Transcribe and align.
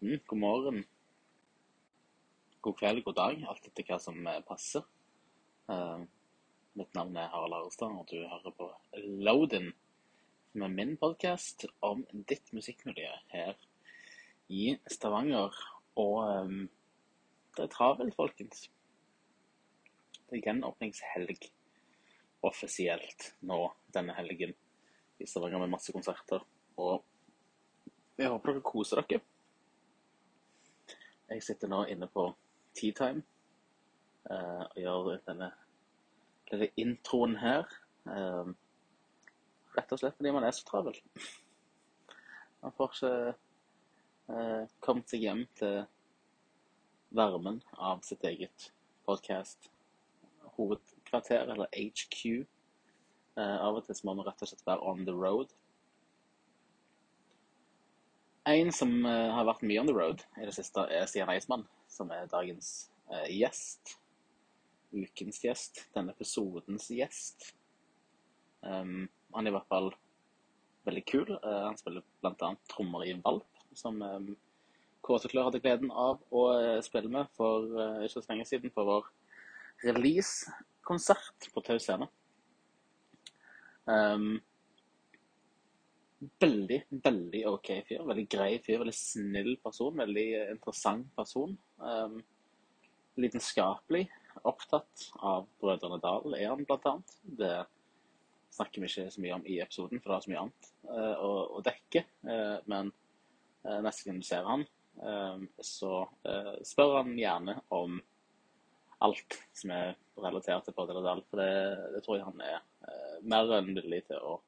aften, 0.00 0.20
god 0.26 0.38
morgen, 0.38 0.84
god 2.60 2.76
kveld, 2.78 3.04
god 3.04 3.14
dag, 3.14 3.42
alt 3.48 3.66
etter 3.66 3.84
hva 3.84 3.98
som 4.00 4.26
eh, 4.26 4.40
passer. 4.48 4.82
Uh, 5.68 6.00
mitt 6.74 6.94
navn 6.94 7.16
er 7.16 7.28
Harald 7.28 7.52
Arestad, 7.52 7.92
og 7.92 8.06
du 8.08 8.16
hører 8.16 8.54
på 8.56 8.70
Loadin, 9.20 9.72
som 10.52 10.62
er 10.64 10.72
min 10.72 10.96
podkast 10.96 11.66
om 11.82 12.04
ditt 12.28 12.48
musikkmiljø 12.52 13.10
her 13.34 13.58
i 14.48 14.78
Stavanger. 14.88 15.52
Og 15.96 16.16
um, 16.24 16.70
det 17.56 17.66
er 17.66 17.74
travelt, 17.74 18.16
folkens. 18.16 18.70
Det 20.30 20.38
er 20.38 20.46
gjenåpningshelg 20.46 21.50
offisielt 22.46 23.34
nå 23.44 23.66
denne 23.92 24.16
helgen 24.16 24.56
i 25.20 25.28
Stavanger 25.28 25.60
med 25.60 25.74
masse 25.76 25.92
konserter. 25.92 26.40
Og 26.80 27.04
jeg 28.16 28.32
håper 28.32 28.54
dere 28.54 28.64
koser 28.64 29.04
dere. 29.04 29.20
Jeg 31.30 31.42
sitter 31.46 31.70
nå 31.70 31.84
inne 31.86 32.08
på 32.10 32.24
Tea 32.74 32.94
Time 32.96 33.22
eh, 34.30 34.64
og 34.64 34.78
gjør 34.82 35.10
denne 35.28 35.50
lille 36.50 36.70
introen 36.80 37.36
her. 37.38 37.68
Uh, 38.08 38.50
rett 39.76 39.92
og 39.94 40.00
slett 40.00 40.16
fordi 40.18 40.32
man 40.34 40.46
er 40.46 40.54
så 40.56 40.64
travel. 40.66 40.96
Man 42.64 42.74
får 42.74 42.94
ikke 42.96 43.12
uh, 44.32 44.64
kommet 44.82 45.12
seg 45.12 45.26
hjem 45.26 45.44
til 45.60 45.84
varmen 47.14 47.60
av 47.78 48.02
sitt 48.06 48.24
eget 48.26 48.70
podcast 49.06 49.70
hovedkvarter, 50.56 51.46
eller 51.46 51.70
HQ. 51.76 52.46
Uh, 53.38 53.58
av 53.62 53.78
og 53.78 53.86
til 53.86 53.96
så 53.96 54.08
må 54.08 54.18
man 54.18 54.26
rett 54.28 54.42
og 54.42 54.50
slett 54.50 54.66
være 54.66 54.82
on 54.82 55.06
the 55.06 55.14
road. 55.14 55.54
En 58.48 58.72
som 58.72 58.92
eh, 59.04 59.30
har 59.34 59.44
vært 59.48 59.64
mye 59.68 59.82
on 59.82 59.88
the 59.88 59.94
road 59.94 60.22
i 60.40 60.46
det 60.48 60.54
siste, 60.56 60.86
er 60.88 61.08
Stian 61.08 61.28
Eismann, 61.32 61.66
som 61.92 62.10
er 62.14 62.30
dagens 62.30 62.90
eh, 63.12 63.26
gjest. 63.36 63.96
Ukens 64.96 65.42
gjest. 65.44 65.82
Denne 65.94 66.14
episodens 66.16 66.88
gjest. 66.90 67.52
Um, 68.60 69.08
han 69.32 69.46
er 69.46 69.52
i 69.52 69.54
hvert 69.54 69.68
fall 69.68 69.90
veldig 70.88 71.04
kul. 71.08 71.28
Uh, 71.44 71.66
han 71.68 71.78
spiller 71.78 72.04
bl.a. 72.24 72.54
trommer 72.72 73.04
i 73.06 73.14
Valp, 73.20 73.60
som 73.76 74.00
um, 74.00 74.32
Kåseklør 75.04 75.48
hadde 75.48 75.62
gleden 75.62 75.92
av 75.92 76.20
å 76.32 76.42
spille 76.84 77.08
med 77.12 77.28
for 77.36 77.68
uh, 77.76 78.02
ikke 78.04 78.20
så 78.20 78.32
lenge 78.32 78.48
siden 78.48 78.72
på 78.74 78.84
vår 78.84 79.06
release-konsert 79.84 81.48
på 81.54 81.62
Tau 81.64 81.78
Scene. 81.80 82.08
Um, 83.88 84.40
veldig, 86.20 86.80
veldig 87.04 87.42
OK 87.50 87.70
fyr. 87.88 88.04
Veldig 88.08 88.26
grei 88.30 88.52
fyr. 88.64 88.80
Veldig 88.82 88.96
snill 88.96 89.54
person. 89.64 89.96
Veldig 90.00 90.26
eh, 90.38 90.52
interessant 90.54 91.08
person. 91.16 91.56
Um, 91.80 92.20
lidenskapelig. 93.20 94.06
Opptatt 94.46 95.10
av 95.26 95.48
Brødrene 95.60 96.00
Dal 96.02 96.36
er 96.38 96.50
han, 96.52 96.64
blant 96.68 96.88
annet. 96.88 97.14
Det 97.24 97.54
snakker 98.54 98.82
vi 98.82 98.90
ikke 98.90 99.10
så 99.14 99.22
mye 99.22 99.38
om 99.38 99.46
i 99.46 99.58
episoden, 99.62 100.00
for 100.00 100.10
det 100.10 100.16
er 100.16 100.24
så 100.24 100.32
mye 100.32 100.44
annet 100.44 100.70
uh, 100.90 101.16
å, 101.24 101.32
å 101.58 101.64
dekke. 101.64 102.04
Uh, 102.26 102.58
men 102.70 102.92
uh, 103.66 103.80
neste 103.84 104.08
gang 104.08 104.20
du 104.20 104.26
ser 104.26 104.48
han, 104.48 104.64
eh, 105.00 105.44
så 105.64 106.04
spør 106.66 106.96
han 107.00 107.12
gjerne 107.18 107.58
om 107.76 107.98
alt 109.00 109.36
som 109.56 109.72
er 109.72 109.94
relatert 110.20 110.66
til 110.66 110.76
Brødrene 110.76 111.04
Dal. 111.06 111.24
For 111.30 111.40
det, 111.40 111.52
det 111.94 112.04
tror 112.04 112.18
jeg 112.18 112.28
han 112.28 112.44
er 112.44 112.60
mer 113.30 113.52
enn 113.58 113.72
villig 113.76 114.02
til 114.08 114.20
å, 114.24 114.38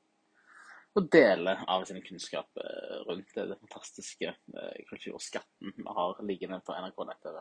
å 0.92 1.02
dele 1.12 1.54
av 1.72 1.84
sin 1.88 2.02
kunnskap 2.04 2.60
eh, 2.60 2.98
rundt 3.08 3.32
det, 3.36 3.56
fantastiske 3.62 4.28
eh, 4.28 4.82
kulturskatten 4.90 5.72
vi 5.78 5.86
har 5.98 6.20
liggende 6.28 6.60
på 6.66 6.76
NRK 6.76 7.06
nett-TV. 7.08 7.38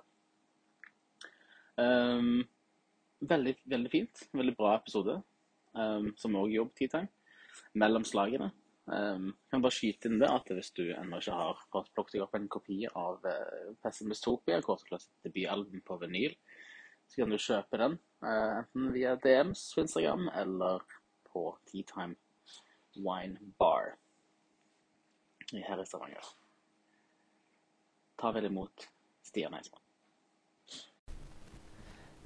Um, 1.82 2.42
veldig, 3.28 3.56
veldig 3.74 3.92
fint. 3.92 4.24
Veldig 4.38 4.56
bra 4.56 4.76
episode, 4.78 5.18
um, 5.76 6.12
som 6.20 6.40
òg 6.40 6.56
Tea 6.78 6.92
Time. 6.92 7.12
Mellom 7.76 8.08
slagene. 8.08 8.52
Um, 8.92 9.30
kan 9.52 9.62
bare 9.64 9.76
skyte 9.76 10.10
inn 10.10 10.20
det 10.20 10.32
at 10.32 10.50
hvis 10.52 10.72
du 10.76 10.84
ennå 10.90 11.20
ikke 11.22 11.36
har 11.38 11.60
fått 11.72 11.92
plukket 11.96 12.18
deg 12.18 12.26
opp 12.26 12.34
en 12.36 12.50
kopi 12.52 12.80
av 12.88 13.22
uh, 13.28 13.76
Pessimistopia, 13.84 14.64
kortklassete 14.66 15.28
debutalbum 15.28 15.84
på 15.86 16.00
vinyl, 16.02 16.34
så 17.08 17.22
kan 17.22 17.36
du 17.36 17.40
kjøpe 17.40 17.80
den 17.84 18.00
uh, 18.24 18.62
enten 18.64 18.92
via 18.96 19.18
DMs 19.20 19.68
på 19.76 19.84
Instagram 19.86 20.28
eller 20.40 20.84
på 21.32 21.50
Tea 21.68 21.88
Time 21.88 22.16
Wine 22.98 23.38
Bar 23.60 23.96
her 25.52 25.82
i 25.82 25.86
Stavanger. 25.86 26.24
Ta 28.22 28.32
vel 28.32 28.46
imot 28.48 28.86
Stian 29.26 29.54
Eismann. 29.58 29.82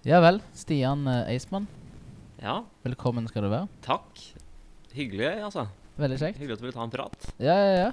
Ja 0.06 0.20
vel, 0.22 0.42
Stian 0.54 1.08
eh, 1.10 1.32
Eismann. 1.34 1.66
Ja, 2.42 2.60
Velkommen 2.86 3.26
skal 3.32 3.48
du 3.48 3.50
være. 3.50 3.68
takk. 3.86 4.20
Hyggelig, 4.96 5.28
altså. 5.44 5.66
Veldig 5.98 6.18
kjekt. 6.22 6.38
Hyggelig 6.40 6.56
at 6.56 6.62
du 6.62 6.66
ville 6.68 6.76
ta 6.76 6.84
en 6.86 6.94
prat. 6.94 7.26
Ja, 7.42 7.56
ja, 7.58 7.72
ja. 7.88 7.90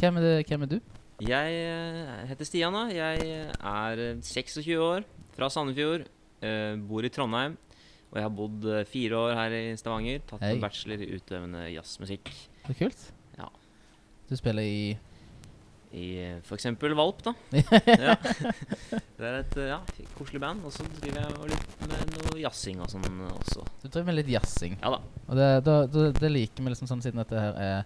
Hvem 0.00 0.18
er, 0.18 0.24
det, 0.26 0.32
hvem 0.48 0.64
er 0.66 0.70
du? 0.74 0.78
Jeg 1.24 1.54
eh, 1.62 2.24
heter 2.28 2.48
Stian, 2.48 2.74
da. 2.74 2.82
Jeg 2.92 3.28
er 3.54 4.02
eh, 4.10 4.18
26 4.20 4.74
år, 4.82 5.06
fra 5.36 5.48
Sandefjord. 5.52 6.08
eh, 6.44 6.74
bor 6.88 7.06
i 7.06 7.12
Trondheim. 7.14 7.54
Og 8.14 8.20
jeg 8.20 8.28
har 8.28 8.34
bodd 8.38 8.66
eh, 8.70 8.84
fire 8.86 9.18
år 9.18 9.32
her 9.34 9.54
i 9.58 9.62
Stavanger. 9.74 10.20
Tatt 10.30 10.44
hey. 10.44 10.54
en 10.54 10.62
bachelor 10.62 11.00
i 11.02 11.08
utøvende 11.16 11.64
jazzmusikk. 11.72 12.30
Det 12.62 12.70
er 12.70 12.78
kult. 12.78 13.02
Ja. 13.40 13.48
Du 14.30 14.36
spiller 14.38 14.62
i 14.62 14.94
I 15.94 16.04
f.eks. 16.36 16.46
for 16.46 16.54
eksempel 16.54 16.94
Valp, 16.94 17.24
da. 17.26 17.34
ja. 18.06 18.14
Det 19.18 19.26
er 19.26 19.40
et 19.40 19.58
eh, 19.58 19.72
ja, 19.72 19.80
koselig 20.14 20.44
band. 20.46 20.62
Og 20.62 20.76
så 20.76 20.86
driver 21.00 21.24
jeg 21.24 21.50
litt 21.56 21.76
med 21.90 22.14
noe 22.20 22.38
jazzing 22.44 22.86
og 22.86 22.94
sånn 22.94 23.26
også. 23.32 23.66
Du 23.82 23.88
driver 23.88 24.12
med 24.12 24.20
litt 24.20 24.30
jazzing. 24.36 24.78
Ja 24.78 24.94
da. 24.94 25.02
Og 25.26 25.42
det, 25.42 25.50
da, 25.66 25.76
da, 25.90 26.08
det 26.14 26.30
liker 26.30 26.62
vi 26.62 26.76
liksom 26.76 26.94
sånn 26.94 27.02
siden 27.02 27.18
dette 27.24 27.46
her 27.48 27.58
er 27.58 27.78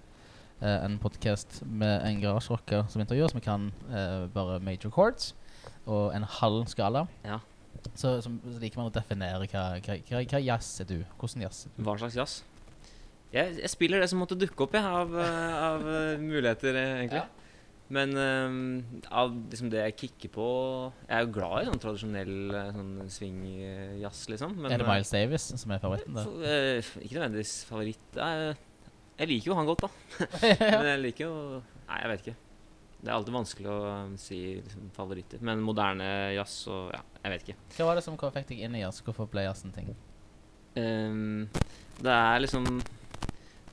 eh, 0.60 0.78
en 0.84 1.00
podkast 1.00 1.62
med 1.64 2.02
en 2.04 2.20
garasjerocker 2.20 2.84
som 2.92 3.00
intervjuer, 3.00 3.32
som 3.32 3.40
kan 3.48 3.70
eh, 3.88 4.26
bare 4.36 4.60
major 4.60 4.92
chords 4.92 5.32
og 5.88 6.12
en 6.12 6.28
halv 6.36 6.68
skala. 6.68 7.08
Ja. 7.24 7.40
Så, 7.98 8.12
så, 8.22 8.30
så 8.30 8.60
liker 8.62 8.80
man 8.80 8.90
å 8.90 8.94
definere 8.94 9.48
hva, 9.50 9.64
hva, 9.82 9.98
hva, 10.10 10.22
hva 10.22 10.40
jazz 10.42 10.70
er 10.84 10.88
du. 10.90 10.98
Hvordan 11.18 11.44
jazz 11.46 11.66
er 11.66 11.74
du? 11.74 11.82
Hva 11.86 11.96
slags 12.00 12.18
jazz? 12.18 12.38
Jeg, 13.32 13.58
jeg 13.60 13.70
spiller 13.72 14.00
det 14.00 14.08
som 14.08 14.22
måtte 14.22 14.38
dukke 14.38 14.64
opp, 14.64 14.76
jeg, 14.78 14.86
av, 14.86 15.12
eh, 15.20 15.56
av 15.66 15.84
eh, 15.92 16.22
muligheter, 16.22 16.78
eh, 16.78 16.94
egentlig. 17.02 17.24
Ja. 17.26 17.48
Men 17.88 18.12
um, 18.12 18.56
av 19.08 19.30
liksom 19.48 19.70
det 19.72 19.80
jeg 19.80 19.94
kicker 19.96 20.30
på 20.34 20.46
Jeg 21.06 21.14
er 21.16 21.22
jo 21.24 21.30
glad 21.32 21.62
i 21.62 21.68
sånn 21.70 21.80
tradisjonell 21.80 22.34
sånn 22.74 22.90
swing-jazz, 23.14 24.26
liksom. 24.34 24.58
Men, 24.58 24.74
er 24.74 24.82
det 24.82 24.88
Miles 24.90 25.12
Davis 25.14 25.46
som 25.56 25.72
er 25.72 25.80
favoritten? 25.80 26.18
da? 26.18 26.26
eh, 26.44 26.90
ikke 27.00 27.16
nødvendigvis 27.16 27.54
favoritt. 27.68 28.18
Jeg, 28.18 28.58
jeg 29.22 29.32
liker 29.32 29.52
jo 29.52 29.56
han 29.56 29.70
godt, 29.70 29.86
da. 29.86 30.28
Men 30.60 30.90
jeg 30.92 31.02
liker 31.06 31.24
jo 31.24 31.38
Nei, 31.88 32.02
jeg 32.02 32.12
vet 32.12 32.26
ikke. 32.26 32.36
Det 32.98 33.08
er 33.08 33.14
alltid 33.14 33.36
vanskelig 33.38 33.70
å 33.72 33.80
si 34.20 34.38
liksom, 34.58 34.88
favoritter. 34.92 35.40
Men 35.48 35.64
moderne 35.64 36.08
jazz 36.36 36.60
og 36.68 36.92
Ja, 36.92 37.00
jeg 37.28 37.34
vet 37.34 37.48
ikke. 37.48 37.58
Hva 37.76 37.88
var 37.88 37.98
det 37.98 38.04
som 38.06 38.16
fikk 38.18 38.48
deg 38.50 38.62
inn 38.64 38.76
i 38.78 38.82
jazz? 38.82 39.02
Hvorfor 39.04 39.28
ble 39.30 39.44
jazz 39.44 39.64
en 39.66 39.74
ting? 39.74 39.90
Um, 40.78 41.48
det 41.98 42.14
er 42.14 42.42
liksom 42.44 42.66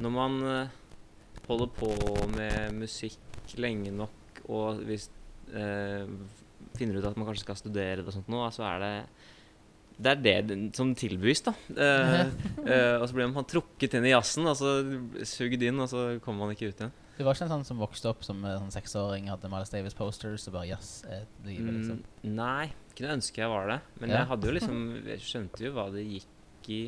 Når 0.01 0.11
man 0.11 0.37
eh, 0.49 0.77
holder 1.45 1.69
på 1.77 1.91
med 2.33 2.73
musikk 2.79 3.53
lenge 3.61 3.91
nok, 3.93 4.39
og 4.51 4.81
hvis 4.87 5.05
uh, 5.53 6.09
finner 6.75 6.97
ut 6.97 7.05
at 7.05 7.15
man 7.15 7.29
kanskje 7.29 7.45
skal 7.45 7.59
studere 7.59 8.01
det 8.01 8.09
og 8.09 8.15
sånt 8.15 8.31
nå, 8.33 8.41
så 8.51 8.65
er 8.67 8.81
det 8.81 8.93
det 9.95 10.11
er 10.11 10.43
det 10.43 10.57
som 10.75 10.89
tilbys, 10.97 11.45
da. 11.45 11.53
Uh, 11.71 12.25
uh, 12.65 12.95
og 12.99 13.05
så 13.07 13.15
blir 13.15 13.29
man 13.31 13.47
trukket 13.47 13.95
inn 13.95 14.09
i 14.09 14.11
jazzen, 14.11 14.49
og 14.49 14.57
så 14.59 14.73
sugd 15.23 15.63
inn, 15.63 15.79
og 15.79 15.87
så 15.87 16.07
kommer 16.25 16.43
man 16.43 16.57
ikke 16.57 16.73
ut 16.73 16.81
igjen. 16.81 16.91
Du 17.17 17.23
var 17.23 17.35
ikke 17.37 17.45
en 17.47 17.53
sånn 17.53 17.65
som 17.67 17.79
vokste 17.79 18.09
opp 18.11 18.23
som 18.27 18.41
en 18.43 18.57
sånn 18.65 18.73
seksåring, 18.75 19.29
hadde 19.31 19.47
Miles 19.51 19.71
Davis-posters 19.71 20.47
og 20.49 20.55
bare 20.57 20.67
jazz 20.73 20.89
er 21.07 21.23
livet, 21.47 21.71
liksom? 21.77 22.01
Mm, 22.23 22.33
nei, 22.35 22.65
kunne 22.97 23.13
ønske 23.15 23.39
jeg 23.43 23.51
var 23.51 23.69
det. 23.71 23.77
Men 24.01 24.09
Ja. 24.11 24.17
jeg 24.19 24.27
hadde 24.33 24.47
jo 24.49 24.55
liksom 24.59 24.81
Jeg 25.07 25.19
skjønte 25.23 25.63
jo 25.63 25.71
hva 25.77 25.85
det 25.93 26.03
gikk 26.03 26.69
i 26.75 26.79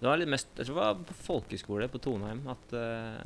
Det 0.00 0.08
var 0.08 0.16
litt 0.20 0.30
mest 0.30 0.48
Jeg 0.56 0.66
tror 0.68 0.78
det 0.78 0.84
var 0.84 1.04
på 1.10 1.16
folkeskole 1.26 1.88
på 1.92 2.00
Toneheim 2.00 2.42
at 2.52 2.74
uh, 2.78 3.24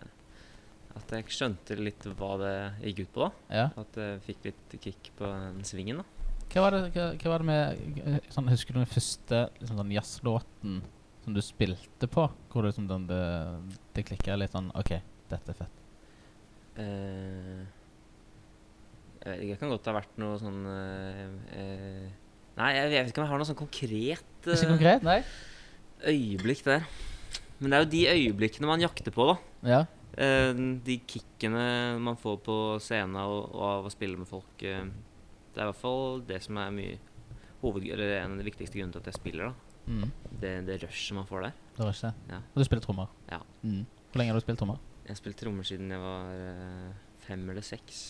At 0.99 1.15
jeg 1.15 1.31
skjønte 1.31 1.77
litt 1.79 2.07
hva 2.19 2.31
det 2.43 2.55
gikk 2.89 3.05
ut 3.07 3.13
på, 3.15 3.27
da. 3.29 3.31
Ja. 3.55 3.67
At 3.79 3.99
jeg 4.03 4.23
fikk 4.27 4.47
litt 4.51 4.79
kick 4.83 5.11
på 5.19 5.31
den 5.31 5.63
svingen, 5.69 6.03
da. 6.03 6.05
Hva 6.49 6.63
var 6.65 6.75
det, 6.75 6.83
hva, 6.95 7.11
hva 7.21 7.33
var 7.35 7.43
det 7.45 7.49
med 7.53 8.05
eh, 8.09 8.31
sånn, 8.33 8.49
Husker 8.51 8.75
du 8.75 8.81
den 8.81 8.89
første 8.91 9.45
liksom, 9.61 9.79
sånn 9.79 9.93
jazzlåten 9.95 10.79
som 11.23 11.35
du 11.37 11.43
spilte 11.45 12.09
på? 12.11 12.25
Hvor 12.51 12.65
det, 12.65 12.73
liksom, 12.73 12.89
den, 12.91 13.05
det, 13.11 13.21
det 13.95 14.07
klikka 14.09 14.39
litt 14.41 14.55
sånn 14.57 14.73
OK, 14.75 14.95
dette 15.29 15.53
er 15.55 15.59
fett. 15.61 15.78
Eh, 16.79 17.67
jeg 19.19 19.33
vet 19.33 19.43
ikke, 19.43 19.53
det 19.53 19.61
kan 19.61 19.73
godt 19.73 19.89
ha 19.91 19.95
vært 19.99 20.19
noe 20.23 20.39
sånn 20.41 20.59
eh, 20.71 21.23
eh, 21.59 22.09
Nei, 22.59 22.69
jeg, 22.75 22.91
jeg 22.95 23.05
vet 23.05 23.11
ikke 23.13 23.21
om 23.23 23.27
jeg 23.27 23.33
har 23.33 23.41
noe 23.43 23.49
sånn 23.49 23.59
konkret 23.59 24.47
Ikke 24.47 24.57
eh, 24.57 24.71
konkret? 24.73 25.07
Nei? 25.07 25.21
øyeblikk 25.99 26.61
der. 26.63 26.85
Men 27.59 27.73
det 27.73 27.79
er 27.79 27.83
jo 27.83 27.91
de 27.91 28.03
øyeblikkene 28.13 28.69
man 28.71 28.83
jakter 28.85 29.11
på, 29.11 29.25
da. 29.27 29.35
Ja. 29.67 29.81
Eh, 30.15 30.53
de 30.87 31.01
kickene 31.11 31.99
man 32.03 32.19
får 32.19 32.37
på 32.47 32.57
scenen 32.83 33.19
og, 33.19 33.49
og 33.51 33.65
av 33.67 33.89
å 33.89 33.93
spille 33.93 34.19
med 34.19 34.31
folk 34.31 34.63
eh, 34.63 34.87
Det 34.87 35.59
er 35.59 35.67
i 35.67 35.71
hvert 35.73 35.81
fall 35.83 36.23
det 36.27 36.39
som 36.47 36.59
er 36.63 36.71
mye 36.75 37.01
hoved, 37.65 37.89
eller 37.91 38.21
en 38.21 38.37
av 38.37 38.39
de 38.39 38.47
viktigste 38.47 38.79
grunnene 38.79 38.95
til 38.95 39.03
at 39.03 39.11
jeg 39.11 39.19
spiller. 39.19 39.51
da 39.51 39.69
Mm. 39.89 40.11
Det, 40.41 40.51
det 40.67 40.75
rushet 40.83 41.17
man 41.17 41.25
får 41.25 41.47
der. 41.47 41.53
Det 41.79 41.87
rushet. 41.87 42.17
Ja. 42.29 42.43
Og 42.53 42.61
du 42.61 42.65
spiller 42.67 42.85
trommer? 42.85 43.07
Ja. 43.31 43.39
Mm. 43.63 43.87
Hvor 44.13 44.21
lenge 44.21 44.35
har 44.35 44.37
du 44.37 44.45
spilt 44.45 44.61
trommer? 44.61 44.77
Jeg 45.09 45.15
har 45.15 45.21
spilt 45.23 45.39
trommer 45.41 45.65
siden 45.65 45.89
jeg 45.95 46.01
var 46.03 46.33
eh, 46.37 46.89
fem 47.25 47.47
eller 47.49 47.65
seks. 47.65 48.01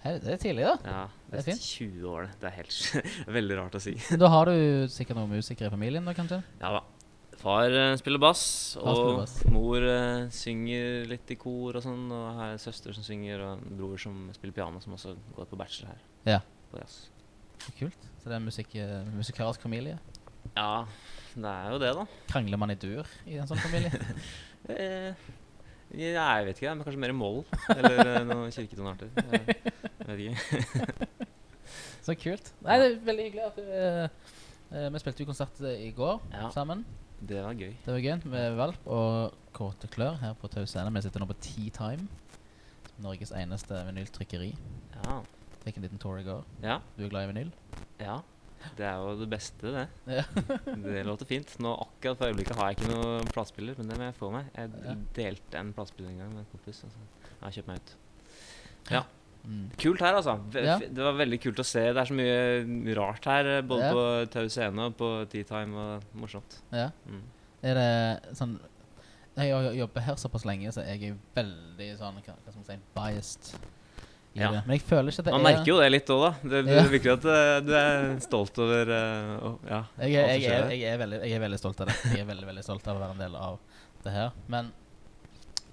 Her, 0.00 0.16
det 0.22 0.30
er 0.32 0.38
tidlig, 0.40 0.62
da. 0.64 0.76
Ja, 0.86 1.00
Det 1.26 1.34
er 1.34 1.34
det 1.34 1.40
er 1.42 1.46
fint. 1.50 1.66
20 1.66 2.06
år, 2.08 2.22
det. 2.28 2.36
Det 2.40 2.48
er 2.48 2.54
helt 2.56 2.76
veldig 3.36 3.56
rart 3.58 3.74
å 3.76 3.82
si. 3.82 3.92
Da 4.22 4.30
har 4.32 4.48
du 4.48 4.86
sikkert 4.94 5.18
noen 5.18 5.34
musikere 5.34 5.68
i 5.68 5.74
familien, 5.74 6.06
da, 6.08 6.14
kanskje? 6.16 6.38
Ja 6.62 6.70
da. 6.78 6.80
Far 7.40 7.72
eh, 7.72 7.94
spiller 7.96 8.20
bass, 8.20 8.42
Far 8.76 8.94
spiller 8.94 9.10
og 9.16 9.18
bass. 9.22 9.34
mor 9.52 9.84
eh, 9.88 10.26
synger 10.36 11.06
litt 11.10 11.30
i 11.34 11.36
kor 11.40 11.76
og 11.80 11.84
sånn. 11.84 12.06
Og 12.14 12.24
har 12.38 12.54
en 12.54 12.62
søster 12.62 12.94
som 12.96 13.04
synger, 13.04 13.42
og 13.44 13.52
en 13.58 13.76
bror 13.80 14.00
som 14.00 14.26
spiller 14.36 14.56
piano, 14.56 14.80
som 14.84 14.94
også 14.96 15.14
går 15.36 15.48
på 15.50 15.58
bachelor 15.60 15.94
her. 15.94 16.02
Ja. 16.36 16.40
På 16.70 16.80
jazz. 16.80 16.98
Kult. 17.80 18.08
Så 18.22 18.28
det 18.30 18.38
er 18.38 18.44
musikk, 18.46 18.76
eh, 18.80 19.00
musikalsk 19.18 19.60
familie. 19.66 19.98
Ja, 20.56 20.84
det 21.36 21.50
er 21.50 21.74
jo 21.74 21.80
det, 21.82 21.90
da. 21.96 22.06
Krangler 22.30 22.60
man 22.60 22.72
i 22.72 22.76
dur 22.80 23.08
i 23.28 23.36
en 23.42 23.50
sånn 23.50 23.60
familie? 23.66 23.92
Eh, 24.70 25.14
ja, 25.94 26.26
jeg 26.38 26.46
vet 26.46 26.60
ikke, 26.60 26.74
men 26.74 26.84
kanskje 26.86 27.00
mer 27.02 27.12
moll. 27.16 27.40
Eller 27.74 28.00
eh, 28.04 28.24
noen 28.28 28.52
kirketonarter. 28.54 29.10
Jeg, 29.16 29.58
vet 30.06 30.20
ikke. 30.24 31.18
Så 32.06 32.14
kult. 32.18 32.52
Nei, 32.64 32.76
det 32.80 32.86
er 32.88 32.96
veldig 33.06 33.24
hyggelig 33.28 33.44
at 33.46 33.58
du 33.58 33.66
eh, 33.76 34.86
Vi 34.94 35.02
spilte 35.02 35.22
jo 35.24 35.28
konsert 35.28 35.60
i 35.74 35.90
går 35.96 36.20
Ja. 36.32 36.48
sammen. 36.54 36.84
Det 37.20 37.42
var 37.44 37.52
gøy. 37.58 37.74
Det 37.84 37.92
var 37.92 38.00
gøy 38.00 38.22
med 38.32 38.54
Valp 38.56 38.86
og 38.88 39.34
Kåte 39.52 39.90
Klør 39.92 40.14
her 40.22 40.32
på 40.40 40.48
Tau 40.48 40.64
Scene. 40.64 40.88
Vi 40.94 41.02
sitter 41.04 41.20
nå 41.20 41.26
på 41.28 41.36
Tea 41.44 41.68
Time. 41.76 42.06
Norges 43.00 43.32
eneste 43.36 43.76
vinyltrykkeri. 43.90 44.54
Ja. 44.96 45.18
Fikk 45.64 45.76
en 45.76 45.84
liten 45.84 46.00
tour 46.00 46.16
i 46.20 46.24
går. 46.24 46.44
ja. 46.64 46.78
Du 46.96 47.04
er 47.04 47.12
glad 47.12 47.26
i 47.28 47.32
vinyl? 47.34 47.50
Ja. 48.00 48.20
Det 48.76 48.84
er 48.86 48.96
jo 49.00 49.14
det 49.20 49.28
beste, 49.32 49.70
det. 49.72 49.86
Ja. 50.06 50.24
Det 50.84 51.04
låter 51.06 51.26
fint. 51.28 51.54
Nå 51.64 51.72
akkurat 51.86 52.18
for 52.18 52.26
øyeblikket 52.28 52.56
har 52.56 52.70
jeg 52.70 52.78
ikke 52.78 52.90
noen 52.92 53.30
platespiller, 53.32 53.74
men 53.78 53.88
det 53.88 53.96
må 53.98 54.04
jeg 54.10 54.14
få 54.18 54.30
meg. 54.34 54.50
Jeg 54.56 54.70
Ja. 54.84 54.94
delte 55.16 55.58
en 55.62 55.72
platespiller 55.76 56.10
en 56.10 56.18
gang 56.18 56.34
med 56.34 56.44
en 56.44 56.50
kompis. 56.52 56.82
Altså. 56.84 56.98
Jeg 57.30 57.42
har 57.46 57.56
kjøpt 57.56 57.68
meg 57.68 57.80
ut. 57.80 57.96
Mm. 59.40 59.70
Kult 59.80 60.00
her, 60.04 60.14
altså. 60.18 60.34
Ve- 60.52 60.64
Ja. 60.66 60.78
Det 60.78 60.98
var 61.02 61.12
veldig 61.16 61.40
kult 61.40 61.58
å 61.58 61.64
se. 61.64 61.80
Det 61.80 61.96
er 61.96 62.04
så 62.04 62.12
mye 62.14 62.94
rart 62.96 63.24
her, 63.24 63.62
både 63.62 63.80
Ja. 63.86 63.92
på 63.92 64.30
Tau 64.30 64.48
Scene 64.48 64.78
og 64.84 64.96
på 64.98 65.26
Tea 65.30 65.44
Time. 65.44 65.74
og 65.76 66.02
Morsomt. 66.14 66.60
ja. 66.72 66.90
Mm. 67.08 67.22
Er 67.62 67.74
det 67.74 68.36
sånn 68.36 68.58
Jeg 69.36 69.52
har 69.54 69.72
jobbet 69.72 70.02
her 70.02 70.14
såpass 70.16 70.44
lenge, 70.44 70.68
så 70.72 70.84
jeg 70.84 71.02
er 71.12 71.16
veldig 71.36 71.96
sånn 71.98 72.14
Hva, 72.20 72.34
hva 72.44 72.50
skal 72.52 72.54
man 72.56 72.64
si 72.64 72.78
biased. 72.94 73.54
I 74.34 74.40
Ja. 74.40 74.50
det. 74.54 74.62
Men 74.66 74.76
jeg 74.78 74.82
føler 74.86 75.10
ikke 75.10 75.18
at 75.20 75.24
det 75.26 75.32
Man 75.34 75.40
er 75.40 75.46
merker 75.56 75.66
jo 75.72 75.78
det 75.80 75.88
litt 75.90 76.10
òg, 76.14 76.20
da. 76.22 76.32
Det, 76.50 76.58
det 76.66 76.74
Ja. 76.76 76.82
virker 76.92 77.12
at 77.16 77.24
eh, 77.24 77.60
du 77.66 77.72
er 77.74 78.20
stolt 78.22 78.58
over 78.62 78.92
eh, 78.94 79.46
ja, 79.70 79.80
Jeg 79.98 80.14
er, 80.14 80.28
jeg, 80.38 80.44
er, 80.44 80.70
jeg, 80.70 80.82
er 80.94 80.98
veldig, 81.02 81.18
jeg 81.26 81.32
er 81.34 81.40
veldig 81.46 81.58
stolt 81.58 81.80
av 81.80 81.86
det. 81.90 81.96
Jeg 82.14 82.20
er 82.20 82.28
veldig 82.30 82.46
veldig 82.46 82.62
stolt 82.62 82.86
av 82.86 82.96
å 82.96 83.00
være 83.02 83.16
en 83.16 83.24
del 83.24 83.34
av 83.36 83.58
det 84.04 84.12
her. 84.14 84.30
Men 84.48 84.70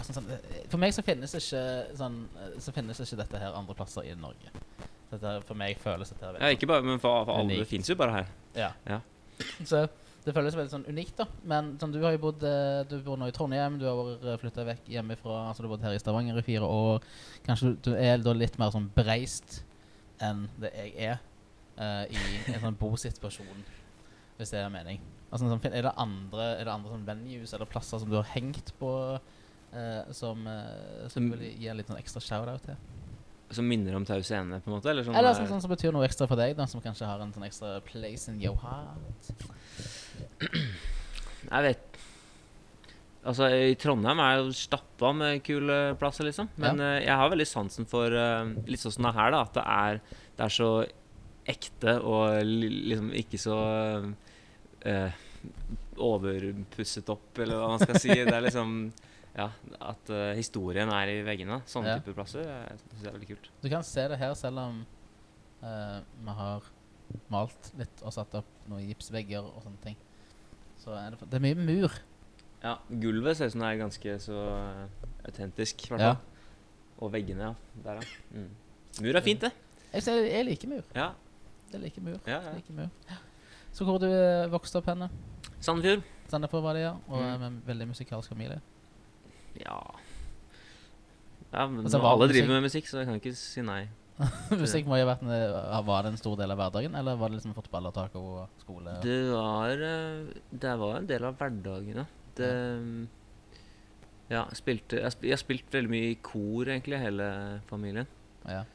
sånn, 0.01 0.13
sånn, 0.18 0.31
eh, 0.33 0.65
for 0.71 0.81
meg 0.81 0.94
så 0.98 1.04
finnes 1.06 1.33
ikke 1.38 1.62
sånn 1.98 2.18
Så 2.62 2.74
finnes 2.74 3.00
ikke 3.06 3.18
dette 3.21 3.39
her 3.45 3.54
andre 3.57 3.75
plasser 3.77 4.09
i 4.09 4.15
Norge. 4.18 4.50
Dette, 5.12 5.38
for 5.48 5.56
meg 5.56 5.77
føles 5.80 6.09
dette 6.12 6.25
her 6.25 6.42
Ja, 6.42 6.50
ikke 6.57 6.68
bare, 6.68 6.83
men 6.83 7.00
for, 7.00 7.24
for 7.30 7.38
alle. 7.44 7.62
Det 7.62 7.68
fins 7.69 7.88
jo 7.89 7.95
bare 7.95 8.12
her. 8.21 8.27
ja. 8.57 8.71
Ja. 8.89 9.00
Så 9.63 9.86
det 10.27 10.33
føles 10.35 10.56
veldig 10.57 10.74
sånn 10.74 10.88
unikt, 10.91 11.15
da. 11.21 11.25
Men 11.47 11.71
sånn, 11.79 11.94
du 11.95 12.01
har 12.03 12.12
jo 12.15 12.19
bodd 12.25 12.44
eh, 12.44 12.81
Du 12.89 12.97
bor 13.06 13.19
nå 13.19 13.29
i 13.29 13.35
Trondheim, 13.35 13.77
du 13.79 13.85
har 13.88 13.95
vært 13.97 14.41
flytta 14.44 14.65
vekk 14.68 14.89
hjemmefra. 14.91 15.38
Altså 15.47 15.63
du 15.63 15.69
har 15.69 15.75
bodd 15.77 15.85
her 15.88 15.95
i 15.95 16.01
Stavanger 16.01 16.39
i 16.41 16.45
fire 16.45 16.68
år. 16.68 17.07
Kanskje 17.47 17.71
du, 17.71 17.77
du 17.88 17.91
er 17.95 18.19
da 18.19 18.35
litt 18.35 18.59
mer 18.59 18.74
sånn 18.75 18.89
breist 18.97 19.62
enn 20.24 20.47
det 20.59 20.71
jeg 20.74 20.94
er 21.13 21.19
uh, 21.77 22.03
i 22.09 22.56
en 22.56 22.63
sånn 22.63 22.77
bosituasjon, 22.79 23.63
hvis 24.39 24.53
det 24.53 24.63
er 24.63 24.71
mening. 24.74 25.01
Altså, 25.29 25.45
sånn, 25.45 25.62
er 25.69 25.85
det 25.85 25.94
andre, 26.00 26.51
er 26.57 26.65
det 26.65 26.73
andre 26.73 26.94
sånn 26.94 27.07
venues 27.07 27.53
eller 27.53 27.69
plasser 27.69 28.01
som 28.01 28.09
du 28.09 28.15
har 28.18 28.27
hengt 28.33 28.71
på, 28.80 28.91
uh, 29.21 30.13
som, 30.15 30.45
uh, 30.47 31.06
som 31.13 31.27
vil 31.33 31.44
gi 31.51 31.69
en 31.69 31.77
litt 31.80 31.91
sånn 31.91 32.00
ekstra 32.01 32.23
shout-out 32.23 32.65
til? 32.65 32.80
Som 33.53 33.68
minner 33.69 33.95
om 33.95 34.03
Tau 34.03 34.19
Scene, 34.25 34.57
på 34.59 34.68
en 34.71 34.75
måte? 34.75 34.89
Eller 34.91 35.06
sånn, 35.07 35.15
Eller 35.15 35.31
er- 35.31 35.38
sånn, 35.38 35.47
sånn 35.53 35.62
som 35.63 35.71
betyr 35.71 35.94
noe 35.95 36.07
ekstra 36.07 36.27
for 36.27 36.39
deg, 36.39 36.57
da, 36.57 36.65
som 36.68 36.81
kanskje 36.83 37.07
har 37.07 37.21
en 37.23 37.31
sånn 37.35 37.45
ekstra 37.47 37.77
place 37.85 38.27
in 38.31 38.41
your 38.44 38.57
heart? 38.59 39.30
Jeg 41.51 41.67
vet 41.69 41.83
Altså, 43.27 43.49
i 43.51 43.73
Trondheim 43.75 44.21
er 44.23 44.37
jo 44.39 44.53
stappa 44.55 45.09
med 45.11 45.41
kule 45.43 45.75
plasser, 45.99 46.23
liksom. 46.29 46.47
Men 46.63 46.79
eh, 46.79 47.01
jeg 47.03 47.17
har 47.19 47.27
veldig 47.33 47.47
sansen 47.49 47.87
for 47.89 48.13
eh, 48.15 48.53
litt 48.71 48.79
sånn 48.79 48.93
som 48.95 49.03
det 49.03 49.11
er 49.11 49.17
her, 49.17 49.33
da. 49.33 49.41
At 49.43 49.57
det 49.57 49.65
er, 49.73 49.99
det 50.37 50.45
er 50.45 50.53
så 50.55 50.69
ekte 51.47 51.97
og 52.03 52.37
liksom 52.43 53.11
ikke 53.15 53.39
så 53.39 53.57
uh, 54.03 55.19
overpusset 56.03 57.11
opp, 57.13 57.29
eller 57.39 57.59
hva 57.59 57.69
man 57.73 57.83
skal 57.83 57.99
si. 58.03 58.11
Det 58.11 58.33
er 58.33 58.43
liksom 58.49 58.79
Ja, 59.37 59.51
at 59.85 60.09
uh, 60.09 60.31
historien 60.33 60.89
er 60.89 61.11
i 61.11 61.19
veggene. 61.21 61.59
Sånne 61.69 61.91
Ja. 61.91 61.99
typer 62.01 62.15
plasser 62.17 62.41
jeg 62.41 62.79
synes 62.81 63.03
det 63.03 63.07
er 63.07 63.15
veldig 63.19 63.27
kult. 63.29 63.49
Du 63.61 63.69
kan 63.69 63.83
se 63.85 64.07
det 64.09 64.17
her 64.17 64.33
selv 64.33 64.63
om 64.63 64.79
uh, 65.61 65.99
vi 66.01 66.35
har 66.39 66.71
malt 67.31 67.71
litt 67.77 68.01
og 68.03 68.15
satt 68.15 68.33
opp 68.39 68.49
noen 68.67 68.87
gipsvegger 68.89 69.45
og 69.45 69.61
sånne 69.63 69.83
ting. 69.83 69.99
Så 70.87 70.95
er 70.95 71.09
det, 71.11 71.19
det 71.27 71.35
er 71.35 71.43
mye 71.43 71.57
mur. 71.67 71.91
Ja, 72.63 72.75
Gulvet 72.89 73.35
ser 73.37 73.49
ut 73.49 73.51
som 73.57 73.61
det 73.65 73.69
er 73.73 73.79
ganske 73.81 74.13
så 74.23 74.37
eh, 74.55 75.07
autentisk, 75.27 75.83
i 75.83 75.89
hvert 75.91 75.99
fall. 75.99 76.17
Og 77.03 77.11
veggene, 77.13 77.49
ja. 77.51 77.81
Der, 77.83 77.99
ja. 77.99 78.39
Mm. 78.39 78.49
Mur 79.03 79.19
er 79.19 79.21
fint, 79.25 79.41
det. 79.43 79.51
Jeg, 79.93 80.03
ser- 80.07 80.23
jeg 80.31 80.45
liker 80.47 80.71
mur. 80.71 80.85
Ja. 80.95 81.09
Jeg 81.73 81.81
liker 81.83 82.01
mur. 82.07 82.15
ja, 82.25 82.39
ja. 82.39 82.53
liker 82.55 82.73
mur. 82.73 82.87
Så 83.75 83.83
hvor 83.85 83.99
du 84.01 84.07
eh, 84.07 84.47
vokste 84.49 84.79
opp 84.79 84.87
henne? 84.89 85.09
Sandefjord. 85.59 86.01
Sandefjord 86.31 86.63
var 86.63 86.73
det, 86.79 86.81
ja. 86.87 86.93
Og 87.07 87.19
Mm. 87.19 87.27
eh, 87.27 87.39
med 87.39 87.47
en 87.51 87.61
veldig 87.67 87.87
musikalsk 87.91 88.29
familie. 88.31 88.61
Ja 89.59 89.77
Ja, 91.53 91.67
men 91.67 91.83
Altså, 91.85 91.99
alle 91.99 92.27
musikk- 92.27 92.33
driver 92.41 92.53
med 92.53 92.61
musikk, 92.61 92.87
så 92.87 92.97
jeg 92.97 93.05
kan 93.05 93.15
ikke 93.19 93.35
si 93.35 93.61
nei. 93.61 93.87
Musikk 94.61 94.87
må 94.89 94.97
jo 94.97 95.05
ha 95.05 95.11
vært 95.11 95.23
en, 95.25 95.33
Var 95.85 96.05
det 96.05 96.11
en 96.11 96.19
stor 96.19 96.37
del 96.39 96.53
av 96.53 96.57
hverdagen, 96.57 96.95
eller 96.97 97.19
var 97.19 97.29
det 97.29 97.37
liksom 97.37 97.53
fotball 97.57 97.89
og 97.89 97.93
taco 97.97 98.21
og 98.23 98.63
skole? 98.63 98.95
Det 99.03 99.17
var 99.29 99.83
eh, 99.85 100.31
Det 100.49 100.73
var 100.81 100.95
en 100.97 101.09
del 101.11 101.27
av 101.27 101.37
hverdagen, 101.37 102.01
ja. 102.01 102.05
Det 102.37 102.51
Ja, 104.33 104.43
spilte 104.57 105.03
Jeg, 105.03 105.13
har 105.29 105.41
spilt 105.41 105.69
veldig 105.73 105.93
mye 105.93 106.09
i 106.15 106.17
kor, 106.19 106.67
egentlig, 106.67 106.99
hele 106.99 107.27
familien. 107.69 108.09
Ja. 108.47 108.65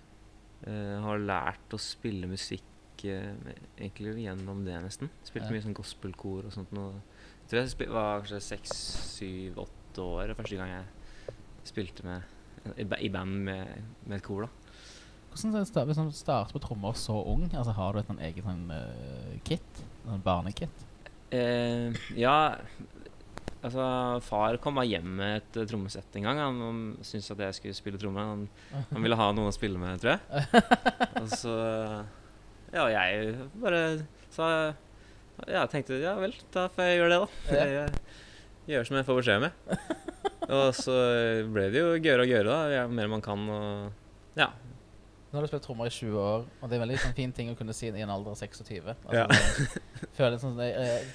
Uh, 0.63 1.03
har 1.03 1.19
lært 1.19 1.75
å 1.75 1.79
spille 1.83 2.31
musikk 2.31 3.03
uh, 3.05 3.35
egentlig 3.75 4.15
gjennom 4.23 4.63
det, 4.65 4.79
nesten. 4.85 5.11
Spilte 5.27 5.51
Ja. 5.51 5.57
mye 5.57 5.65
sånn 5.67 5.77
gospelkor 5.77 6.47
og 6.47 6.55
sånt. 6.55 6.73
Nå. 6.73 6.87
Jeg 7.43 7.51
tror 7.51 7.61
jeg 7.61 7.73
spil 7.75 7.93
var 7.93 8.23
kanskje 8.23 8.41
seks, 8.47 8.73
syv, 9.19 9.59
åtte 9.67 10.07
år 10.07 10.33
første 10.39 10.57
gang 10.57 10.71
jeg 10.71 11.37
spilte 11.69 12.07
med 12.07 12.79
i, 12.79 12.87
i 13.05 13.11
band 13.13 13.43
med, 13.51 13.91
med 14.07 14.21
et 14.23 14.25
kor. 14.25 14.47
da 14.47 14.62
Hvordan 15.33 15.67
start, 15.67 15.89
Hvis 15.89 16.01
man 16.01 16.13
starter 16.13 16.53
på 16.53 16.61
trommer 16.63 16.97
så 16.99 17.17
ung, 17.17 17.47
altså 17.49 17.73
har 17.77 17.93
du 17.93 18.01
et 18.03 18.09
sånn 18.11 18.21
eget 18.23 18.45
sånn 18.45 18.67
uh, 18.69 19.37
kit? 19.47 19.85
Sånn 20.05 20.25
barnekit? 20.25 20.85
Uh, 21.33 21.97
ja 22.19 22.37
Altså, 23.63 23.85
far 24.27 24.57
kom 24.59 24.75
bare 24.75 24.89
hjem 24.91 25.13
med 25.21 25.37
et 25.39 25.59
uh, 25.61 25.67
trommesett 25.71 26.17
en 26.19 26.25
gang. 26.27 26.41
Han, 26.43 26.81
syntes 27.07 27.31
at 27.31 27.45
jeg 27.45 27.59
skulle 27.59 27.79
spille 27.79 28.01
trommer. 28.03 28.33
Han, 28.33 28.41
han 28.91 29.07
ville 29.07 29.19
ha 29.19 29.29
noen 29.31 29.53
å 29.53 29.55
spille 29.55 29.79
med, 29.79 30.03
tror 30.03 30.17
jeg. 30.17 30.65
Og 31.23 31.29
så 31.31 31.55
Ja, 32.73 32.89
jeg 32.91 33.37
bare 33.63 33.83
sa 34.35 34.49
Ja, 35.47 35.63
tenkte 35.71 36.01
ja 36.03 36.17
vel, 36.19 36.35
da 36.55 36.67
får 36.75 36.91
jeg 36.91 36.99
gjøre 36.99 37.15
det, 37.15 37.21
da. 37.23 37.61
Jeg, 37.61 38.03
Jeg 38.67 38.75
gjør 38.75 38.91
som 38.91 38.99
jeg 38.99 39.07
får 39.07 39.21
beskjed 39.21 39.47
med. 39.47 39.87
Og 40.59 40.69
så 40.75 40.99
ble 41.55 41.69
det 41.71 41.85
jo 41.85 41.95
gøyere 41.95 42.27
og 42.27 42.35
gøyere, 42.35 42.51
da. 42.51 42.83
Jo 42.83 42.85
mer 42.99 43.15
man 43.15 43.23
kan 43.25 43.47
og 43.47 44.39
Ja. 44.43 44.51
Nå 45.33 45.39
har 45.39 45.47
du 45.47 45.49
spilt 45.49 45.65
trommer 45.65 45.89
i 45.89 45.93
20 45.95 46.17
år, 46.21 46.43
og 46.61 46.69
det 46.69 46.77
er 46.77 46.81
en 46.83 46.83
veldig 46.85 46.97
sånn 47.01 47.15
fin 47.17 47.31
ting 47.33 47.49
å 47.49 47.57
kunne 47.57 47.73
si 47.73 47.87
i 47.89 48.03
en 48.05 48.11
alder 48.13 48.35
av 48.35 48.37
26. 48.37 48.85
Altså, 48.85 49.15
Ja. 49.17 49.23
det, 49.33 50.11
føler 50.19 50.37
sånn, 50.43 50.59
det, 50.61 50.67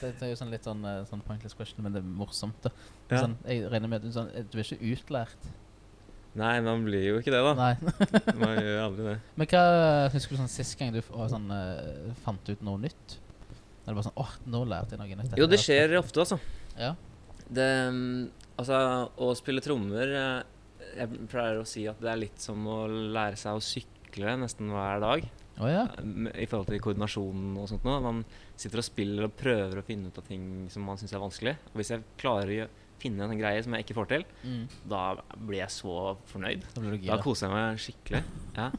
det, 0.01 0.09
det 0.17 0.25
er 0.25 0.31
jo 0.31 0.39
sånn 0.39 0.49
litt 0.49 0.65
sånn, 0.65 0.81
eh, 0.89 1.03
sånn 1.05 1.21
pointless 1.27 1.53
question, 1.53 1.83
men 1.85 1.93
det 1.93 2.01
er 2.01 2.07
morsomt. 2.09 2.57
da. 2.65 2.71
Ja. 3.11 3.19
Sånn, 3.21 3.35
jeg 3.45 3.67
regner 3.69 3.91
med 3.91 4.07
sånn, 4.15 4.31
eh, 4.33 4.41
du 4.49 4.57
er 4.57 4.63
ikke 4.65 4.89
utlært. 4.95 5.51
Nei, 6.37 6.55
man 6.65 6.83
blir 6.85 7.05
jo 7.11 7.19
ikke 7.21 7.29
det, 7.33 7.43
da. 7.45 7.53
Nei. 7.57 7.75
Man 8.41 8.57
gjør 8.61 8.81
aldri 8.87 9.05
det. 9.07 9.15
Men 9.37 9.47
hva 9.53 9.61
husker 10.13 10.35
du 10.35 10.41
sånn 10.41 10.51
sist 10.53 10.75
gang 10.77 10.91
du 10.93 10.99
sånn, 11.01 11.47
eh, 11.53 12.11
fant 12.25 12.49
ut 12.49 12.61
noe 12.65 12.77
nytt? 12.83 13.15
Eller 13.85 13.95
bare 14.01 14.05
sånn 14.09 14.17
åh, 14.21 14.33
nå 14.49 14.63
lærte 14.69 14.97
jeg 14.97 14.99
noe 15.01 15.17
nytt. 15.21 15.37
Jo, 15.37 15.47
det 15.49 15.57
er- 15.57 15.63
skjer 15.65 15.95
ofte, 16.01 16.25
altså. 16.25 16.39
Ja. 16.77 16.95
Det 17.53 17.69
mm, 17.93 18.29
Altså, 18.57 18.73
å 19.21 19.27
spille 19.37 19.61
trommer 19.61 20.09
Jeg 20.97 21.09
pleier 21.29 21.59
å 21.61 21.65
si 21.69 21.83
at 21.87 21.99
det 22.01 22.09
er 22.09 22.17
litt 22.17 22.41
som 22.41 22.65
å 22.67 22.79
lære 22.89 23.37
seg 23.37 23.53
å 23.53 23.61
sykle 23.61 23.93
nesten 24.25 24.69
hver 24.73 24.99
dag. 25.03 25.27
Oh, 25.59 25.65
ja. 25.69 25.85
I 26.37 26.45
forhold 26.45 26.67
til 26.69 26.79
koordinasjonen 26.79 27.55
og 27.57 27.67
sånt 27.69 27.83
noe. 27.83 27.99
Man 28.01 28.25
sitter 28.55 28.77
og 28.77 28.85
spiller 28.85 29.23
og 29.25 29.35
prøver 29.39 29.79
å 29.79 29.83
finne 29.85 30.07
ut 30.07 30.17
av 30.17 30.23
ting 30.27 30.67
som 30.69 30.83
man 30.85 30.97
syns 30.97 31.13
er 31.13 31.19
vanskelig. 31.23 31.55
Og 31.73 31.79
hvis 31.81 31.89
jeg 31.95 32.03
klarer 32.17 32.65
å 32.65 32.69
finne 33.01 33.23
en 33.25 33.37
greie 33.37 33.61
som 33.63 33.73
jeg 33.73 33.85
ikke 33.85 33.95
får 33.97 34.07
til, 34.07 34.23
Mm. 34.43 34.67
da 34.89 35.15
blir 35.37 35.59
jeg 35.59 35.69
så 35.69 36.17
fornøyd. 36.25 36.63
Da 36.73 36.81
blir 36.81 37.05
Da 37.05 37.17
koser 37.21 37.47
jeg 37.47 37.53
meg 37.53 37.77
skikkelig. 37.77 38.23
Ja, 38.57 38.71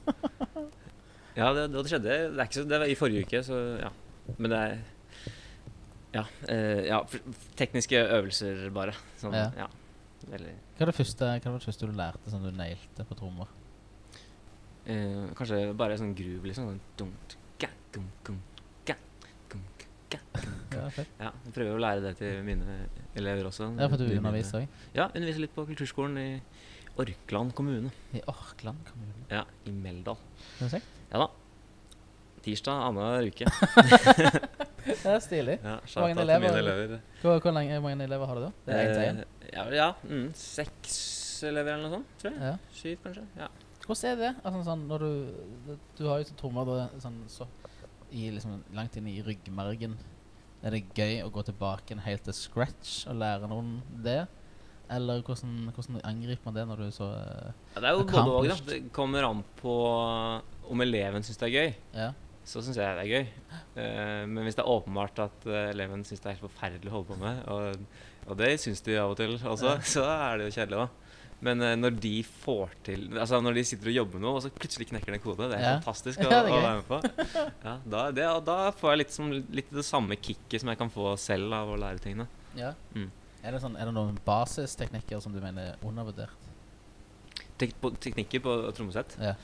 ja 1.38 1.52
det, 1.54 1.66
det 1.72 1.84
skjedde 1.86 2.16
det 2.36 2.48
så, 2.52 2.64
Det 2.68 2.78
var 2.82 2.86
i 2.90 2.94
forrige 2.98 3.26
uke, 3.26 3.42
så 3.46 3.58
ja. 3.82 3.90
Men 4.38 4.50
det 4.50 4.58
er 4.58 4.78
Ja. 6.14 6.24
eh, 6.48 6.86
ja 6.88 7.02
tekniske 7.56 7.98
øvelser, 8.00 8.70
bare. 8.72 8.94
Sånn, 9.20 9.32
Ja. 9.34 9.68
Hva 10.28 10.34
er 10.82 10.86
det 10.90 10.94
første, 10.94 11.24
hva 11.24 11.50
var 11.52 11.58
det 11.58 11.66
første 11.68 11.86
du 11.86 11.92
lærte 11.92 12.30
som 12.30 12.42
du 12.42 12.50
nailte 12.50 13.04
på 13.06 13.16
trommer? 13.16 13.46
Eh, 14.88 15.28
kanskje 15.38 15.60
bare 15.78 15.98
sånn 16.00 16.14
groove, 16.18 16.48
liksom. 16.50 16.68
Sånn, 16.72 16.80
dum, 17.00 17.12
ga, 17.62 17.68
gum, 17.94 18.06
gum, 18.26 18.38
ga, 18.88 18.96
gum, 19.52 19.62
ga, 20.10 20.20
gum. 20.34 20.54
Ja, 20.74 20.88
fett. 20.94 21.12
Ja, 21.20 21.32
jeg 21.46 21.54
prøver 21.56 21.76
å 21.76 21.82
lære 21.82 22.04
det 22.04 22.14
til 22.20 22.42
mine 22.46 22.78
elever 23.18 23.48
også. 23.50 23.70
Ja, 23.78 23.88
for 23.88 24.00
du 24.00 24.06
underviser 24.18 24.62
òg? 24.64 24.78
Ja, 24.96 25.08
underviser 25.14 25.44
litt 25.46 25.54
på 25.56 25.66
kulturskolen 25.68 26.18
i 26.22 26.28
Orkland 26.98 27.54
kommune. 27.54 27.92
I 28.16 28.22
Orkland 28.30 28.80
kommune. 28.88 29.26
Ja, 29.30 29.44
i 29.68 29.74
Meldal. 29.74 30.18
Ja 30.60 31.22
da. 31.24 31.28
Tirsdag 32.42 32.80
annenhver 32.88 33.26
uke. 33.28 33.46
Det 34.88 35.04
er 35.10 35.18
stilig. 35.20 35.58
Ja, 35.60 35.74
mange 35.74 35.88
shout-out 35.90 36.20
elever- 36.22 36.58
elever. 36.62 37.00
Hvor, 37.20 37.40
hvor 37.42 37.52
hvor 37.52 37.52
mange 37.84 38.04
elever 38.06 38.26
har 38.30 38.34
du 38.38 38.40
da? 38.46 38.50
Det 38.66 38.74
er? 38.74 39.00
Eh, 39.20 39.24
Ja, 39.52 39.64
ja 39.74 39.88
mm, 40.04 40.28
seks 40.38 41.42
elever 41.48 41.74
eller 41.74 41.88
noe 41.88 41.98
sånt, 41.98 42.14
tror 42.22 42.32
jeg. 42.32 42.40
Ja. 42.40 42.54
Syv, 42.72 42.98
kanskje. 43.04 43.24
Ja. 43.36 43.48
Hvordan 43.88 44.10
er 44.10 44.18
det? 44.20 44.30
Altså, 44.44 44.62
sånn, 44.66 44.82
når 44.90 45.04
du, 45.04 45.76
du 45.96 46.02
har 46.10 46.20
jo 46.20 46.28
sånn 46.28 46.38
trommer 46.42 46.68
da, 46.68 46.88
sånn, 47.00 47.22
så, 47.32 47.46
i, 48.12 48.26
liksom, 48.34 48.58
langt 48.76 48.98
inn 49.00 49.08
i 49.08 49.18
ryggmargen. 49.24 49.94
Er 50.60 50.74
det 50.74 50.82
gøy 50.92 51.22
å 51.22 51.30
gå 51.32 51.44
tilbake 51.46 51.94
en 51.94 52.02
helt 52.04 52.26
til 52.26 52.36
scratch 52.36 53.06
og 53.08 53.16
lære 53.22 53.48
noen 53.48 53.78
det? 54.04 54.26
Eller 54.92 55.20
hvordan, 55.24 55.70
hvordan 55.72 56.00
angriper 56.08 56.48
man 56.48 56.56
det 56.56 56.64
når 56.68 56.82
du 56.82 56.92
så 56.96 57.10
eh, 57.12 57.50
ja, 57.74 57.80
det 57.80 57.88
er 57.90 57.96
jo 57.96 58.04
både 58.08 58.22
og. 58.32 58.46
da. 58.48 58.56
Det 58.70 58.78
kommer 58.96 59.26
an 59.26 59.42
på 59.60 59.74
om 60.68 60.84
eleven 60.84 61.24
syns 61.24 61.40
det 61.40 61.48
er 61.48 61.54
gøy. 61.54 61.74
Ja. 61.96 62.12
Så 62.48 62.62
syns 62.64 62.80
jeg 62.80 62.96
det 62.96 63.04
er 63.04 63.10
gøy. 63.12 63.26
Uh, 63.76 64.22
men 64.28 64.46
hvis 64.46 64.56
det 64.56 64.64
er 64.64 64.70
åpenbart 64.72 65.20
at 65.26 65.48
uh, 65.48 65.58
eleven 65.68 66.04
syns 66.08 66.24
det 66.24 66.30
er 66.30 66.38
helt 66.38 66.46
forferdelig 66.46 66.88
å 66.88 66.96
holde 66.96 67.10
på 67.10 67.18
med, 67.20 67.42
og, 67.52 68.06
og 68.28 68.40
det 68.40 68.54
syns 68.62 68.80
de 68.86 68.96
av 69.00 69.12
og 69.12 69.20
til 69.20 69.36
også, 69.36 69.74
Ja. 69.74 69.76
så 69.96 70.06
er 70.08 70.40
det 70.40 70.48
jo 70.48 70.56
kjedelig, 70.56 70.86
da. 70.86 71.07
Men 71.44 71.60
uh, 71.62 71.74
når 71.78 71.94
de 72.02 72.12
får 72.26 72.72
til 72.82 73.04
Altså 73.14 73.38
når 73.44 73.54
de 73.60 73.62
sitter 73.68 73.92
og 73.92 73.94
jobber 73.94 74.18
med 74.18 74.24
noe, 74.26 74.38
og 74.40 74.42
så 74.42 74.50
plutselig 74.50 74.88
knekker 74.90 75.12
den 75.12 75.20
en 75.20 75.22
kode, 75.22 75.46
det 75.52 75.58
er 75.60 75.62
Ja. 75.62 75.74
fantastisk 75.78 76.18
å, 76.26 76.30
Ja, 76.32 76.40
det 76.42 76.50
er 76.50 76.56
å 76.56 76.64
være 76.64 76.80
med 76.80 76.88
på. 76.88 76.98
Ja, 77.62 77.74
da, 77.94 78.00
det, 78.16 78.26
da 78.48 78.56
får 78.74 78.90
jeg 78.94 78.98
litt, 79.04 79.14
som, 79.14 79.30
litt 79.60 79.70
det 79.70 79.84
samme 79.86 80.18
kicket 80.18 80.60
som 80.64 80.72
jeg 80.72 80.80
kan 80.80 80.90
få 80.90 81.12
selv 81.20 81.54
av 81.54 81.70
å 81.70 81.78
lære 81.78 82.02
tingene. 82.02 82.26
ja. 82.58 82.74
Mm. 82.94 83.10
Er, 83.38 83.54
det 83.54 83.60
sånn, 83.62 83.76
er 83.78 83.86
det 83.86 83.92
noen 83.94 84.16
basisteknikker 84.26 85.20
som 85.22 85.30
du 85.32 85.38
mener 85.40 85.76
er 85.76 85.86
undervurdert? 85.86 86.34
Tek 87.58 87.76
på, 87.80 87.92
teknikker 88.02 88.42
på 88.42 88.56
trommesett. 88.74 89.14
Ja. 89.22 89.36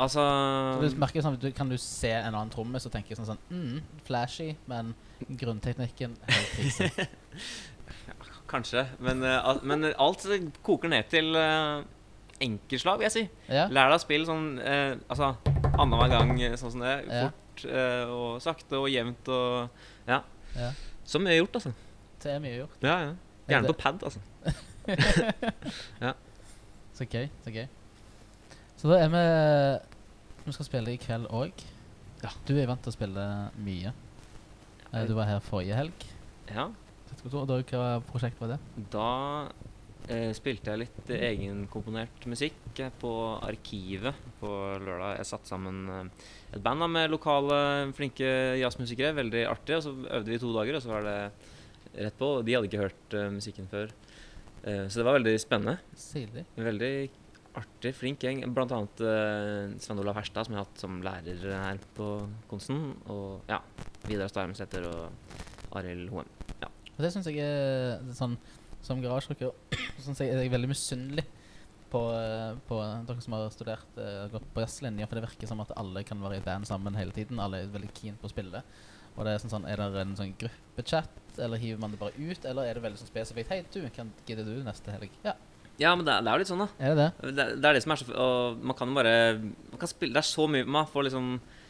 Altså 0.00 0.20
Så 0.20 0.90
du 0.92 0.98
merker 1.00 1.22
sånn, 1.24 1.36
du, 1.40 1.48
Kan 1.56 1.68
du 1.72 1.76
se 1.80 2.10
en 2.12 2.32
annen 2.34 2.50
tromme, 2.52 2.80
så 2.80 2.90
tenker 2.92 3.12
jeg 3.12 3.18
sånn, 3.20 3.28
sånn 3.32 3.40
mm, 3.52 3.80
Flashy, 4.06 4.50
men 4.68 4.92
grunnteknikken 5.40 6.14
helt 6.28 6.52
krise. 6.56 7.08
Kanskje. 8.52 8.84
Men, 9.00 9.24
eh, 9.24 9.50
men 9.64 9.88
alt 9.96 10.26
koker 10.62 10.92
ned 10.92 11.08
til 11.10 11.32
uh, 11.34 11.80
enkeltslag, 12.42 12.98
vil 13.00 13.08
jeg 13.08 13.14
si. 13.14 13.22
Ja. 13.52 13.66
Lær 13.72 13.90
deg 13.92 13.98
å 13.98 14.02
spille 14.02 14.28
sånn 14.28 14.46
eh, 14.60 14.94
Altså 15.12 15.32
annenhver 15.72 16.10
gang 16.12 16.34
eh, 16.40 16.56
sånn 16.60 16.74
som 16.74 16.84
det. 16.84 16.96
Ja. 17.08 17.28
Fort 17.30 17.64
eh, 17.68 18.12
og 18.12 18.42
sakte 18.44 18.80
og 18.80 18.90
jevnt 18.92 19.30
og 19.32 20.10
Ja. 20.10 20.22
Ja. 20.56 20.72
Så 21.08 21.20
mye 21.22 21.38
gjort, 21.38 21.56
altså. 21.58 21.72
Det 22.22 22.30
er 22.30 22.42
mye 22.42 22.58
gjort. 22.60 22.84
Ja, 22.84 22.96
ja. 23.08 23.14
Er 23.48 23.56
Gjerne 23.56 23.72
på 23.72 23.78
pad, 23.80 24.04
altså. 24.06 24.20
ja. 26.04 26.12
Så 26.94 27.06
gøy. 27.10 27.26
Så 27.44 27.54
gøy. 27.54 27.66
Så 28.78 28.90
da 28.90 29.00
er 29.02 29.10
vi 29.12 29.24
Vi 30.46 30.54
skal 30.56 30.66
spille 30.68 30.94
i 30.94 31.00
kveld 31.00 31.28
òg. 31.30 31.64
Ja. 32.22 32.30
Du 32.46 32.54
er 32.56 32.68
vant 32.70 32.82
til 32.84 32.92
å 32.92 32.96
spille 32.96 33.26
mye. 33.62 33.92
Eh, 34.92 35.04
Du 35.08 35.14
var 35.18 35.30
her 35.30 35.42
forrige 35.42 35.78
helg. 35.78 36.06
Ja. 36.52 36.68
Og 37.28 37.46
da, 37.48 37.60
hva 37.72 38.00
prosjekt 38.06 38.40
var 38.42 38.54
det? 38.54 38.58
Da 38.92 39.10
eh, 40.10 40.30
spilte 40.36 40.72
jeg 40.72 40.82
litt 40.84 41.12
egenkomponert 41.14 42.26
musikk 42.30 42.80
eh, 42.82 42.92
på 43.00 43.12
Arkivet 43.38 44.18
på 44.40 44.50
lørdag. 44.82 45.18
Jeg 45.20 45.30
satte 45.30 45.52
sammen 45.52 45.82
eh, 45.88 46.28
et 46.56 46.62
band 46.64 46.84
da, 46.84 46.90
med 46.90 47.12
lokale, 47.12 47.58
flinke 47.96 48.28
jazzmusikere. 48.60 49.14
Veldig 49.20 49.46
artig. 49.50 49.78
Og 49.78 49.86
så 49.86 49.94
øvde 49.94 50.32
vi 50.32 50.40
to 50.42 50.52
dager, 50.56 50.78
og 50.78 50.84
så 50.84 50.94
var 50.94 51.08
det 51.08 51.18
rett 52.08 52.18
på. 52.18 52.34
De 52.42 52.56
hadde 52.56 52.70
ikke 52.70 52.84
hørt 52.84 53.18
eh, 53.18 53.32
musikken 53.34 53.70
før. 53.70 53.92
Eh, 54.62 54.86
så 54.88 55.00
det 55.00 55.08
var 55.08 55.18
veldig 55.18 55.36
spennende. 55.42 55.78
Stilig. 55.98 56.46
Veldig 56.58 56.94
artig, 57.58 57.94
flink 57.98 58.24
gjeng. 58.24 58.44
Blant 58.56 58.72
annet 58.72 59.02
uh, 59.04 59.74
Sven 59.82 60.00
Olav 60.00 60.16
Herstad, 60.16 60.48
som 60.48 60.54
jeg 60.54 60.62
har 60.62 60.68
hatt 60.68 60.84
som 60.84 61.02
lærer 61.04 61.42
her 61.52 61.82
på 61.96 62.14
Konsten. 62.48 62.94
Og 63.12 63.42
ja, 63.50 63.60
Vidar 64.08 64.32
Starmsæter 64.32 64.88
og 64.88 65.76
Arild 65.76 66.08
Hoem. 66.14 66.30
Og 66.96 67.04
det 67.04 67.12
syns 67.14 67.28
jeg 67.30 67.38
er 67.40 67.98
er 68.00 68.16
sånn 68.16 68.34
Som 68.84 69.00
garasjerocker 69.04 69.52
syns 70.02 70.20
jeg 70.20 70.32
er 70.34 70.42
jeg 70.42 70.50
veldig 70.52 70.68
misunnelig 70.72 71.24
på, 71.92 72.00
eh, 72.16 72.54
på 72.68 72.78
dere 73.06 73.20
som 73.20 73.34
har 73.36 73.50
studert 73.52 73.98
uh, 74.00 74.24
gått 74.32 74.46
på 74.54 74.62
jazzlinja, 74.64 75.04
for 75.06 75.18
det 75.18 75.26
virker 75.26 75.46
som 75.50 75.60
at 75.60 75.74
alle 75.76 76.00
kan 76.08 76.22
være 76.24 76.38
i 76.40 76.44
band 76.44 76.64
sammen 76.64 76.96
hele 76.96 77.12
tiden. 77.12 77.36
Alle 77.38 77.58
er 77.60 77.68
veldig 77.68 77.90
keen 77.98 78.16
på 78.16 78.24
å 78.24 78.32
spille. 78.32 78.62
Og 79.12 79.26
det 79.28 79.34
er 79.34 79.42
sånn, 79.42 79.52
sånn 79.52 79.66
Er 79.68 79.76
det 79.76 80.00
en 80.00 80.14
sånn 80.16 80.32
gruppechat, 80.40 81.12
eller 81.36 81.60
hiver 81.60 81.78
man 81.84 81.92
det 81.92 82.00
bare 82.00 82.16
ut, 82.16 82.46
eller 82.48 82.64
er 82.64 82.78
det 82.80 82.84
veldig 82.86 83.00
sånn 83.02 83.10
spesifikt 83.12 83.52
Hei, 83.52 83.60
du, 83.74 83.82
kan 83.92 84.08
gidder 84.24 84.48
du 84.48 84.62
neste 84.64 84.94
helg? 84.94 85.12
Ja, 85.24 85.34
Ja, 85.80 85.94
men 85.96 86.04
det, 86.08 86.14
er- 86.16 86.24
det 86.24 86.30
er 86.32 86.36
jo 86.38 86.40
litt 86.42 86.50
sånn, 86.52 86.64
da. 86.64 86.68
er 86.80 86.96
det 86.96 87.04
det? 87.04 87.34
Det, 87.36 87.46
det 87.60 87.68
er 87.68 87.76
det 87.76 87.82
som 87.84 87.92
er 87.94 88.00
så 88.00 88.16
Og 88.24 88.64
man 88.72 88.76
kan 88.76 88.88
jo 88.88 88.96
bare 88.96 89.14
Man 89.40 89.80
kan 89.80 89.88
spille 89.92 90.16
Det 90.16 90.20
er 90.24 90.28
så 90.32 90.48
mye 90.48 90.64
Man 90.68 90.88
får 90.88 91.06
liksom 91.10 91.28
eh, 91.36 91.61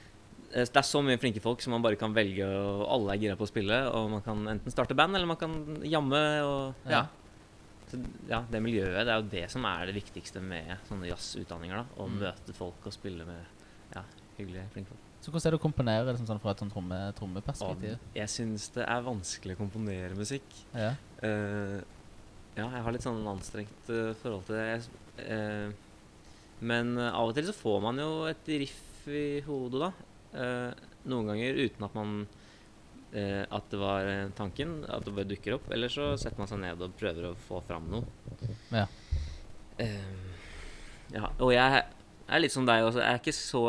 Det 0.53 0.77
er 0.77 0.85
så 0.85 1.01
mye 1.05 1.17
flinke 1.21 1.41
folk 1.41 1.63
som 1.65 1.73
man 1.73 1.83
bare 1.85 1.97
kan 1.97 2.13
velge, 2.13 2.45
og 2.45 2.83
alle 2.93 3.15
er 3.15 3.21
gira 3.23 3.37
på 3.41 3.47
å 3.47 3.51
spille. 3.51 3.79
Og 3.97 4.11
man 4.13 4.21
kan 4.25 4.43
enten 4.53 4.71
starte 4.75 4.95
band, 4.99 5.17
eller 5.17 5.27
man 5.31 5.41
kan 5.41 5.55
jamme 5.83 6.23
og 6.45 6.75
Ja. 6.85 6.91
Ja. 6.91 7.07
Så, 7.93 7.99
ja, 8.29 8.39
det 8.51 8.61
miljøet, 8.65 9.05
det 9.05 9.13
er 9.13 9.19
jo 9.21 9.29
det 9.33 9.51
som 9.53 9.65
er 9.69 9.87
det 9.87 9.95
viktigste 9.97 10.41
med 10.41 10.79
sånne 10.89 11.09
jazzutdanninger. 11.11 11.77
da 11.77 11.85
Å 12.03 12.07
Mm. 12.09 12.19
møte 12.21 12.55
folk 12.57 12.87
og 12.87 12.93
spille 12.93 13.25
med 13.27 13.45
ja, 13.95 14.03
hyggelige, 14.39 14.65
flinke 14.73 14.89
folk. 14.89 15.09
Så 15.23 15.31
hvordan 15.31 15.47
er 15.47 15.51
det 15.53 15.61
å 15.61 15.63
komponere 15.63 16.07
liksom 16.13 16.27
sånn 16.27 16.41
fra 16.41 16.51
et 16.51 16.59
sånn 16.59 16.71
tromme, 16.73 17.09
Og 17.09 17.15
trommeperspektiv? 17.15 17.99
jeg 18.15 18.29
syns 18.29 18.69
det 18.75 18.85
er 18.89 19.03
vanskelig 19.03 19.55
å 19.57 19.61
komponere 19.61 20.17
musikk. 20.17 20.43
Ja. 20.75 20.95
Uh, 21.23 21.81
ja, 22.57 22.69
jeg 22.69 22.83
har 22.83 22.93
litt 22.93 23.03
sånn 23.05 23.25
anstrengt 23.29 23.89
uh, 23.91 24.13
forhold 24.23 24.45
til 24.47 24.57
det. 24.57 24.65
Jeg, 24.69 25.29
eh, 25.29 25.71
men 26.61 26.97
eh, 26.99 27.13
av 27.13 27.29
og 27.29 27.35
til 27.35 27.45
så 27.45 27.55
får 27.55 27.81
man 27.83 27.97
jo 27.97 28.25
et 28.29 28.47
riff 28.47 29.07
i 29.09 29.41
hodet, 29.47 29.81
da. 29.81 29.93
Eh, 30.33 30.89
noen 31.13 31.29
ganger 31.29 31.59
uten 31.61 31.85
at 31.85 31.97
man 31.99 32.13
eh, 33.13 33.43
At 33.53 33.67
det 33.69 33.81
var 33.81 34.07
tanken, 34.39 34.79
at 34.89 35.05
det 35.05 35.15
bare 35.17 35.29
dukker 35.29 35.59
opp. 35.59 35.71
Eller 35.75 35.93
så 35.93 36.13
setter 36.21 36.41
man 36.41 36.51
seg 36.51 36.63
ned 36.63 36.85
og 36.85 36.97
prøver 36.99 37.31
å 37.31 37.39
få 37.49 37.61
fram 37.67 37.91
noe. 37.93 38.07
Ja. 38.73 38.87
Eh, 39.83 40.31
ja, 41.13 41.29
og 41.43 41.53
jeg 41.53 41.83
er 42.33 42.41
litt 42.41 42.55
som 42.55 42.67
deg 42.69 42.87
også. 42.87 43.03
Jeg 43.03 43.13
er 43.13 43.21
ikke 43.21 43.37
så 43.37 43.63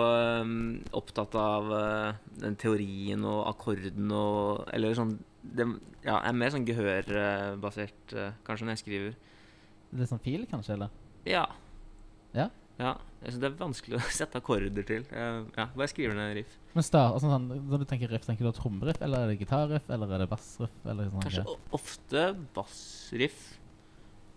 um, 0.44 0.56
opptatt 0.96 1.36
av 1.40 1.72
uh, 1.74 2.22
den 2.40 2.56
teorien 2.60 3.26
og 3.28 3.42
akkorden 3.52 4.12
og 4.16 4.64
Eller 4.74 4.96
sånn 4.98 5.18
det, 5.44 5.68
Ja, 6.06 6.22
jeg 6.22 6.30
er 6.30 6.38
mer 6.40 6.54
sånn 6.54 6.68
gehørbasert, 6.68 8.16
uh, 8.16 8.30
kanskje, 8.48 8.68
når 8.68 8.78
jeg 8.78 8.84
skriver. 8.84 9.18
Litt 10.00 10.12
sånn 10.12 10.24
fil, 10.24 10.46
kanskje? 10.52 10.78
eller? 10.78 10.94
Ja. 11.28 11.44
Ja? 12.36 12.48
Ja, 12.84 12.92
jeg 13.24 13.32
synes 13.32 13.42
Det 13.44 13.48
er 13.48 13.58
vanskelig 13.62 13.96
å 14.00 14.04
sette 14.20 14.40
akkorder 14.42 14.86
til. 14.88 15.06
Jeg, 15.08 15.44
ja, 15.56 15.66
Bare 15.78 15.88
skriver 15.92 16.18
ned 16.18 16.34
riff. 16.42 16.54
Men 16.74 16.84
start, 16.86 17.16
altså, 17.16 17.30
sånn, 17.32 17.46
Når 17.70 17.84
du 17.84 17.88
tenker 17.88 18.12
riff, 18.12 18.26
tenker 18.28 18.50
du 18.50 18.52
trommeriff, 18.58 19.00
eller 19.06 19.24
er 19.24 19.32
det 19.32 19.40
gitarriff, 19.40 19.88
eller 19.94 20.12
er 20.18 20.24
det 20.26 20.30
bassriff? 20.34 20.74
eller 20.84 21.12
sånn 21.14 21.24
Kanskje 21.24 21.46
o- 21.48 21.60
ofte 21.80 22.26
bassriff. 22.58 23.44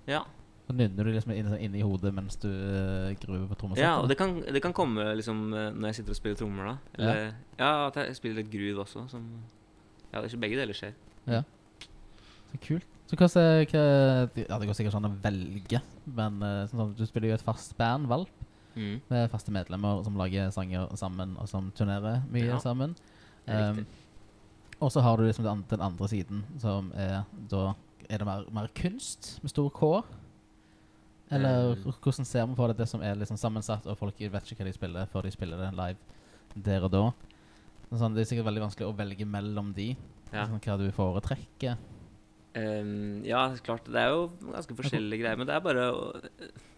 Ja. 0.07 0.23
Så 0.67 0.75
nynner 0.75 1.07
du 1.07 1.13
liksom 1.15 1.31
inn, 1.35 1.75
i 1.79 1.83
hodet 1.87 2.11
mens 2.15 2.35
du 2.43 2.49
uh, 2.51 3.11
gruver 3.23 3.47
på 3.53 3.59
trommesettet? 3.61 3.85
ja, 3.87 3.93
og 4.03 4.09
det 4.11 4.17
kan, 4.19 4.33
det 4.43 4.63
kan 4.65 4.75
komme 4.75 5.05
liksom 5.19 5.45
eh, 5.55 5.69
når 5.71 5.93
jeg 5.93 5.99
sitter 6.01 6.15
og 6.15 6.19
spiller 6.19 6.39
trommer, 6.41 6.73
da. 6.73 6.77
Eller 6.99 7.21
ja, 7.61 7.69
at 7.87 7.99
jeg 8.03 8.17
spiller 8.19 8.41
litt 8.41 8.51
groove 8.51 8.83
også. 8.83 9.05
Som, 9.13 9.29
ja, 10.11 10.19
det 10.19 10.25
er 10.25 10.31
ikke 10.33 10.43
begge 10.47 10.59
deler 10.59 10.79
skjer. 10.79 10.97
Så 12.51 12.61
kult. 12.67 12.96
Så 13.07 13.15
hva, 13.15 13.29
hva 13.31 13.83
Ja, 14.35 14.59
det 14.59 14.67
går 14.67 14.75
sikkert 14.75 14.97
sånn 14.97 15.07
å 15.07 15.15
velge, 15.23 15.81
men 16.07 16.41
sånn, 16.41 16.81
sånn, 16.81 16.97
du 16.99 17.05
spiller 17.07 17.31
jo 17.31 17.39
et 17.39 17.47
fast 17.47 17.77
band, 17.79 18.09
Valp, 18.11 18.33
Mm. 18.77 19.01
med 19.09 19.31
faste 19.33 19.51
medlemmer 19.51 20.03
som 20.05 20.19
lager 20.21 20.51
sanger 20.53 20.91
sammen, 21.01 21.37
og 21.41 21.49
som 21.49 21.71
turnerer 21.73 22.23
mye 22.29 22.45
Ja, 22.45 22.59
sammen. 22.61 22.95
Um, 23.49 23.87
og 24.81 24.93
så 24.93 25.01
har 25.01 25.17
du 25.17 25.25
liksom 25.25 25.47
den, 25.69 25.81
andre 25.81 26.09
siden, 26.09 26.45
som 26.59 26.93
er 26.95 27.25
da 27.49 27.75
Er 28.09 28.19
det 28.19 28.27
mer, 28.27 28.45
mer 28.53 28.69
kunst 28.69 29.41
med 29.43 29.51
stor 29.51 29.71
K? 29.71 30.05
Eller 31.31 31.75
mm. 31.75 31.95
hvordan 32.01 32.25
ser 32.25 32.47
man 32.47 32.55
på 32.55 32.69
det, 32.69 32.77
det 32.77 32.89
som 32.89 33.03
er 33.03 33.17
liksom 33.17 33.37
sammensatt, 33.37 33.87
og 33.87 33.99
folk 33.99 34.15
vet 34.21 34.53
ikke 34.53 34.63
hva 34.63 34.69
de 34.69 34.73
spiller 34.73 35.07
før 35.11 35.23
de 35.23 35.33
spiller 35.35 35.59
det 35.59 35.73
live 35.75 35.97
der 36.55 36.85
og 36.85 36.93
da? 36.93 37.13
Sånn, 37.91 38.15
det 38.15 38.23
er 38.23 38.29
sikkert 38.31 38.47
veldig 38.47 38.63
vanskelig 38.63 38.87
å 38.87 38.95
velge 38.95 39.27
mellom 39.27 39.73
de. 39.75 39.97
Ja. 40.31 40.47
Sånn, 40.47 40.61
hva 40.61 40.79
du 40.79 40.87
foretrekker. 40.95 41.77
Ehm, 42.57 43.25
ja, 43.27 43.43
klart. 43.65 43.89
Det 43.93 44.01
er 44.01 44.13
jo 44.15 44.29
ganske 44.49 44.77
forskjellige 44.79 45.23
greier. 45.23 45.41
Men 45.41 45.49
det 45.49 45.57
er 45.57 45.65
bare 45.65 45.89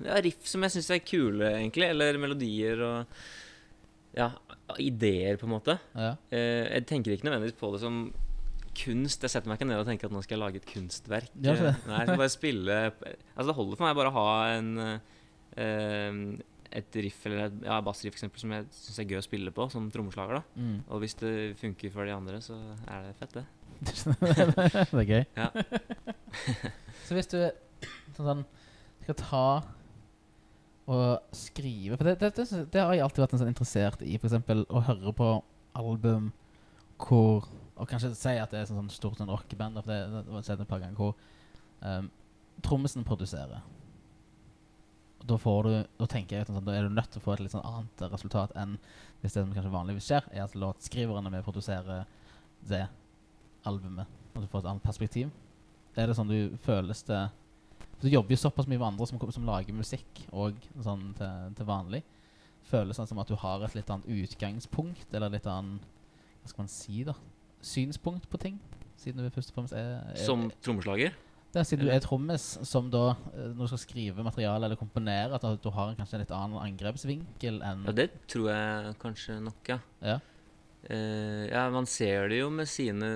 ja, 0.04 0.18
riff 0.25 0.49
som 0.50 0.64
jeg 0.66 0.75
syns 0.76 0.90
er 0.94 1.04
kule, 1.06 1.52
egentlig. 1.61 1.90
Eller 1.92 2.18
melodier 2.20 2.82
og 2.87 3.20
ja, 4.18 4.32
ideer, 4.82 5.38
på 5.38 5.47
en 5.47 5.54
måte. 5.54 5.78
Ja. 5.94 6.16
Uh, 6.32 6.64
jeg 6.66 6.88
tenker 6.90 7.14
ikke 7.14 7.28
nødvendigvis 7.28 7.61
på 7.61 7.70
det 7.75 7.82
som 7.85 8.00
kunst. 8.78 9.23
Jeg 9.25 9.32
setter 9.32 9.50
meg 9.50 9.58
ikke 9.58 9.70
ned 9.70 9.82
og 9.82 9.88
tenker 9.88 10.11
at 10.11 10.14
nå 10.14 10.23
skal 10.25 10.38
jeg 10.38 10.44
lage 10.44 10.62
et 10.62 10.68
kunstverk. 10.70 11.32
Det? 11.35 11.54
Eh, 11.54 11.80
Nei, 11.88 12.02
jeg 12.02 12.11
skal 12.11 12.20
bare 12.20 12.30
spille 12.30 12.76
Altså 12.92 13.49
Det 13.49 13.56
holder 13.56 13.80
for 13.80 13.87
meg 13.88 13.97
bare 13.99 14.12
å 14.12 14.16
ha 14.18 14.28
en 14.54 14.70
uh, 14.85 16.44
et 16.78 16.99
riff 17.00 17.23
eller 17.26 17.47
et 17.47 17.62
ja, 17.64 17.78
bassriff 17.85 18.12
eksempel, 18.14 18.42
som 18.42 18.52
jeg 18.52 18.66
syns 18.76 18.99
er 19.00 19.08
gøy 19.08 19.18
å 19.18 19.25
spille 19.25 19.52
på 19.56 19.66
som 19.73 19.87
trommeslager. 19.92 20.42
da 20.42 20.61
Mm. 20.61 20.82
Og 20.88 21.00
hvis 21.02 21.16
det 21.18 21.32
funker 21.58 21.94
for 21.94 22.04
de 22.04 22.12
andre, 22.12 22.42
så 22.44 22.58
er 22.87 23.06
det 23.08 23.14
fett, 23.18 23.38
det. 23.38 23.44
det 24.20 25.02
er 25.02 25.08
gøy. 25.08 25.25
Ja. 25.37 25.49
så 27.06 27.16
hvis 27.16 27.30
du 27.30 27.38
sånn, 28.16 28.26
sånn, 28.26 28.44
skal 29.04 29.18
ta 29.20 29.44
og 30.88 31.37
skrive 31.37 31.99
For 31.99 32.08
det, 32.08 32.16
det, 32.23 32.30
det, 32.38 32.44
det 32.73 32.80
har 32.80 32.94
jeg 32.97 33.04
alltid 33.04 33.23
vært 33.23 33.35
en 33.37 33.42
sånn 33.42 33.52
interessert 33.52 34.04
i. 34.04 34.16
F.eks. 34.16 34.37
å 34.49 34.85
høre 34.88 35.14
på 35.16 35.32
album 35.78 36.30
hvor 36.99 37.47
Og 37.78 37.87
kanskje 37.87 38.14
si 38.18 38.35
at 38.40 38.50
det 38.50 38.62
er 38.62 38.70
sånn, 38.70 38.80
sånn 38.80 38.94
stort 38.94 39.20
sånn 39.20 39.30
rockeband. 39.30 39.82
For 39.82 39.92
det, 39.92 40.23
det 40.26 40.32
var 40.32 40.49
et 40.54 40.70
par 40.70 40.80
ganger 40.82 40.99
hvor 40.99 41.12
um, 41.85 42.08
trommisen 42.64 43.06
produserer. 43.06 43.61
Og 45.20 45.26
Da, 45.28 45.37
får 45.38 45.68
du, 45.68 45.75
da 46.00 46.08
tenker 46.11 46.37
jeg 46.37 46.47
at 46.47 46.50
sånn, 46.50 46.64
da 46.66 46.75
er 46.75 46.88
du 46.88 46.97
nødt 46.97 47.12
til 47.12 47.20
å 47.20 47.26
få 47.26 47.37
et 47.37 47.44
litt 47.44 47.54
sånn 47.54 47.66
annet 47.68 48.08
resultat 48.14 48.54
enn 48.58 48.78
hvis 49.20 49.35
det 49.35 49.42
som 49.42 49.52
kanskje 49.54 49.75
vanligvis 49.75 50.08
skjer, 50.08 50.26
er 50.32 50.44
at 50.47 50.56
låtskriverne 50.58 51.26
er 51.26 51.37
med 51.37 51.42
å 51.42 51.47
produsere 51.47 52.04
det 52.70 52.85
albumet. 53.68 54.06
Når 54.34 54.44
du 54.46 54.50
får 54.52 54.64
et 54.64 54.70
annet 54.72 54.84
perspektiv. 54.87 55.30
Er 55.98 56.06
det 56.10 56.16
sånn 56.18 56.30
du 56.30 56.56
føles 56.62 57.00
det 57.08 57.25
Du 57.98 58.06
jobber 58.06 58.30
jo 58.30 58.38
såpass 58.38 58.68
mye 58.70 58.78
med 58.78 58.87
andre 58.92 59.06
som, 59.10 59.18
som 59.34 59.46
lager 59.48 59.75
musikk 59.75 60.20
og 60.30 60.54
sånn 60.84 61.08
til, 61.18 61.54
til 61.58 61.66
vanlig. 61.66 62.02
Føles 62.68 62.98
det 63.00 63.06
som 63.10 63.18
at 63.18 63.30
du 63.30 63.34
har 63.40 63.64
et 63.66 63.75
litt 63.75 63.88
annet 63.90 64.06
utgangspunkt, 64.06 65.08
eller 65.14 65.32
litt 65.32 65.46
annen 65.50 65.80
Hva 66.42 66.52
skal 66.52 66.62
man 66.66 66.70
si, 66.70 67.00
da? 67.08 67.14
Synspunkt 67.64 68.28
på 68.30 68.38
ting? 68.38 68.60
Siden 68.98 69.22
du 69.25 69.30
først 69.34 69.50
og 69.50 69.58
fremst 69.60 69.75
er, 69.78 69.98
er 70.12 70.20
Som 70.22 70.48
trommeslager. 70.62 71.16
det 71.54 71.60
er 71.62 71.66
siden 71.66 71.87
du 71.88 71.90
er 71.94 72.00
trommis, 72.04 72.46
som 72.68 72.90
da, 72.92 73.16
eh, 73.32 73.50
når 73.54 73.64
du 73.64 73.70
skal 73.72 73.82
skrive 73.82 74.25
materiale 74.26 74.66
eller 74.68 74.78
komponere, 74.78 75.34
at 75.34 75.62
du 75.64 75.70
har 75.75 75.90
en, 75.90 75.96
kanskje 75.98 76.18
en 76.18 76.22
litt 76.22 76.34
annen 76.34 76.58
angrepsvinkel 76.62 77.62
enn 77.64 77.87
Ja, 77.88 77.94
det 78.04 78.08
tror 78.30 78.50
jeg 78.52 78.94
kanskje 79.02 79.38
nok, 79.42 79.70
ja. 79.75 79.78
Ja. 80.04 80.18
Eh, 80.87 81.49
ja, 81.50 81.64
man 81.75 81.88
ser 81.90 82.28
det 82.30 82.38
jo 82.38 82.50
med 82.54 82.68
sine 82.70 83.08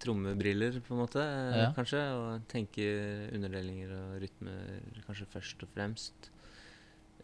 trommebriller, 0.00 0.80
på 0.80 0.94
en 0.94 1.02
måte, 1.02 1.20
eh, 1.20 1.60
Ja. 1.64 1.72
kanskje. 1.76 2.00
Og 2.16 2.48
tenker 2.48 3.28
underdelinger 3.34 3.92
og 3.92 4.22
rytmer 4.22 4.80
kanskje 5.06 5.26
først 5.26 5.62
og 5.62 5.68
fremst. 5.68 6.30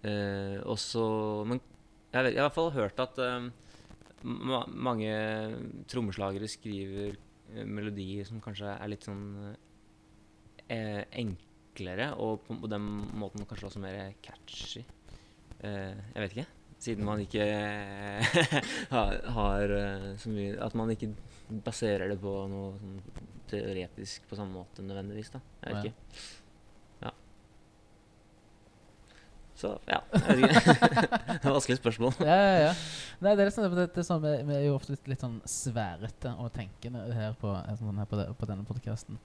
Uh, 0.00 0.56
og 0.64 0.78
så 0.80 1.44
Men 1.46 1.60
jeg, 2.10 2.24
vet, 2.24 2.32
jeg 2.32 2.40
har 2.40 2.48
i 2.48 2.48
hvert 2.48 2.54
fall 2.54 2.70
hørt 2.72 2.98
at 2.98 3.18
eh, 3.18 3.50
ma 4.24 4.64
mange 4.66 5.10
trommeslagere 5.86 6.48
skriver 6.48 7.18
eh, 7.54 7.64
melodier 7.68 8.24
som 8.24 8.40
kanskje 8.40 8.72
er 8.72 8.88
litt 8.88 9.04
sånn 9.04 9.54
uh, 10.70 11.02
enklere, 11.12 12.14
og 12.16 12.40
på, 12.46 12.56
på 12.62 12.70
den 12.70 12.88
måten 13.20 13.44
kanskje 13.44 13.68
også 13.68 13.82
mer 13.84 14.14
catchy. 14.24 14.84
Eh, 15.60 15.96
jeg 16.14 16.22
vet 16.24 16.36
ikke. 16.36 16.46
Siden 16.80 17.04
man 17.04 17.20
ikke 17.20 17.44
har, 18.94 19.16
har 19.36 19.74
eh, 19.76 20.10
så 20.20 20.32
mye 20.32 20.56
At 20.64 20.76
man 20.78 20.92
ikke 20.94 21.12
baserer 21.66 22.08
det 22.08 22.20
på 22.22 22.32
noe 22.48 22.76
sånn 22.80 23.26
teoretisk 23.50 24.28
på 24.30 24.38
samme 24.38 24.54
måte 24.54 24.84
nødvendigvis. 24.86 25.32
da 25.34 25.40
Jeg 25.64 25.74
vet 25.74 25.88
ikke. 25.88 26.20
Ja. 27.02 27.10
Så 29.58 29.72
ja. 29.90 29.98
Jeg 30.14 30.38
vet 30.38 30.54
ikke. 30.60 30.74
det 31.42 31.42
er 31.42 31.56
vanskelig 31.56 31.78
spørsmål. 31.80 32.14
ja, 32.22 32.36
ja, 32.38 32.58
ja. 32.68 32.74
Nei, 33.20 33.34
det 33.34 33.42
er 33.42 33.50
liksom, 33.50 33.74
det, 33.74 33.88
det 33.96 34.06
sånn, 34.06 34.22
vi, 34.22 34.54
er 34.54 34.68
jo 34.68 34.76
ofte 34.78 34.94
litt, 34.94 35.10
litt 35.10 35.24
sånn 35.26 35.40
sværete 35.50 36.36
og 36.38 36.52
tenkende 36.54 37.02
her 37.16 37.34
på, 37.42 37.50
eh, 37.58 37.74
sånn 37.82 37.98
her 38.00 38.08
på, 38.08 38.20
det, 38.22 38.28
på 38.38 38.48
denne 38.48 38.68
podkasten. 38.68 39.18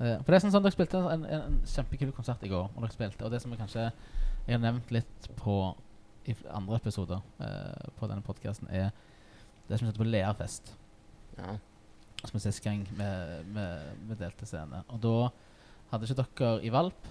for 0.00 0.26
det 0.26 0.40
er 0.40 0.42
sånn, 0.42 0.52
sånn 0.56 0.66
Dere 0.66 0.74
spilte 0.74 1.00
en, 1.00 1.28
en, 1.30 1.46
en 1.54 1.62
kjempekul 1.70 2.10
konsert 2.16 2.42
i 2.44 2.50
går, 2.50 2.74
og 2.74 2.82
dere 2.82 2.96
spilte, 2.98 3.24
og 3.24 3.32
det 3.32 3.40
som 3.44 3.54
jeg 3.54 3.62
kanskje 3.62 3.86
jeg 3.86 4.56
har 4.56 4.62
nevnt 4.64 4.90
litt 4.90 5.30
på 5.38 5.60
i 6.28 6.34
andre 6.52 6.76
episoder 6.80 7.20
eh, 7.40 7.90
på 7.98 8.08
denne 8.10 8.24
podkasten, 8.24 8.68
er 8.68 8.90
det 9.68 9.78
som 9.78 9.88
heter 9.88 10.02
på 10.02 10.08
Leafest. 10.08 10.72
Ja. 11.38 11.56
Som 12.20 12.36
er 12.36 12.44
sist 12.44 12.62
gang 12.64 12.82
vi, 12.90 14.16
delte 14.18 14.48
scene. 14.48 14.82
Og 14.92 15.00
da 15.00 15.14
hadde 15.92 16.10
ikke 16.10 16.20
dere 16.20 16.50
i 16.66 16.72
Valp, 16.74 17.08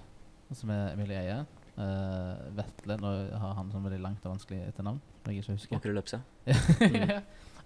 som 0.53 0.73
er 0.73 0.93
Emilie 0.93 1.21
Eie, 1.23 1.39
uh, 1.77 2.45
Vetle 2.57 2.97
Nå 3.01 3.13
har 3.41 3.55
han 3.57 3.71
sånn 3.73 3.85
veldig 3.85 3.99
langt 4.01 4.25
og 4.25 4.35
vanskelig 4.35 4.63
etternavn, 4.67 5.01
som 5.23 5.33
jeg 5.33 5.43
ikke 5.43 5.57
husker. 5.57 5.79
Åkre 5.81 5.95
Løpsa. 5.97 6.21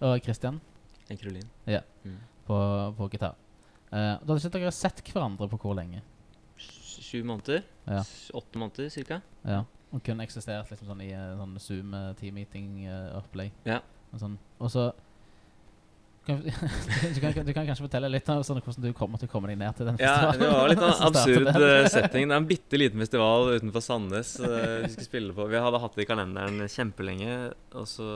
og 0.04 0.20
Kristian. 0.26 0.62
En 1.12 1.18
krolin. 1.20 1.50
Ja. 1.68 1.82
Mm. 2.08 2.16
på, 2.48 2.58
på 2.96 3.10
gitar. 3.12 3.36
Eh, 3.94 4.16
da 4.18 4.26
hadde 4.26 4.40
ikke 4.40 4.58
dere 4.58 4.74
sett 4.74 5.02
hverandre 5.06 5.48
på 5.52 5.60
hvor 5.62 5.76
lenge? 5.78 6.02
Sju 6.58 7.22
måneder. 7.28 7.62
Ja. 7.86 8.02
Åtte 8.40 8.62
måneder 8.62 8.90
cirka. 8.94 9.20
Ja. 9.46 9.64
Og 9.94 10.02
kun 10.06 10.24
eksistert 10.24 10.72
liksom 10.74 10.90
sånn 10.90 11.04
i 11.06 11.12
en 11.14 11.38
sånn 11.38 11.58
Zoom 11.62 11.94
eh, 11.94 12.12
team-meeting-opplegg. 12.18 13.54
Ja. 13.70 13.80
Og 14.14 14.22
sånn. 14.24 14.38
Kan, 16.24 16.40
du, 17.16 17.20
kan, 17.20 17.34
du 17.46 17.52
kan 17.52 17.66
kanskje 17.68 17.84
fortelle 17.84 18.08
litt 18.08 18.30
om 18.32 18.40
sånn, 18.48 18.62
hvordan 18.64 18.86
du 18.86 18.94
kommer 18.96 19.20
til 19.20 19.28
å 19.28 19.32
komme 19.34 19.50
deg 19.52 19.58
ned 19.60 19.76
til 19.76 19.90
den 19.90 19.98
festivalen? 20.00 20.40
Ja, 20.40 20.40
det 20.40 20.52
var 20.54 20.72
litt 20.72 20.84
sånn 20.84 20.94
som 20.96 21.10
absurd 21.10 21.50
eh, 21.52 21.88
setting. 21.92 22.30
Det 22.30 22.38
er 22.38 22.40
en 22.40 22.48
bitte 22.48 22.80
liten 22.80 23.04
festival 23.04 23.52
utenfor 23.58 23.84
Sandnes 23.84 24.32
eh, 24.40 24.78
vi 24.86 24.92
skulle 24.94 25.10
spille 25.10 25.36
på. 25.36 25.50
Vi 25.52 25.64
hadde 25.66 25.84
hatt 25.84 26.00
det 26.00 26.06
i 26.06 26.08
kalenderen 26.08 26.64
kjempelenge, 26.72 27.38
og 27.76 27.90
så 27.92 28.08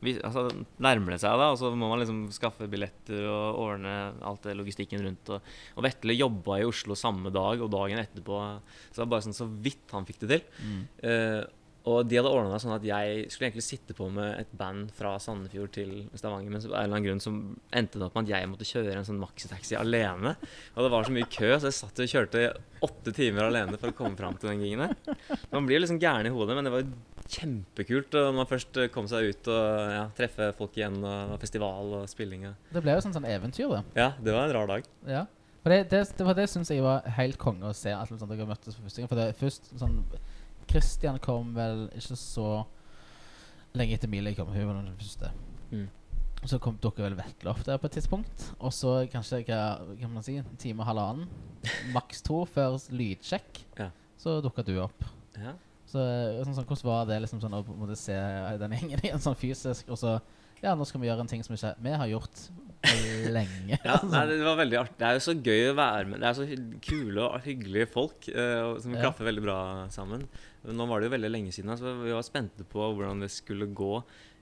vi, 0.00 0.16
altså, 0.24 0.46
nærmer 0.80 1.16
det 1.16 1.20
seg, 1.26 1.44
da. 1.44 1.52
Og 1.52 1.60
så 1.60 1.74
må 1.76 1.92
man 1.92 2.00
liksom 2.00 2.24
skaffe 2.32 2.70
billetter 2.72 3.28
og 3.28 3.62
ordne 3.66 3.96
alt 4.24 4.48
det 4.48 4.56
logistikken 4.56 5.04
rundt. 5.04 5.36
Og, 5.36 5.54
og 5.76 5.88
Vetle 5.90 6.16
jobba 6.16 6.62
i 6.62 6.68
Oslo 6.68 6.96
samme 6.96 7.34
dag 7.36 7.60
og 7.60 7.72
dagen 7.74 8.00
etterpå, 8.00 8.44
så 8.88 8.94
det 8.96 9.04
var 9.04 9.16
bare 9.16 9.28
sånn 9.28 9.42
så 9.42 9.50
vidt 9.52 9.92
han 9.92 10.08
fikk 10.08 10.24
det 10.24 10.38
til. 10.38 10.48
Mm. 10.64 10.86
Eh, 11.04 11.42
og 11.84 12.06
de 12.06 12.16
hadde 12.18 12.30
ordna 12.30 12.52
det 12.54 12.60
sånn 12.62 12.74
at 12.76 12.84
jeg 12.86 13.24
skulle 13.32 13.48
egentlig 13.50 13.64
sitte 13.66 13.94
på 13.98 14.06
med 14.14 14.38
et 14.38 14.50
band 14.58 14.92
fra 14.94 15.16
Sandefjord 15.18 15.72
til 15.74 15.94
Stavanger, 16.14 16.50
men 16.54 16.60
så 16.62 16.68
av 16.70 16.76
en 16.78 16.84
eller 16.84 16.96
annen 17.00 17.06
grunn 17.08 17.22
så 17.24 17.32
endte 17.74 17.98
det 17.98 18.06
opp 18.06 18.14
med 18.14 18.28
at 18.28 18.34
jeg 18.36 18.50
måtte 18.52 18.68
kjøre 18.68 18.96
en 19.00 19.08
sånn 19.08 19.18
maxitaxi 19.22 19.74
alene. 19.80 20.36
Og 20.76 20.84
det 20.86 20.92
var 20.94 21.08
så 21.08 21.14
mye 21.16 21.26
kø, 21.26 21.50
så 21.58 21.66
jeg 21.72 21.78
satt 21.80 22.02
og 22.04 22.12
kjørte 22.12 22.44
åtte 22.86 23.14
timer 23.16 23.48
alene 23.48 23.78
for 23.82 23.90
å 23.90 23.96
komme 23.98 24.16
fram 24.18 24.36
til 24.38 24.52
den 24.52 24.62
gigen 24.62 24.84
der. 24.86 25.18
Man 25.50 25.66
blir 25.66 25.82
liksom 25.82 25.98
gæren 26.02 26.26
i 26.30 26.34
hodet, 26.34 26.54
men 26.58 26.64
det 26.70 26.72
var 26.76 26.84
jo 26.84 26.94
kjempekult 27.32 28.14
når 28.18 28.32
man 28.36 28.48
først 28.50 28.78
kom 28.94 29.06
seg 29.10 29.30
ut 29.32 29.50
og 29.52 29.92
ja, 29.96 30.02
treffe 30.18 30.50
folk 30.58 30.74
igjen, 30.78 30.98
og 31.02 31.36
festival 31.42 31.94
og 32.02 32.08
spilling. 32.10 32.46
og- 32.46 32.72
Det 32.72 32.82
ble 32.82 32.92
jo 32.94 33.00
sånn, 33.04 33.14
sånn 33.14 33.26
eventyr, 33.26 33.68
det. 33.70 33.82
Ja, 33.96 34.12
det 34.22 34.32
var 34.34 34.46
en 34.48 34.54
rar 34.54 34.66
dag. 34.66 34.84
Ja. 35.06 35.26
For 35.62 35.70
det, 35.70 35.90
det, 35.90 36.00
det 36.18 36.36
det 36.36 36.48
syns 36.50 36.70
jeg 36.74 36.82
var 36.82 37.02
helt 37.06 37.38
konge 37.38 37.62
å 37.70 37.74
se. 37.74 37.90
At 37.94 38.10
liksom, 38.10 38.28
dere 38.28 38.46
møttes 38.46 38.74
for 38.74 38.82
første 38.82 38.98
gang. 38.98 39.08
For 39.08 39.14
det 39.20 39.36
først 39.38 39.68
sånn 39.78 40.00
Christian 40.72 41.18
kom 41.22 41.52
vel 41.56 41.86
ikke 41.98 42.16
så 42.18 42.46
lenge 43.76 43.96
etter 43.96 44.08
Emilie 44.10 44.36
kom. 44.36 44.50
Hun 44.52 44.68
var 44.68 44.78
den 44.80 44.94
første. 45.00 45.30
Mm. 45.72 45.88
Så 46.48 46.58
kom 46.58 46.74
dere 46.82 47.04
vel 47.06 47.14
Vetle 47.16 47.52
opp 47.52 47.60
der 47.66 47.78
på 47.78 47.86
et 47.86 47.94
tidspunkt. 48.00 48.48
Og 48.58 48.72
så 48.74 48.96
kanskje 49.12 49.44
hva 49.46 49.60
kan 50.00 50.10
man 50.12 50.24
si, 50.26 50.38
en 50.40 50.48
time 50.60 50.82
og 50.82 50.88
halvannen, 50.90 51.28
maks 51.96 52.24
to, 52.26 52.42
før 52.50 52.78
lydsjekk, 52.90 53.62
Ja. 53.78 53.90
så 54.18 54.40
dukka 54.42 54.64
du 54.66 54.74
opp. 54.82 55.04
Ja. 55.38 55.54
Så 55.92 56.00
eh, 56.02 56.40
sånn, 56.42 56.54
sånn, 56.56 56.66
Hvordan 56.66 56.88
var 56.88 57.06
det 57.10 57.20
liksom 57.22 57.40
sånn 57.42 57.54
å 57.58 57.62
måte 57.76 57.96
se 58.00 58.16
den 58.60 58.74
gjengen 58.78 59.02
igjen 59.04 59.20
sånn 59.22 59.36
fysisk, 59.38 59.90
og 59.92 59.98
så 60.00 60.16
Ja, 60.62 60.76
nå 60.78 60.84
skal 60.86 61.00
vi 61.02 61.08
gjøre 61.08 61.24
en 61.24 61.30
ting 61.30 61.40
som 61.42 61.56
ikke 61.56 61.72
vi 61.82 61.90
har 61.98 62.06
gjort 62.06 62.42
lenge. 63.36 63.78
Ja, 63.82 63.96
nei, 64.06 64.20
det 64.30 64.36
var 64.46 64.56
veldig 64.60 64.78
artig. 64.78 64.94
Det 65.00 65.06
er 65.08 65.16
jo 65.18 65.22
så 65.24 65.34
gøy 65.34 65.64
å 65.72 65.74
være 65.78 66.06
med. 66.10 66.20
Det 66.22 66.28
er 66.28 66.36
så 66.38 66.46
kule 66.86 67.24
og 67.28 67.40
hyggelige 67.46 67.88
folk 67.90 68.28
uh, 68.30 68.78
som 68.82 68.94
Ja. 68.94 69.00
klaffer 69.04 69.26
veldig 69.26 69.42
bra 69.42 69.56
sammen. 69.94 70.22
Nå 70.62 70.86
var 70.86 71.00
det 71.00 71.08
jo 71.08 71.14
veldig 71.16 71.30
lenge 71.32 71.52
siden, 71.54 71.72
så 71.78 71.94
vi 72.04 72.12
var 72.14 72.22
spente 72.22 72.62
på 72.70 72.84
hvordan 72.94 73.24
det 73.24 73.32
skulle 73.34 73.66
gå. 73.74 73.96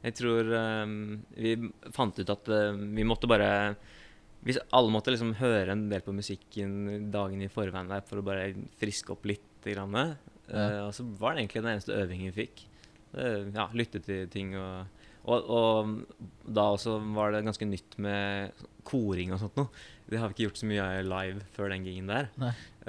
Jeg 0.04 0.16
tror 0.18 0.50
um, 0.84 0.94
vi 1.36 1.54
fant 1.96 2.18
ut 2.20 2.32
at 2.32 2.50
uh, 2.52 2.76
vi 2.76 3.04
måtte 3.04 3.28
bare 3.28 3.76
Hvis 4.44 4.56
alle 4.72 4.92
måtte 4.92 5.12
liksom 5.12 5.34
høre 5.36 5.74
en 5.74 5.88
del 5.90 6.00
på 6.00 6.14
musikken 6.16 7.10
dagen 7.12 7.42
i 7.44 7.50
forveien 7.52 7.90
der 7.92 8.04
for 8.08 8.20
å 8.20 8.24
bare 8.24 8.54
friske 8.80 9.12
opp 9.12 9.28
litt. 9.28 9.46
Grann, 9.60 9.92
Ja. 10.48 10.86
og 10.86 10.94
så 10.96 11.04
var 11.20 11.34
det 11.34 11.42
egentlig 11.42 11.60
den 11.60 11.72
eneste 11.74 11.92
øvingen 11.92 12.32
vi 12.32 12.46
fikk. 12.46 12.62
Uh, 13.12 13.50
ja, 13.52 13.66
lytte 13.76 14.00
til 14.00 14.28
ting 14.32 14.54
og 14.56 14.86
og, 15.24 15.50
og 15.52 16.28
da 16.48 16.68
også 16.74 16.98
var 17.14 17.34
det 17.34 17.44
ganske 17.46 17.68
nytt 17.68 17.98
med 18.00 18.62
koring 18.88 19.34
og 19.34 19.42
sånt 19.42 19.58
noe. 19.60 19.68
Det 20.10 20.18
har 20.18 20.30
vi 20.30 20.34
ikke 20.34 20.46
gjort 20.48 20.58
så 20.58 20.66
mye 20.66 20.82
av 20.82 21.04
live 21.06 21.44
før 21.54 21.70
den 21.70 21.84
gigen 21.86 22.08
der. 22.10 22.30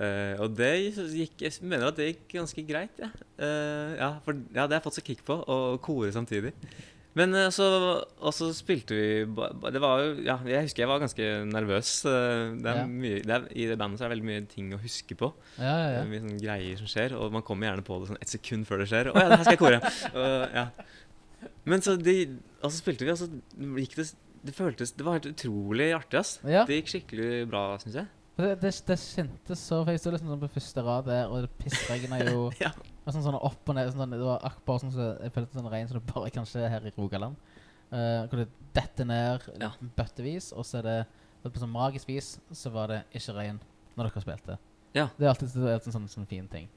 Eh, 0.01 0.39
og 0.41 0.55
det 0.57 0.71
gikk 1.13 1.43
Jeg 1.43 1.59
mener 1.61 1.91
at 1.91 1.99
det 1.99 2.07
gikk 2.13 2.39
ganske 2.39 2.63
greit, 2.65 2.95
ja. 2.97 3.11
Uh, 3.37 3.91
ja, 3.99 4.07
for 4.25 4.37
ja, 4.55 4.63
det 4.65 4.73
har 4.73 4.79
jeg 4.79 4.85
fått 4.87 4.97
så 4.97 5.03
kick 5.05 5.21
på, 5.27 5.35
å 5.45 5.77
kore 5.83 6.09
samtidig. 6.15 6.55
Men 7.13 7.35
uh, 7.35 7.49
så, 7.53 7.67
og 8.23 8.33
så 8.33 8.47
spilte 8.55 8.95
vi 8.95 9.07
Det 9.27 9.81
var 9.83 9.99
jo 9.99 10.13
Ja, 10.23 10.37
jeg 10.47 10.63
husker 10.69 10.85
jeg 10.85 10.89
var 10.93 11.01
ganske 11.03 11.27
nervøs. 11.51 11.91
Det 12.07 12.71
er 12.71 12.79
Ja. 12.79 12.87
mye, 12.87 13.19
det 13.27 13.35
er, 13.35 13.45
I 13.51 13.67
det 13.69 13.77
bandet 13.81 13.99
så 13.99 14.07
er 14.07 14.09
det 14.09 14.15
veldig 14.15 14.29
mye 14.31 14.47
ting 14.49 14.71
å 14.73 14.81
huske 14.81 15.19
på. 15.19 15.29
Ja, 15.59 15.75
ja, 15.75 15.91
ja. 15.99 16.07
mye 16.09 16.23
sånne 16.23 16.39
greier 16.41 16.81
som 16.81 16.89
skjer, 16.89 17.17
og 17.19 17.35
man 17.35 17.45
kommer 17.45 17.69
gjerne 17.69 17.85
på 17.85 17.99
det 18.01 18.09
sånn 18.13 18.21
et 18.23 18.33
sekund 18.33 18.65
før 18.69 18.81
det 18.81 18.89
skjer. 18.95 19.11
Å 19.11 19.17
ja, 19.19 19.27
det 19.27 19.41
her 19.43 19.45
skal 19.45 19.59
jeg 19.59 19.63
kore. 19.67 19.81
Ja. 20.55 20.65
Men 21.67 21.83
så 21.85 21.95
de, 21.99 22.15
altså 22.61 22.77
spilte 22.81 23.05
vi, 23.05 23.11
og 23.13 23.19
så 23.21 23.27
gikk 23.77 23.95
det 23.99 24.07
Det 24.41 24.53
føltes 24.57 24.95
Det 24.97 25.05
var 25.05 25.19
helt 25.19 25.27
utrolig 25.29 25.91
artig, 25.93 26.17
ass. 26.17 26.39
Ja. 26.47 26.63
Det 26.65 26.79
gikk 26.79 26.89
skikkelig 26.95 27.47
bra, 27.51 27.77
syns 27.83 27.99
jeg. 27.99 28.07
Det, 28.41 28.47
det, 28.63 28.71
det 28.87 28.97
kjentes 28.97 29.61
så 29.69 29.81
For 29.83 29.91
jeg 29.93 30.01
sto 30.01 30.13
liksom 30.15 30.31
sånn 30.31 30.41
på 30.41 30.49
første 30.55 30.83
rad 30.87 31.05
der, 31.05 31.27
og 31.29 31.43
det 31.45 31.51
pissregna 31.59 32.21
jo 32.25 32.47
Ja. 32.63 32.71
og 33.03 33.11
sånn, 33.13 33.25
sånn 33.27 33.37
opp 33.37 33.69
og 33.69 33.77
ned. 33.77 33.91
Sånn, 33.91 34.01
sånn, 34.01 34.15
det 34.17 34.25
var 34.25 34.45
akkurat 34.49 34.85
sånn 34.85 34.95
som 34.95 35.09
jeg 35.21 35.35
følte 35.35 35.59
sånn 35.59 35.69
regn 35.73 35.91
som 35.91 35.99
det 35.99 36.05
bare 36.09 36.31
kan 36.33 36.47
skje 36.49 36.65
her 36.73 36.87
i 36.89 36.93
Rogaland. 36.97 37.37
Uh, 37.91 38.23
hvor 38.31 38.39
det 38.39 38.47
detter 38.73 39.05
ned 39.05 39.45
Ja. 39.59 39.73
bøttevis, 39.97 40.53
og 40.55 40.63
så 40.65 40.79
er 40.79 40.87
det 40.87 40.99
på 41.43 41.59
sånn 41.59 41.73
magisk 41.73 42.07
vis 42.07 42.35
så 42.55 42.71
var 42.71 42.87
det 42.87 42.99
ikke 43.17 43.33
regn 43.35 43.59
når 43.97 44.07
dere 44.09 44.23
spilte. 44.23 44.57
Ja. 44.95 45.09
Det 45.17 45.25
er 45.25 45.31
alltid, 45.33 45.55
er 45.59 45.77
en 45.77 45.93
sånn, 45.93 46.07
sånn 46.11 46.27
fin 46.29 46.47
ting. 46.51 46.69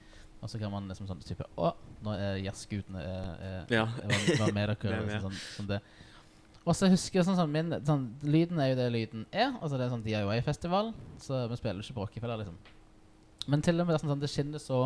Og 0.44 0.50
så 0.52 0.61
kan 0.61 0.72
man 0.72 0.90
liksom 0.90 1.09
sånn 1.09 1.22
type 1.24 1.46
Å, 1.57 1.70
nå 2.04 2.14
er 2.20 2.40
jazzgutene 2.44 3.00
er, 3.00 3.28
er, 3.48 3.70
Ja. 3.72 3.85
var, 3.88 4.50
med 4.52 4.68
dere. 4.68 4.76
Det 4.83 4.90
er 4.92 5.00
og 5.00 5.09
med. 5.09 5.22
Sånn, 5.24 5.38
sånn 5.57 5.70
det. 5.70 5.80
Og 6.64 6.76
så 6.76 6.88
husker 6.92 7.20
jeg 7.20 7.26
sånn, 7.28 7.38
sånn 7.38 7.52
min 7.52 7.72
sånn, 7.85 8.04
Lyden 8.24 8.61
er 8.61 8.70
jo 8.72 8.76
det 8.78 8.90
lyden 8.92 9.24
er. 9.33 9.54
Altså 9.61 9.80
Det 9.80 9.87
er 9.87 9.92
sånn 9.92 10.04
DIY-festival, 10.04 10.92
så 11.20 11.44
vi 11.48 11.59
spiller 11.61 11.85
ikke 11.85 11.96
på 11.96 12.04
Rockefeller, 12.07 12.40
liksom. 12.40 12.57
Men 13.52 13.64
til 13.64 13.80
og 13.80 13.88
med 13.88 14.00
sånn, 14.00 14.12
sånn, 14.14 14.22
det 14.22 14.30
skinner 14.33 14.62
så 14.62 14.78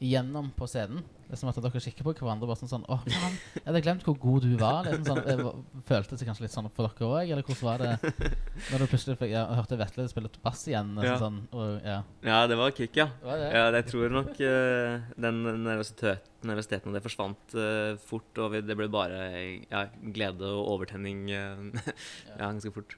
igjennom 0.00 0.48
på 0.56 0.68
scenen. 0.68 1.02
Det 1.26 1.34
er 1.34 1.40
som 1.40 1.50
at 1.50 1.56
dere 1.58 1.80
kikker 1.82 2.06
på 2.06 2.12
hverandre 2.20 2.46
bare 2.46 2.60
sånn 2.60 2.70
sånn 2.70 2.84
Å, 2.86 3.00
faen, 3.02 3.38
jeg 3.56 3.64
hadde 3.66 3.80
glemt 3.82 4.04
hvor 4.06 4.14
god 4.22 4.44
du 4.46 4.52
var. 4.60 4.86
Liksom 4.86 5.06
sånn, 5.08 5.22
jeg 5.26 5.82
føltes 5.88 6.20
det 6.20 6.28
kanskje 6.28 6.44
litt 6.46 6.54
sånn 6.54 6.68
for 6.76 6.86
dere 6.86 7.08
òg, 7.08 7.32
eller 7.34 7.46
hvordan 7.46 7.66
var 7.66 7.82
det 7.82 8.28
når 8.70 8.84
du 8.84 8.86
plutselig 8.92 9.16
fikk 9.18 9.32
ja, 9.32 9.42
hørte 9.58 9.78
Vetle 9.80 10.06
spille 10.12 10.30
bass 10.44 10.62
igjen. 10.70 10.92
liksom 10.94 11.10
Ja. 11.10 11.16
sånn, 11.20 11.40
og, 11.50 11.72
ja. 11.82 11.98
Ja, 12.26 12.38
det 12.50 12.58
var 12.60 12.74
kick, 12.76 12.94
ja. 12.98 13.08
Var 13.24 13.42
det? 13.42 13.48
Ja, 13.56 13.64
jeg 13.74 13.88
tror 13.90 14.14
nok 14.14 14.30
uh, 14.38 15.08
den 15.26 15.42
nervøsiteten 15.66 16.92
og 16.92 16.94
det 16.94 17.02
forsvant 17.04 17.56
uh, 17.58 17.96
fort, 18.06 18.30
og 18.38 18.54
det 18.62 18.78
ble 18.78 18.86
bare 18.92 19.24
ja, 19.66 19.86
glede 20.14 20.46
og 20.46 20.76
overtenning 20.76 21.26
eh, 21.34 21.66
ja, 22.30 22.46
ganske 22.46 22.70
fort. 22.74 22.96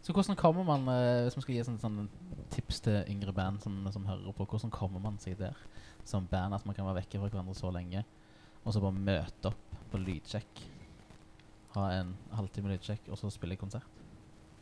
Så 0.00 0.14
hvordan 0.16 0.38
kommer 0.38 0.64
man, 0.64 0.86
eh, 0.88 1.26
hvis 1.26 1.36
man 1.36 1.44
skal 1.44 1.54
gi 1.54 1.64
sånn, 1.66 1.80
sånn 1.82 2.08
tips 2.54 2.80
til 2.86 3.00
yngre 3.10 3.34
band 3.36 3.60
som, 3.64 3.76
som 3.92 4.06
hører 4.08 4.34
på, 4.36 4.46
hvordan 4.46 4.72
kommer 4.74 5.02
man 5.02 5.18
seg 5.22 5.36
der 5.40 5.56
som 6.08 6.26
band 6.30 6.56
at 6.56 6.64
man 6.66 6.76
kan 6.76 6.88
være 6.88 7.02
vekke 7.02 7.20
fra 7.20 7.28
hverandre 7.28 7.56
så 7.58 7.72
lenge, 7.74 8.04
og 8.64 8.74
så 8.74 8.82
bare 8.82 8.96
møte 8.96 9.50
opp 9.52 9.78
på 9.92 10.00
lydsjekk, 10.00 10.62
ha 11.76 11.86
en 11.98 12.14
halvtime 12.36 12.72
lydsjekk, 12.72 13.10
og 13.10 13.20
så 13.20 13.30
spille 13.34 13.58
konsert? 13.60 13.86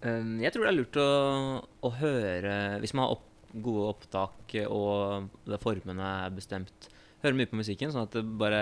Um, 0.03 0.37
jeg 0.43 0.55
tror 0.55 0.65
det 0.65 0.71
er 0.71 0.77
lurt 0.77 0.97
å, 1.03 1.09
å 1.83 1.91
høre 1.99 2.53
Hvis 2.79 2.93
man 2.95 3.09
har 3.09 3.17
opp, 3.17 3.25
gode 3.51 3.89
opptak 3.91 4.53
og 4.69 5.27
det 5.49 5.59
formene 5.59 6.11
er 6.27 6.35
bestemt, 6.37 6.91
høre 7.25 7.35
mye 7.35 7.51
på 7.51 7.59
musikken, 7.59 7.91
sånn 7.91 8.07
at 8.07 8.15
det 8.15 8.23
bare 8.39 8.61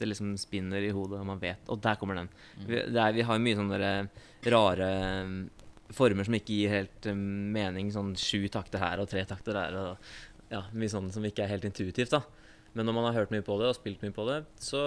det 0.00 0.08
liksom 0.08 0.32
spinner 0.40 0.82
i 0.82 0.90
hodet, 0.94 1.20
og 1.20 1.28
man 1.28 1.42
vet 1.42 1.68
Og 1.70 1.78
der 1.84 1.98
kommer 2.00 2.18
den. 2.18 2.30
Vi, 2.64 2.80
det 2.80 2.98
er, 2.98 3.12
vi 3.14 3.26
har 3.28 3.42
mye 3.42 3.58
sånne 3.60 3.92
rare 4.50 4.88
former 5.96 6.26
som 6.28 6.36
ikke 6.38 6.54
gir 6.56 6.72
helt 6.72 7.08
um, 7.10 7.24
mening. 7.54 7.90
Sånn 7.94 8.14
sju 8.18 8.46
takter 8.52 8.82
her 8.82 9.02
og 9.02 9.10
tre 9.12 9.24
takter 9.28 9.56
der. 9.56 9.76
Og, 9.78 10.14
ja, 10.52 10.62
mye 10.76 10.92
sånn 10.92 11.10
som 11.14 11.24
ikke 11.24 11.44
er 11.46 11.52
helt 11.54 11.66
intuitivt. 11.68 12.12
da 12.12 12.22
Men 12.76 12.88
når 12.88 12.96
man 12.98 13.06
har 13.08 13.20
hørt 13.22 13.34
mye 13.34 13.44
på 13.46 13.58
det 13.60 13.70
og 13.70 13.76
spilt 13.78 14.02
mye 14.04 14.14
på 14.16 14.26
det, 14.28 14.42
så 14.60 14.80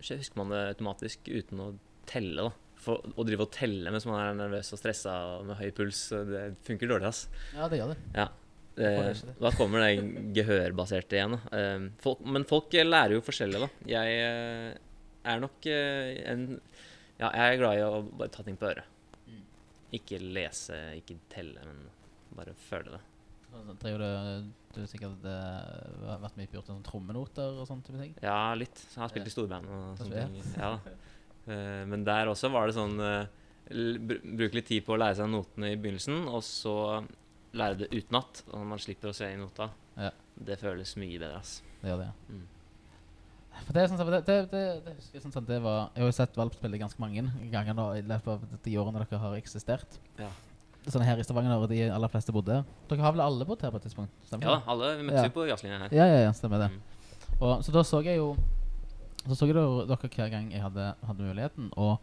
husker 0.00 0.36
man 0.40 0.52
det 0.52 0.62
automatisk 0.74 1.28
uten 1.32 1.60
å 1.64 1.72
telle. 2.08 2.48
da 2.48 2.78
For, 2.82 3.02
Å 3.16 3.24
drive 3.28 3.46
og 3.46 3.52
telle 3.54 3.92
mens 3.94 4.06
man 4.08 4.20
er 4.20 4.38
nervøs 4.38 4.72
og 4.74 4.80
stressa 4.80 5.16
og 5.36 5.50
med 5.50 5.60
høy 5.60 5.70
puls, 5.76 6.06
det 6.28 6.46
funker 6.66 6.90
dårlig. 6.90 7.10
ass 7.12 7.26
Ja, 7.54 7.68
det 7.68 7.82
gjør 7.82 7.92
det. 7.94 7.98
ja. 8.16 8.28
Eh, 8.72 9.10
det. 9.12 9.34
da 9.36 9.50
kommer 9.52 9.82
det 9.84 10.32
gehørbaserte 10.32 11.18
igjen. 11.18 11.34
Eh, 11.52 11.82
folk, 12.00 12.22
men 12.24 12.46
folk 12.48 12.72
eh, 12.72 12.86
lærer 12.88 13.18
jo 13.18 13.24
forskjellig, 13.26 13.60
da. 13.60 13.68
Jeg 13.90 14.14
eh, 14.24 14.70
er 15.28 15.42
nok 15.44 15.68
eh, 15.68 16.22
en 16.32 16.46
Ja, 17.20 17.28
jeg 17.28 17.42
er 17.52 17.60
glad 17.60 17.76
i 17.78 17.84
å 17.84 18.00
bare 18.08 18.32
ta 18.32 18.42
ting 18.42 18.56
på 18.56 18.70
øret. 18.70 18.88
Ikke 19.92 20.20
lese, 20.22 20.78
ikke 20.98 21.18
telle, 21.32 21.64
men 21.68 21.82
bare 22.36 22.54
føle 22.68 22.96
det. 22.96 23.02
Driver 23.82 24.00
du, 24.00 24.52
du 24.72 24.78
har 24.80 24.86
sikkert 24.88 25.26
eh, 25.28 26.14
vært 26.22 26.38
mye 26.38 26.48
på 26.48 26.56
gjort 26.56 26.70
sånn 26.70 26.84
trommenoter 26.86 27.58
og 27.60 27.66
sånne 27.68 27.84
type 27.84 28.00
ting? 28.00 28.14
Ja, 28.24 28.54
litt. 28.56 28.80
Jeg 28.94 29.02
har 29.02 29.12
spilt 29.12 29.28
i 29.28 29.34
storband 29.34 29.68
og 29.68 30.00
sånne 30.00 30.22
ting. 30.22 30.54
Ja. 30.56 30.70
Eh, 31.44 31.82
men 31.90 32.06
der 32.08 32.30
også 32.32 32.48
var 32.54 32.70
det 32.70 32.76
sånn 32.78 32.96
eh, 33.02 33.24
Bruke 33.72 34.56
litt 34.56 34.68
tid 34.68 34.84
på 34.86 34.94
å 34.96 34.98
lære 35.00 35.16
seg 35.20 35.30
notene 35.32 35.70
i 35.72 35.76
begynnelsen, 35.80 36.24
og 36.28 36.42
så 36.44 36.74
lære 37.56 37.84
det 37.84 37.92
utenat. 37.92 38.42
Og 38.52 38.64
man 38.68 38.80
slipper 38.82 39.12
å 39.12 39.16
se 39.16 39.28
i 39.32 39.38
nota. 39.40 39.68
Ja. 39.96 40.10
Det 40.34 40.58
føles 40.60 40.96
mye 41.00 41.20
bedre, 41.20 41.38
ass. 41.38 41.60
Det 41.80 41.92
gjør 41.92 42.02
det, 42.02 42.08
ja. 42.10 42.34
Mm. 42.34 42.42
For 43.66 43.76
det, 43.76 43.84
sånn, 43.90 44.00
det, 44.10 44.20
det, 44.26 44.36
det, 44.52 44.62
det 44.86 44.94
jeg 45.14 45.22
sånn 45.22 45.46
det 45.48 45.58
var 45.62 45.90
Jeg 45.94 46.02
har 46.02 46.08
jo 46.10 46.14
sett 46.16 46.38
Valp 46.38 46.54
spille 46.56 46.80
ganske 46.80 47.00
mange 47.02 47.24
ganger 47.52 47.76
nå 47.78 47.84
i 47.98 48.02
løpet 48.02 48.32
av 48.34 48.56
de 48.64 48.78
årene 48.80 49.02
dere 49.04 49.20
har 49.22 49.36
eksistert. 49.38 49.98
Ja. 50.18 50.30
Sånn 50.90 51.04
her 51.06 51.20
i 51.20 51.24
Stavanger, 51.26 51.60
og 51.62 51.68
de 51.70 51.84
aller 51.94 52.10
fleste 52.10 52.34
bodde 52.34 52.56
her. 52.58 52.64
Dere 52.90 53.04
har 53.04 53.14
vel 53.14 53.22
alle 53.22 53.46
bodd 53.46 53.62
her 53.62 53.70
på 53.70 53.78
et 53.78 53.84
tidspunkt? 53.86 54.14
Stemmer 54.26 54.48
Ja 54.48 54.56
det? 54.56 54.64
alle 54.74 54.94
vi 54.98 55.04
møttes 55.06 55.22
Ja. 55.22 55.28
jo 55.28 55.36
på 55.36 55.46
jazzlinja 55.46 55.78
her. 55.84 55.94
Ja, 55.94 56.06
ja, 56.10 56.24
ja, 56.26 56.32
stemmer 56.34 56.58
det. 56.64 56.72
Mm. 56.72 57.38
Og, 57.38 57.62
så 57.62 57.74
da 57.74 57.84
så 57.86 58.02
jeg 58.02 58.18
jo 58.18 58.36
Så 59.28 59.36
så 59.38 59.46
jeg 59.46 59.54
da 59.54 59.62
dere 59.94 60.08
hver 60.10 60.30
gang 60.32 60.50
jeg 60.50 60.60
hadde, 60.62 60.94
hadde 61.06 61.22
muligheten, 61.22 61.68
og 61.78 62.00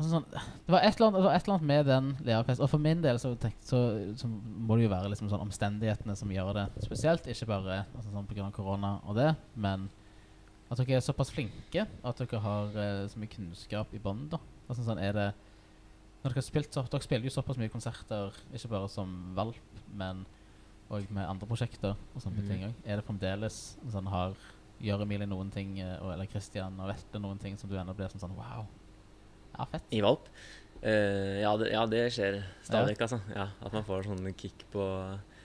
sånn 0.00 0.14
sånn, 0.14 0.24
det, 0.32 0.72
var 0.72 0.80
annet, 0.80 1.16
det 1.18 1.24
var 1.26 1.34
et 1.36 1.44
eller 1.44 1.54
annet 1.58 1.66
med 1.68 1.86
den 1.90 2.06
lærerfesten. 2.24 2.64
Og 2.64 2.70
for 2.72 2.80
min 2.80 3.02
del 3.04 3.18
så, 3.20 3.34
tenk, 3.36 3.58
så, 3.60 3.80
så 4.16 4.30
må 4.30 4.78
det 4.78 4.86
jo 4.86 4.92
være 4.94 5.10
liksom 5.12 5.28
sånn 5.28 5.44
omstendighetene 5.44 6.16
som 6.16 6.32
gjør 6.32 6.54
det 6.56 6.64
spesielt. 6.86 7.28
Ikke 7.28 7.50
bare 7.50 7.82
altså 7.92 8.08
sånn 8.08 8.28
pga. 8.30 8.48
korona 8.56 8.94
og 9.04 9.18
det, 9.20 9.34
men 9.60 9.90
at 10.70 10.78
dere 10.78 11.00
er 11.00 11.04
såpass 11.04 11.32
flinke 11.34 11.82
at 11.82 12.20
dere 12.22 12.42
har 12.44 12.76
eh, 12.78 13.06
så 13.10 13.18
mye 13.18 13.32
kunnskap 13.32 13.94
i 13.96 14.02
bånn. 14.02 14.28
Altså 14.68 14.84
sånn 14.86 15.00
er 15.02 15.16
det 15.16 15.28
når 16.20 16.34
dere, 16.34 16.42
har 16.42 16.44
spilt 16.44 16.76
så, 16.76 16.84
dere 16.84 17.04
spiller 17.06 17.26
jo 17.26 17.32
såpass 17.32 17.58
mye 17.58 17.72
konserter, 17.72 18.36
ikke 18.52 18.70
bare 18.74 18.90
som 18.92 19.12
Valp, 19.36 19.80
men 19.96 20.26
òg 20.92 21.06
med 21.14 21.24
andre 21.24 21.46
prosjekter 21.48 21.94
og 21.94 22.22
sånne 22.22 22.42
mm. 22.44 22.48
ting 22.50 22.64
også. 22.66 22.82
Er 22.84 23.00
det 23.00 23.06
fremdeles 23.06 23.60
sånn 23.94 24.10
har 24.12 24.34
Gjør 24.80 25.02
Emilie 25.04 25.28
noen 25.28 25.50
ting, 25.52 25.74
eh, 25.84 25.96
og, 26.00 26.14
eller 26.14 26.28
Christian 26.30 26.78
og 26.80 26.88
Vetle 26.88 27.20
noen 27.20 27.40
ting 27.40 27.58
som 27.60 27.68
du 27.68 27.76
ennå 27.76 27.92
blir 27.96 28.12
sånn 28.12 28.22
sånn 28.22 28.36
Wow. 28.36 28.64
Ja, 29.52 29.66
fett. 29.68 29.88
I 29.92 30.00
valp? 30.04 30.30
Uh, 30.80 31.36
ja, 31.42 31.50
det, 31.60 31.66
ja, 31.74 31.82
det 31.90 32.06
skjer 32.14 32.38
stadig 32.64 32.94
vekk, 32.94 33.02
altså. 33.04 33.18
Ja, 33.34 33.50
at 33.60 33.74
man 33.76 33.84
får 33.84 34.06
sånn 34.08 34.30
kick 34.40 34.64
på 34.72 34.80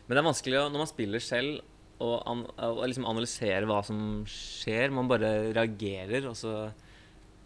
Men 0.05 0.13
det 0.13 0.21
er 0.21 0.27
vanskelig 0.29 0.61
å, 0.61 0.69
når 0.71 0.85
man 0.85 0.91
spiller 0.91 1.23
selv, 1.23 1.57
å, 2.03 2.11
an, 2.27 2.45
å 2.59 2.85
liksom 2.85 3.07
analysere 3.07 3.67
hva 3.69 3.81
som 3.85 3.99
skjer. 4.29 4.93
Man 4.95 5.09
bare 5.11 5.51
reagerer, 5.55 6.29
og 6.31 6.37
så 6.39 6.55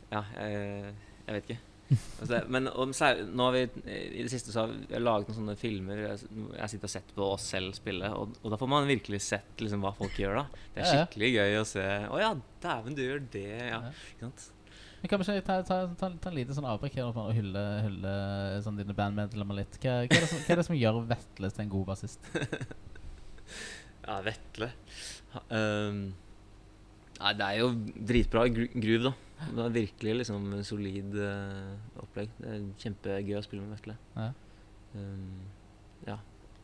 Ja, 0.09 0.23
jeg, 0.41 0.93
jeg 1.27 1.35
vet 1.35 1.49
ikke. 1.49 1.63
Altså, 2.21 2.39
men 2.53 2.69
og, 2.69 2.91
nå 2.93 3.45
har 3.47 3.55
vi 3.55 3.63
i 3.89 4.21
det 4.21 4.29
siste 4.29 4.53
så 4.53 4.61
har 4.61 4.73
vi 4.73 4.99
laget 5.01 5.31
noen 5.31 5.39
sånne 5.39 5.55
filmer. 5.57 6.03
Jeg, 6.03 6.29
jeg 6.53 6.73
sitter 6.73 6.89
og 6.89 6.93
sett 6.93 7.15
på 7.15 7.31
oss 7.37 7.47
selv 7.55 7.73
spille, 7.77 8.11
og, 8.13 8.37
og 8.43 8.53
da 8.53 8.59
får 8.61 8.69
man 8.69 8.89
virkelig 8.89 9.23
sett 9.25 9.63
liksom, 9.63 9.81
hva 9.85 9.95
folk 9.97 10.17
gjør 10.21 10.41
da. 10.41 10.45
Det 10.75 10.83
er 10.83 10.91
skikkelig 10.93 11.33
gøy 11.33 11.59
å 11.59 11.65
se. 11.67 11.89
Å 12.09 12.21
ja, 12.21 12.31
dæven, 12.63 12.97
du 12.97 13.03
gjør 13.05 13.25
det. 13.33 13.49
Ja. 13.71 13.81
Ikke 14.13 14.29
sant? 14.29 14.47
Men 14.99 15.11
kan 15.11 15.21
vi 15.21 15.25
ikke 15.31 15.47
ta, 15.47 15.57
ta, 15.63 15.75
ta, 15.95 16.09
ta 16.19 16.29
en 16.29 16.35
liten 16.35 16.55
sånn 16.55 16.67
avbrekk 16.67 16.97
her 16.99 17.07
og 17.07 17.31
hylle, 17.31 17.65
hylle 17.85 18.13
sånn 18.65 18.79
dine 18.81 18.95
bandmedlemmer 18.95 19.61
litt? 19.61 19.79
Hva, 19.79 20.01
hva, 20.03 20.17
er 20.19 20.27
som, 20.27 20.41
hva 20.43 20.53
er 20.53 20.59
det 20.59 20.65
som 20.67 20.75
gjør 20.75 21.03
Vetle 21.07 21.51
til 21.55 21.63
en 21.63 21.71
god 21.71 21.85
bassist? 21.93 22.27
Ja, 24.09 24.17
Vetle. 24.25 24.71
Ehm, 25.53 25.99
nei, 27.19 27.33
det 27.37 27.45
er 27.45 27.59
jo 27.59 27.67
dritbra 28.09 28.47
groove, 28.49 29.11
da. 29.11 29.13
Det 29.39 29.63
er 29.63 29.75
virkelig 29.75 30.15
liksom 30.17 30.47
en 30.57 30.65
solid 30.67 31.13
uh, 31.21 32.01
opplegg. 32.01 32.31
Det 32.41 32.49
er 32.55 32.63
kjempegøy 32.81 33.37
å 33.37 33.43
spille 33.45 33.63
med 33.63 33.77
Vetle. 33.77 33.95
Ja. 34.17 34.31
Um, 34.97 35.43
ja, 36.07 36.15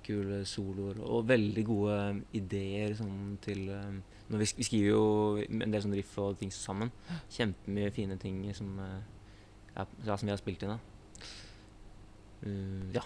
kule 0.06 0.42
soloer 0.50 0.98
og 1.06 1.28
veldig 1.30 1.64
gode 1.68 1.98
ideer 2.36 2.96
sånn 2.98 3.36
til 3.46 3.68
um, 3.70 4.00
når 4.32 4.42
vi, 4.42 4.48
sk 4.50 4.60
vi 4.60 4.66
skriver 4.66 4.90
jo 4.90 5.04
en 5.46 5.70
del 5.70 5.84
sånn 5.86 5.94
riff 5.96 6.16
og 6.24 6.40
ting 6.42 6.54
sammen. 6.54 6.90
Kjempemye 7.36 7.94
fine 7.94 8.18
ting 8.22 8.42
som, 8.58 8.74
uh, 8.82 8.98
ja, 9.76 9.86
ja, 9.86 10.18
som 10.18 10.26
vi 10.26 10.34
har 10.34 10.42
spilt 10.42 10.66
inn. 10.66 10.74
da. 10.74 11.30
Uh, 12.42 12.90
ja. 12.98 13.06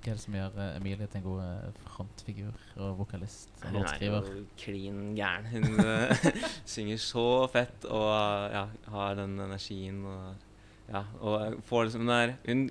Hva 0.00 0.12
er 0.12 0.16
det 0.16 0.22
som 0.22 0.36
gjør 0.36 0.54
eh, 0.56 0.76
Emilie 0.78 1.08
til 1.10 1.20
en 1.20 1.24
god 1.26 1.40
eh, 1.44 1.80
frontfigur 1.84 2.60
og 2.80 3.00
vokalist 3.02 3.50
og 3.60 3.74
Hun 3.74 3.88
er 3.90 4.04
jo 4.06 4.20
klin 4.60 5.02
gæren. 5.18 5.50
Hun 5.52 5.82
eh, 5.84 6.30
synger 6.64 7.02
så 7.04 7.26
fett 7.52 7.84
og 7.84 8.08
ja, 8.54 8.64
har 8.94 9.18
den 9.20 9.36
energien 9.44 10.00
og 10.08 10.46
ja, 10.90 11.04
og 11.22 11.60
får 11.68 11.86
liksom 11.86 12.06
den 12.06 12.16
der 12.16 12.32
hun, 12.48 12.64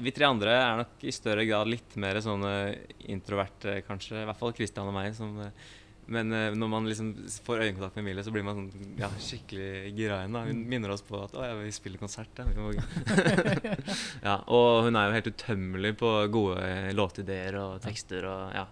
Vi 0.00 0.12
tre 0.16 0.28
andre 0.28 0.54
er 0.56 0.78
nok 0.82 1.04
i 1.04 1.12
større 1.12 1.44
grad 1.48 1.68
litt 1.68 1.96
mer 2.00 2.20
sånn 2.24 2.44
eh, 2.48 2.78
introverte, 3.12 3.80
kanskje. 3.86 4.22
I 4.22 4.26
hvert 4.28 4.40
fall 4.40 4.54
Christian 4.56 4.90
og 4.90 4.96
meg. 4.96 5.14
Som, 5.16 5.38
eh, 5.40 5.70
Men 6.10 6.32
uh, 6.34 6.48
når 6.58 6.70
man 6.72 6.88
liksom 6.90 7.12
får 7.46 7.60
øyekontakt 7.68 7.94
med 7.96 8.02
Emilie, 8.02 8.24
så 8.26 8.32
blir 8.34 8.42
man 8.46 8.58
sånn 8.58 8.96
ja, 8.98 9.08
skikkelig 9.22 9.92
gira 9.94 10.16
igjen. 10.24 10.38
Hun 10.50 10.62
minner 10.72 10.90
oss 10.94 11.04
på 11.06 11.20
at 11.22 11.36
å, 11.38 11.44
ja, 11.46 11.54
vi 11.60 11.70
spiller 11.74 12.00
konsert. 12.02 12.40
Ja. 12.40 12.46
Ja, 14.28 14.34
og 14.50 14.84
hun 14.88 14.98
er 14.98 15.08
jo 15.08 15.14
helt 15.16 15.30
utømmelig 15.30 15.92
på 16.00 16.10
gode 16.34 16.64
eh, 16.66 16.90
låtideer 16.96 17.56
og 17.60 17.78
tekster 17.84 18.26
og 18.28 18.56
ja, 18.56 18.64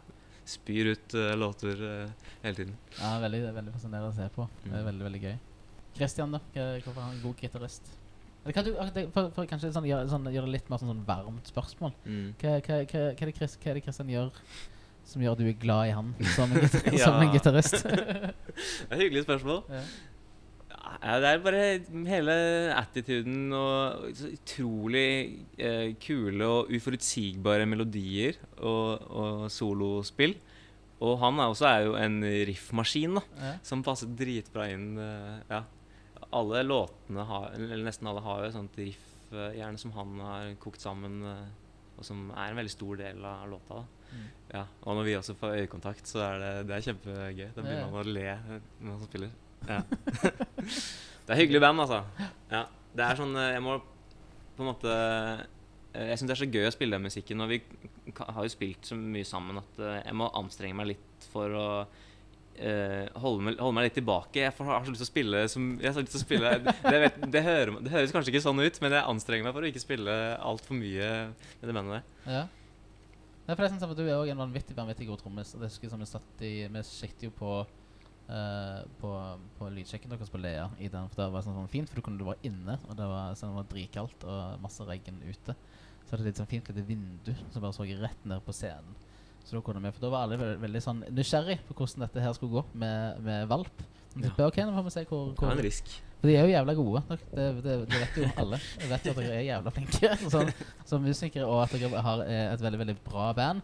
spyr 0.48 0.92
ut 0.94 1.14
uh, 1.18 1.32
låter 1.38 1.80
uh, 1.84 2.32
hele 2.42 2.58
tiden. 2.58 2.74
Ja, 2.98 3.14
veldig, 3.22 3.42
veldig 3.56 3.74
fascinerende 3.76 4.10
å 4.12 4.16
se 4.18 4.28
på. 4.34 4.48
Det 4.64 4.72
er 4.72 4.78
Mm. 4.82 4.88
veldig, 4.90 5.06
veldig 5.08 5.22
gøy. 5.28 5.38
Christian, 5.98 6.34
da? 6.36 6.38
Hvorfor 6.54 7.00
er 7.00 7.06
han 7.06 7.16
en 7.16 7.22
god 7.24 7.36
gitarist? 7.42 7.94
Kan 8.54 8.64
du, 8.64 8.70
ah, 8.80 8.88
for, 9.12 9.30
for 9.34 9.48
kanskje 9.50 9.72
sånn, 9.74 9.84
gjøre, 9.88 10.08
sånn, 10.08 10.28
gjør 10.32 10.46
det 10.46 10.52
litt 10.54 10.68
mer 10.70 10.80
sånn, 10.80 10.92
sånn 10.94 11.06
varmt 11.08 11.48
spørsmål. 11.50 11.92
Mm. 12.06 12.28
Hva, 12.40 12.52
hva, 12.64 12.76
hva, 12.88 13.02
hva 13.12 13.26
er 13.28 13.32
det 13.32 13.82
Christian 13.84 14.12
gjør 14.12 14.30
som 15.08 15.22
gjør 15.24 15.32
at 15.36 15.40
du 15.40 15.46
er 15.48 15.56
glad 15.62 15.88
i 15.88 15.94
han 15.96 16.12
som 16.36 16.52
en, 16.52 16.60
gitar 16.66 16.92
Ja. 16.92 17.04
som 17.06 17.22
en 17.24 17.32
gitarist? 17.32 17.82
Det 18.88 18.92
er 18.92 19.02
hyggelig 19.04 19.24
spørsmål. 19.28 19.64
ja. 19.72 19.82
Ja, 21.02 21.18
det 21.20 21.28
er 21.28 21.40
bare 21.44 21.64
hele 22.08 22.34
attituden 22.74 23.52
og 23.54 24.06
så 24.16 24.30
utrolig 24.32 25.44
eh, 25.60 25.90
kule 26.00 26.46
og 26.48 26.70
uforutsigbare 26.74 27.66
melodier 27.68 28.38
og, 28.56 29.04
og 29.12 29.42
solospill. 29.52 30.32
Og 31.04 31.18
han 31.20 31.38
er 31.38 31.52
også 31.52 31.68
er 31.68 31.84
jo 31.86 31.92
en 32.00 32.16
riffmaskin, 32.48 33.18
da, 33.20 33.22
Ja. 33.38 33.52
som 33.68 33.84
passer 33.86 34.08
dritbra 34.18 34.70
inn. 34.72 34.88
eh, 34.98 35.36
ja. 35.52 35.60
Alle 36.34 36.64
låtene 36.66 37.24
har, 37.28 37.52
eller 37.58 37.84
nesten 37.86 38.08
alle 38.10 38.24
har 38.24 38.40
jo 38.42 38.48
et 38.48 38.56
sånt 38.56 38.80
riff, 38.80 39.04
eh, 39.32 39.52
gjerne 39.60 39.78
som 39.78 39.92
han 39.94 40.18
har 40.24 40.54
kokt 40.60 40.80
sammen, 40.82 41.20
eh, 41.22 41.46
og 41.98 42.04
som 42.08 42.30
er 42.32 42.48
en 42.50 42.56
veldig 42.62 42.74
stor 42.74 42.96
del 42.96 43.22
av 43.28 43.44
låta. 43.52 43.82
da. 43.84 43.84
Mm. 44.08 44.24
Ja, 44.54 44.64
og 44.82 44.96
når 44.96 45.04
vi 45.04 45.16
også 45.18 45.36
får 45.36 45.60
øyekontakt, 45.62 46.08
så 46.08 46.22
er 46.24 46.40
det, 46.42 46.52
det 46.70 46.76
er 46.76 46.86
kjempegøy. 46.86 47.44
Da 47.52 47.60
begynner 47.60 47.92
man 47.92 48.00
å 48.00 48.16
le 48.16 48.26
når 48.80 48.88
man 48.88 49.04
spiller. 49.04 49.36
Ja. 49.68 49.82
det 51.26 51.34
er 51.34 51.40
hyggelig 51.42 51.60
band, 51.64 51.84
altså. 51.84 52.02
Ja, 52.50 52.64
det 52.96 53.04
er 53.04 53.18
sånn 53.18 53.34
eh, 53.36 53.54
Jeg 53.56 53.62
må 53.64 53.78
på 54.54 54.62
en 54.62 54.68
måte 54.70 54.92
eh, 54.94 56.08
Jeg 56.08 56.20
syns 56.20 56.30
det 56.30 56.36
er 56.36 56.40
så 56.40 56.48
gøy 56.48 56.68
å 56.68 56.74
spille 56.74 56.96
den 56.96 57.08
musikken. 57.08 57.44
Og 57.44 57.52
vi 57.52 57.60
har 58.16 58.44
jo 58.46 58.52
spilt 58.54 58.88
så 58.88 58.98
mye 58.98 59.28
sammen 59.28 59.60
at 59.60 59.80
eh, 59.82 60.00
jeg 60.06 60.18
må 60.18 60.30
anstrenge 60.38 60.78
meg 60.78 60.94
litt 60.94 61.32
for 61.32 61.58
å 61.58 61.70
Uh, 62.58 63.06
holde, 63.22 63.44
meg, 63.46 63.60
holde 63.62 63.74
meg 63.76 63.84
litt 63.86 63.94
tilbake. 64.00 64.40
Jeg 64.40 64.50
har 64.50 64.82
så 64.82 64.90
lyst 64.90 64.98
til 64.98 65.06
å 65.06 65.10
spille 65.12 65.42
som 65.46 65.66
til 65.78 66.00
å 66.02 66.18
spille 66.18 66.50
det, 66.58 66.72
vet, 67.04 67.20
det, 67.30 67.42
hører, 67.46 67.76
det 67.84 67.92
høres 67.92 68.10
kanskje 68.10 68.32
ikke 68.32 68.42
sånn 68.42 68.58
ut, 68.58 68.80
men 68.82 68.96
jeg 68.96 69.10
anstrenger 69.12 69.46
meg 69.46 69.54
for 69.54 69.62
å 69.62 69.70
ikke 69.70 69.82
spille 69.84 70.16
altfor 70.42 70.74
mye 70.74 71.10
med 71.30 71.62
det 71.62 71.76
bandet 71.76 72.00
der. 72.00 72.08
Ja. 72.26 72.40
Nei, 73.48 73.56
for 73.56 73.64
jeg 73.64 73.72
sånn 73.72 73.92
at 73.94 73.96
Du 73.96 74.04
er 74.04 74.18
òg 74.18 74.28
en 74.28 74.42
vanvittig 74.42 74.76
vanvittig 74.76 75.06
god 75.08 75.22
trommis. 75.22 75.54
det 75.56 75.70
husker 75.70 75.88
jeg 75.88 75.94
som 75.94 76.02
Vi 76.04 76.08
satt 76.10 76.42
i 76.44 76.54
Vi 76.68 76.82
sjekket 76.84 77.28
jo 77.30 77.32
på 77.32 77.52
uh, 77.64 78.82
på, 79.00 79.12
på 79.56 79.70
lydsjekken 79.72 80.12
deres 80.12 80.28
på 80.32 80.40
Lea. 80.40 80.68
I 80.78 80.90
den, 80.92 81.08
for 81.08 81.24
Det 81.24 81.32
var 81.32 81.46
sånn, 81.46 81.56
sånn 81.56 81.72
fint, 81.72 81.88
for 81.88 81.96
du 81.96 82.04
kunne 82.04 82.20
du 82.20 82.26
være 82.28 82.44
inne, 82.48 82.78
og 82.88 82.96
det 82.98 83.08
var, 83.08 83.36
sånn, 83.38 83.54
det 83.54 83.62
var 83.62 83.70
dritkaldt 83.72 84.26
og 84.28 84.64
masse 84.64 84.84
regn 84.84 85.22
ute. 85.24 85.56
Så 86.04 86.12
hadde 86.12 86.24
det 86.24 86.32
litt 86.32 86.40
sånn 86.42 86.50
fint 86.50 86.68
lite 86.68 86.84
vindu 86.88 87.32
som 87.52 87.64
bare 87.64 87.76
så 87.76 87.88
rett 87.88 88.28
ned 88.28 88.44
på 88.44 88.54
scenen. 88.56 88.96
Så 89.44 89.56
da 89.56 89.62
kunne 89.64 89.80
vi, 89.80 89.94
for 89.96 90.04
da 90.04 90.12
var 90.12 90.26
alle 90.26 90.36
veldig, 90.40 90.60
veldig 90.60 90.80
sånn 90.84 91.00
nysgjerrig 91.08 91.56
på 91.64 91.76
hvordan 91.76 92.04
dette 92.04 92.20
her 92.20 92.36
skulle 92.36 92.58
gå 92.58 92.64
med, 92.76 93.22
med 93.24 93.48
valp. 93.48 93.84
Ja. 94.12 94.26
tenkte 94.26 94.48
ok, 94.50 94.60
nå 94.60 94.76
får 94.76 94.86
vi 94.88 94.92
se 94.92 95.04
hvor, 95.08 95.32
hvor 95.38 95.48
er 95.48 95.56
en 95.56 95.64
risk. 95.64 95.94
For 96.18 96.26
de 96.26 96.34
er 96.34 96.46
jo 96.46 96.50
jævla 96.50 96.74
gode. 96.74 97.02
Det, 97.30 97.44
det, 97.62 97.74
det 97.86 97.98
vet 98.02 98.16
jo 98.18 98.30
alle. 98.42 98.58
Jeg 98.80 98.90
vet 98.90 99.04
jo 99.06 99.12
at 99.12 99.20
dere 99.20 99.36
er 99.36 99.44
jævla 99.46 99.72
flinke 99.74 100.14
sånn, 100.34 100.50
som 100.88 101.04
musikere, 101.04 101.46
og 101.46 101.62
at 101.62 101.76
dere 101.78 102.02
har 102.02 102.24
eh, 102.26 102.46
et 102.54 102.64
veldig 102.64 102.80
veldig 102.80 102.96
bra 103.04 103.28
band. 103.38 103.62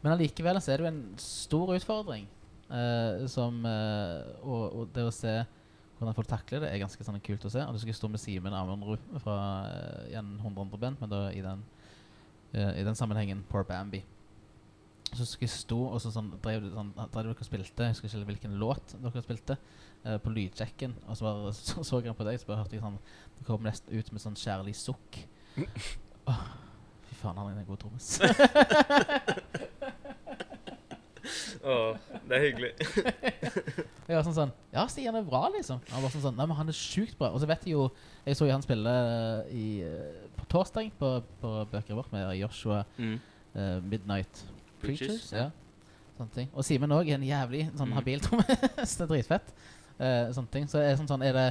Men 0.00 0.14
allikevel 0.14 0.60
så 0.64 0.72
er 0.72 0.80
det 0.80 0.86
jo 0.86 0.92
en 0.94 1.02
stor 1.20 1.74
utfordring. 1.76 2.24
uh, 2.70 3.26
som 3.28 3.60
uh, 3.68 4.24
og, 4.40 4.62
og 4.64 4.88
det 4.94 5.04
å 5.04 5.12
se 5.12 5.34
hvordan 5.98 6.16
folk 6.16 6.28
takler 6.28 6.64
det, 6.64 6.72
er 6.72 6.80
ganske 6.82 7.04
sånn 7.06 7.20
kult 7.24 7.44
å 7.46 7.52
se. 7.52 7.62
Og 7.62 7.76
du 7.76 7.82
skal 7.82 7.96
stå 7.96 8.10
med 8.10 8.22
Simen 8.22 8.56
Amundrud 8.56 9.04
fra 9.22 9.36
uh, 9.68 10.08
igjen 10.08 10.34
100 10.40 10.64
andre 10.64 10.80
band, 10.80 11.00
men 11.00 11.12
da 11.12 11.22
i 11.32 11.44
den, 11.44 11.62
uh, 12.56 12.72
i 12.72 12.84
den 12.86 12.98
sammenhengen 12.98 13.44
Poor 13.50 13.66
Bambi. 13.68 14.02
Så 15.14 15.28
skulle 15.28 15.46
jeg 15.46 15.54
stå 15.54 15.78
og 15.86 16.00
så 16.02 16.10
sånn, 16.10 16.32
drev, 16.42 16.64
sånn, 16.74 16.90
drev 16.96 17.28
dere 17.28 17.36
og 17.36 17.46
spilte, 17.46 17.86
jeg 17.86 17.94
husker 17.94 18.10
ikke 18.10 18.32
hvilken 18.32 18.56
låt 18.58 18.96
dere 18.98 19.22
spilte, 19.22 19.58
eh, 20.04 20.18
på 20.22 20.30
lydsjekken, 20.34 20.94
Og 21.08 21.16
så, 21.16 21.24
bare, 21.24 21.52
så 21.68 21.84
så 21.84 22.00
jeg 22.04 22.16
på 22.16 22.24
deg, 22.28 22.38
så 22.40 22.46
bare 22.46 22.62
hørte 22.62 22.76
jeg 22.76 22.82
sånn 22.84 22.98
Det 23.38 23.46
kom 23.48 23.62
nesten 23.66 23.94
ut 23.98 24.12
med 24.12 24.20
sånn 24.22 24.36
kjærlig 24.38 24.74
sukk. 24.78 25.18
Åh, 26.30 26.44
fy 27.08 27.14
faen, 27.20 27.36
han 27.36 27.50
er 27.52 27.60
en 27.60 27.66
god 27.68 27.78
trommis. 27.82 28.20
Åh, 31.64 31.96
det 32.28 32.36
er 32.36 32.42
hyggelig. 32.44 32.70
Jeg 34.04 34.12
var 34.18 34.24
sånn 34.26 34.34
sånn 34.36 34.50
Ja, 34.74 34.82
Stian 34.92 35.16
er 35.16 35.24
bra, 35.24 35.46
liksom. 35.54 35.78
Han 35.88 36.02
var 36.04 36.12
sånn 36.12 36.20
sånn 36.26 36.36
Nei, 36.36 36.44
men 36.50 36.58
han 36.58 36.68
er 36.68 36.76
sjukt 36.76 37.16
bra. 37.16 37.30
Og 37.32 37.40
så 37.40 37.48
vet 37.48 37.64
jeg 37.64 37.72
jo 37.78 37.86
Jeg 38.26 38.36
så 38.36 38.44
jo 38.48 38.52
han 38.52 38.64
spille 38.64 38.92
eh, 38.92 39.54
i, 39.56 39.66
eh, 39.86 40.26
på 40.36 40.44
torsdag 40.52 40.90
på, 41.00 41.14
på 41.40 41.52
bøkene 41.72 41.96
vårt 41.96 42.12
med 42.12 42.34
Joshua 42.42 42.82
Mm. 42.98 43.14
uh, 43.56 43.78
Midnight 43.80 44.42
Preachers. 44.82 45.08
Preachers, 45.08 45.32
ja. 45.32 45.46
Sånne 46.18 46.34
ting. 46.36 46.48
Og 46.52 46.66
Simen 46.66 46.92
òg 46.92 47.08
er 47.08 47.16
en 47.16 47.24
jævlig 47.26 47.62
sånn 47.72 47.88
Mm. 47.88 47.96
habil 47.96 48.20
trommis. 48.20 48.96
det 48.98 49.06
er 49.06 49.10
dritfett. 49.14 49.54
Eh, 49.98 50.32
sånne 50.34 50.50
ting. 50.50 50.66
Så 50.70 50.80
er 50.82 50.96
sånn, 50.98 51.10
sånn 51.10 51.22
er 51.26 51.36
det 51.38 51.48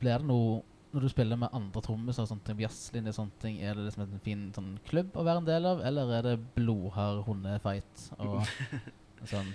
Blir 0.00 0.18
det 0.18 0.26
noe 0.26 0.62
når 0.94 1.02
du 1.02 1.10
spiller 1.10 1.38
med 1.38 1.50
andre 1.54 1.80
trommiser 1.82 2.22
og 2.22 2.28
sånne 2.30 2.44
ting, 2.46 2.60
jazzlinje 2.62 3.10
og 3.10 3.16
sånne 3.16 3.40
ting, 3.42 3.56
er 3.66 3.74
det 3.74 3.88
liksom 3.88 4.04
en 4.04 4.20
fin 4.22 4.42
sånn 4.54 4.68
klubb 4.86 5.16
å 5.18 5.24
være 5.26 5.40
en 5.42 5.48
del 5.48 5.66
av, 5.66 5.80
eller 5.82 6.12
er 6.14 6.26
det 6.28 6.34
blodhard 6.54 7.24
hundefight 7.26 8.04
og 8.22 8.44
sånn 9.32 9.50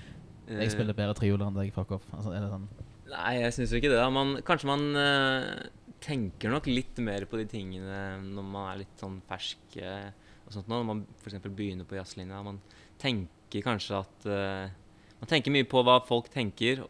Jeg 0.50 0.66
Eh, 0.66 0.72
spiller 0.74 0.98
bedre 0.98 1.14
trioler 1.16 1.46
enn 1.48 1.56
deg, 1.60 1.70
fuck 1.76 1.92
off. 1.96 2.08
Altså, 2.12 2.34
er 2.36 2.44
det 2.44 2.50
sånn 2.52 2.68
Nei, 3.10 3.34
jeg 3.40 3.54
syns 3.56 3.72
jo 3.72 3.80
ikke 3.80 3.92
det. 3.94 4.02
da 4.02 4.10
man, 4.14 4.36
Kanskje 4.46 4.68
man 4.68 4.84
eh, 5.00 5.70
tenker 6.04 6.52
nok 6.52 6.68
litt 6.68 7.00
mer 7.06 7.24
på 7.30 7.40
de 7.40 7.46
tingene 7.50 8.02
når 8.26 8.48
man 8.52 8.72
er 8.74 8.82
litt 8.84 9.00
sånn 9.00 9.20
fersk 9.30 9.78
eh, 9.80 10.10
og 10.46 10.54
sånt 10.58 10.68
nå, 10.68 10.82
Når 10.82 10.88
man 10.90 11.06
f.eks. 11.22 11.40
begynner 11.48 11.88
på 11.88 12.00
jazzlinja. 12.00 12.42
Man 12.44 12.60
tenker 13.02 13.64
kanskje 13.66 14.02
at 14.02 14.28
eh, 14.28 14.76
Man 15.22 15.32
tenker 15.32 15.54
mye 15.56 15.68
på 15.70 15.86
hva 15.88 16.00
folk 16.08 16.28
tenker, 16.34 16.84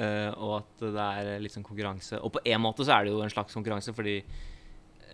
eh, 0.00 0.30
og 0.36 0.54
at 0.62 0.84
det 0.86 1.06
er 1.06 1.42
litt 1.44 1.54
sånn 1.54 1.66
konkurranse. 1.66 2.18
Og 2.24 2.32
på 2.36 2.42
en 2.48 2.64
måte 2.64 2.86
så 2.88 2.96
er 2.96 3.06
det 3.06 3.12
jo 3.14 3.20
en 3.24 3.32
slags 3.32 3.56
konkurranse, 3.56 3.92
fordi 3.96 4.16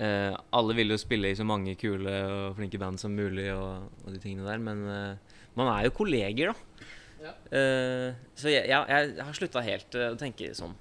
uh, 0.00 0.36
alle 0.56 0.76
vil 0.78 0.94
jo 0.94 1.00
spille 1.00 1.30
i 1.32 1.38
så 1.38 1.46
mange 1.48 1.74
kule 1.80 2.12
og 2.30 2.56
flinke 2.58 2.78
band 2.80 3.00
som 3.02 3.14
mulig, 3.16 3.48
og, 3.54 3.88
og 4.04 4.14
de 4.14 4.22
tingene 4.22 4.46
der, 4.48 4.62
men 4.62 4.84
uh, 4.86 5.36
man 5.56 5.72
er 5.72 5.86
jo 5.88 5.94
kolleger, 5.96 6.52
da. 6.52 6.90
Ja. 7.26 7.32
Eh, 7.58 8.10
så 8.36 8.50
jeg, 8.52 8.68
jeg, 8.68 8.86
jeg 9.16 9.24
har 9.24 9.34
slutta 9.34 9.62
helt 9.64 9.94
eh, 9.98 10.12
å 10.12 10.18
tenke 10.20 10.50
sånn. 10.54 10.74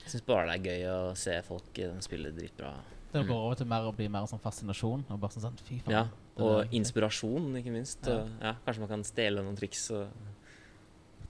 Jeg 0.00 0.14
syns 0.14 0.24
bare 0.26 0.48
det 0.48 0.54
er 0.56 0.64
gøy 0.64 0.86
å 0.90 1.12
se 1.18 1.36
folk 1.46 1.78
eh, 1.84 1.92
spille 2.04 2.32
dritbra. 2.34 2.72
Det 3.12 3.20
Mm. 3.22 3.28
går 3.28 3.42
over 3.44 3.58
til 3.60 3.68
mer 3.70 3.84
å 3.86 3.92
bli 3.94 4.08
mer 4.10 4.24
sånn 4.26 4.40
fascinasjon. 4.42 5.04
Og 5.12 5.20
bare 5.22 5.36
sånn, 5.36 5.44
sånn 5.44 5.60
fy 5.62 5.76
faen. 5.84 5.92
Ja, 5.94 6.00
og 6.42 6.72
inspirasjon, 6.74 7.52
ikke 7.60 7.70
minst. 7.76 8.08
Ja. 8.08 8.16
Og, 8.24 8.32
ja, 8.42 8.54
kanskje 8.64 8.82
man 8.82 8.90
kan 8.90 9.04
stjele 9.06 9.44
noen 9.44 9.60
triks. 9.60 9.84
Og, 9.94 10.08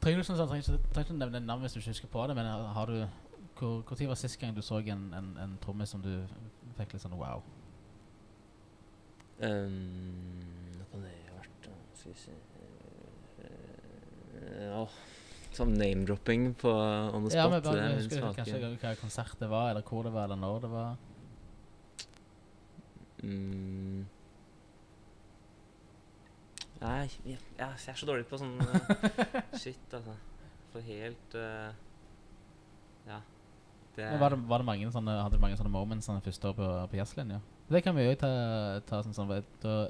Trenger 0.05 0.21
du 0.21 0.27
sånn, 0.27 0.37
sånn, 0.37 0.51
trenger 0.51 0.67
ikke, 0.69 0.93
trenger 0.93 1.07
ikke 1.09 1.15
nevne 1.17 1.41
navn 1.49 1.65
hvis 1.65 1.73
du 1.73 1.79
ikke 1.81 1.95
husker 1.95 2.11
på 2.13 2.25
det, 2.29 2.35
men 2.37 2.49
har 2.77 2.91
du 2.91 2.97
hvor, 3.57 3.79
hvor 3.87 3.97
tid 3.97 4.11
var 4.11 4.19
sist 4.21 4.37
gang 4.41 4.53
du 4.57 4.61
så 4.67 4.81
en, 4.83 5.07
en, 5.17 5.31
en 5.41 5.55
trommis 5.63 5.89
som 5.95 6.03
du 6.05 6.11
fikk 6.77 6.93
litt 6.93 7.05
sånn 7.05 7.15
wow? 7.17 7.41
um, 9.41 10.75
hva 10.77 10.89
kan 10.91 11.07
det 11.07 11.15
ha 11.31 11.39
vært? 11.39 11.71
Skal 11.97 12.13
vi 12.13 12.19
se 12.27 12.37
Ja 14.69 14.83
Åh, 14.85 14.97
Sånn 15.55 15.73
name-dropping 15.79 16.49
på 16.59 16.71
on 16.75 17.29
the 17.29 17.37
Ja, 17.39 17.47
men 17.49 17.63
bare, 17.63 17.85
jeg 17.87 18.01
husker 18.03 18.25
svake- 18.25 18.43
kanskje 18.43 18.71
hva 18.83 18.95
konsert 18.99 19.37
det 19.39 19.49
var, 19.49 19.71
eller 19.71 19.87
hvor 19.87 20.03
det 20.03 20.13
var, 20.13 20.25
eller 20.27 20.41
når 20.43 20.61
det 20.65 20.71
var. 20.73 20.97
Mm. 23.23 24.01
Nei, 26.85 27.09
jeg, 27.25 27.39
jeg 27.57 27.65
er 27.89 27.97
så 27.97 28.09
dårlig 28.09 28.27
på 28.29 28.39
sånn 28.41 28.59
eh, 28.61 29.39
Shit, 29.61 29.87
altså. 29.97 30.17
For 30.75 30.85
helt 30.85 31.37
uh, 31.39 31.71
Ja. 33.09 33.23
Det 33.95 34.09
var, 34.19 34.35
det, 34.35 34.41
var 34.51 34.59
det 34.59 34.67
mange 34.67 34.89
sånne, 34.91 35.13
hadde 35.23 35.39
du 35.39 35.43
mange 35.45 35.57
sånne 35.57 35.71
moments 35.71 36.09
sånne 36.11 36.25
første 36.25 36.51
år 36.51 36.57
på, 36.59 36.69
på 36.91 36.99
jazzlinja? 36.99 37.39
Det 37.71 37.81
kan 37.85 37.95
vi 37.97 38.09
jo 38.09 38.17
ta, 38.19 38.31
ta 38.89 38.99
sånn, 39.07 39.15
sånn 39.15 39.31
vet, 39.31 39.47
da, 39.63 39.85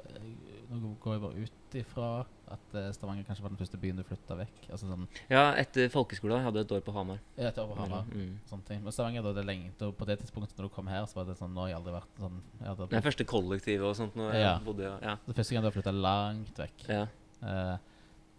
Nå 0.69 0.93
går 1.01 1.15
jeg 1.15 1.23
bare 1.23 1.45
ut 1.47 1.54
ifra 1.81 2.25
at 2.51 2.75
eh, 2.77 2.91
Stavanger 2.93 3.25
kanskje 3.27 3.41
var 3.45 3.49
den 3.53 3.57
første 3.59 3.77
byen 3.81 3.97
du 3.97 4.03
flytta 4.05 4.35
vekk. 4.37 4.67
Altså 4.71 4.87
sånn 4.89 5.07
Ja, 5.31 5.53
etter 5.59 5.89
folkeskolen. 5.93 6.37
Jeg 6.39 6.45
hadde 6.49 6.61
et 6.65 6.71
år 6.77 6.83
på 6.85 6.93
Hamar. 6.95 7.19
Et 7.37 7.57
år 7.61 7.67
på 7.71 7.77
Hamar. 7.79 8.05
Mm. 8.13 8.35
Sånne 8.49 8.65
ting. 8.67 8.83
Men 8.85 8.91
Stavanger, 8.95 9.23
da, 9.25 9.33
det 9.33 9.43
er 9.43 9.49
lenge, 9.49 9.71
da, 9.79 9.89
på 9.91 10.05
det 10.09 10.19
tidspunktet 10.21 10.57
når 10.59 10.69
du 10.69 10.73
kom 10.75 10.87
her, 10.91 11.05
så 11.09 11.19
var 11.21 11.25
det 11.31 11.37
sånn 11.39 11.53
Nå 11.55 11.65
har 11.65 11.73
jeg 11.73 11.79
aldri 11.81 11.95
vært 11.97 12.21
sånn 12.21 12.37
jeg 12.61 12.89
Det 12.95 13.03
første 13.07 13.25
kollektivet 13.33 13.85
og 13.89 13.95
sånt. 13.97 14.15
Når 14.15 14.33
Ja. 14.33 14.53
jeg 14.55 14.65
bodde, 14.65 14.83
ja. 14.83 14.95
ja. 15.01 15.15
Det 15.25 15.35
første 15.35 15.53
gang 15.57 15.63
du 15.65 15.69
har 15.71 15.77
flytta 15.79 15.95
langt 15.95 16.61
vekk. 16.65 16.87
ja. 16.89 17.05
Eh, 17.45 17.77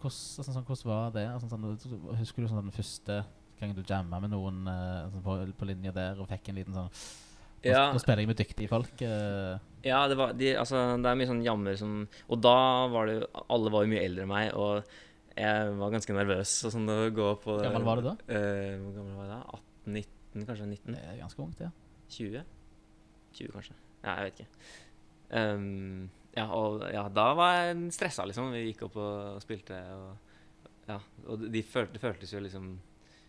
hvordan, 0.00 0.22
altså, 0.38 0.52
sånn, 0.52 0.64
hvordan 0.66 0.90
var 0.92 1.10
det? 1.14 1.26
Altså, 1.32 1.48
sånn, 1.50 2.16
husker 2.20 2.42
du 2.42 2.48
sånn, 2.48 2.62
den 2.68 2.74
første 2.76 3.24
gangen 3.60 3.74
du 3.76 3.82
jamma 3.88 4.18
med 4.20 4.30
noen 4.30 4.66
eh, 4.68 5.06
sånn, 5.10 5.22
på, 5.24 5.36
på 5.56 5.68
linja 5.70 5.92
der 5.96 6.18
og 6.20 6.28
fikk 6.28 6.50
en 6.52 6.60
liten 6.60 6.74
sånn 6.76 6.90
Nå, 7.66 7.72
Ja. 7.72 7.86
nå 7.90 7.98
spiller 7.98 8.20
jeg 8.20 8.28
med 8.28 8.36
dyktige 8.38 8.68
folk. 8.70 9.00
eh, 9.02 9.56
Ja, 9.86 10.02
det, 10.10 10.16
var, 10.18 10.34
de, 10.34 10.52
altså, 10.58 10.82
det 10.98 11.10
er 11.10 11.18
mye 11.20 11.28
sånn 11.30 11.44
jammer 11.44 11.76
som 11.78 11.92
Og 12.26 12.40
da 12.42 12.56
var 12.90 13.06
det 13.06 13.18
jo 13.20 13.26
Alle 13.54 13.70
var 13.70 13.84
jo 13.84 13.92
mye 13.92 14.02
eldre 14.02 14.24
enn 14.24 14.32
meg, 14.32 14.48
og 14.58 14.96
jeg 15.36 15.72
var 15.76 15.92
ganske 15.92 16.14
nervøs 16.16 16.52
og 16.64 16.72
sånn 16.72 16.88
å 16.88 17.00
gå 17.12 17.26
på 17.42 17.58
gammel 17.60 17.84
var 17.84 18.00
du 18.00 18.06
da? 18.06 18.14
Eh, 18.32 18.76
hvor 18.80 18.94
gammel 18.96 19.18
var 19.18 19.26
jeg 19.26 19.32
da? 19.34 19.58
18-19, 19.84 20.46
kanskje 20.48 20.68
19? 20.70 20.94
Det 20.96 21.02
er 21.02 21.18
ganske 21.20 21.42
ungt, 21.44 21.60
ja. 21.60 21.68
20? 22.14 22.46
20, 23.36 23.50
kanskje. 23.52 23.76
Ja, 24.00 24.14
jeg 24.14 24.30
vet 24.30 24.40
ikke. 24.40 24.70
Um, 25.36 26.06
ja, 26.36 26.46
og 26.56 26.86
ja, 26.88 27.04
da 27.12 27.26
var 27.36 27.58
jeg 27.58 27.92
stressa, 27.96 28.24
liksom. 28.28 28.48
Vi 28.54 28.64
gikk 28.70 28.86
opp 28.88 28.96
og 29.02 29.42
spilte, 29.44 29.76
og 29.92 30.88
ja. 30.90 30.98
Og 31.26 31.46
de 31.50 31.62
følte, 31.66 31.96
det 31.96 32.02
føltes 32.02 32.32
jo 32.32 32.40
liksom 32.44 32.68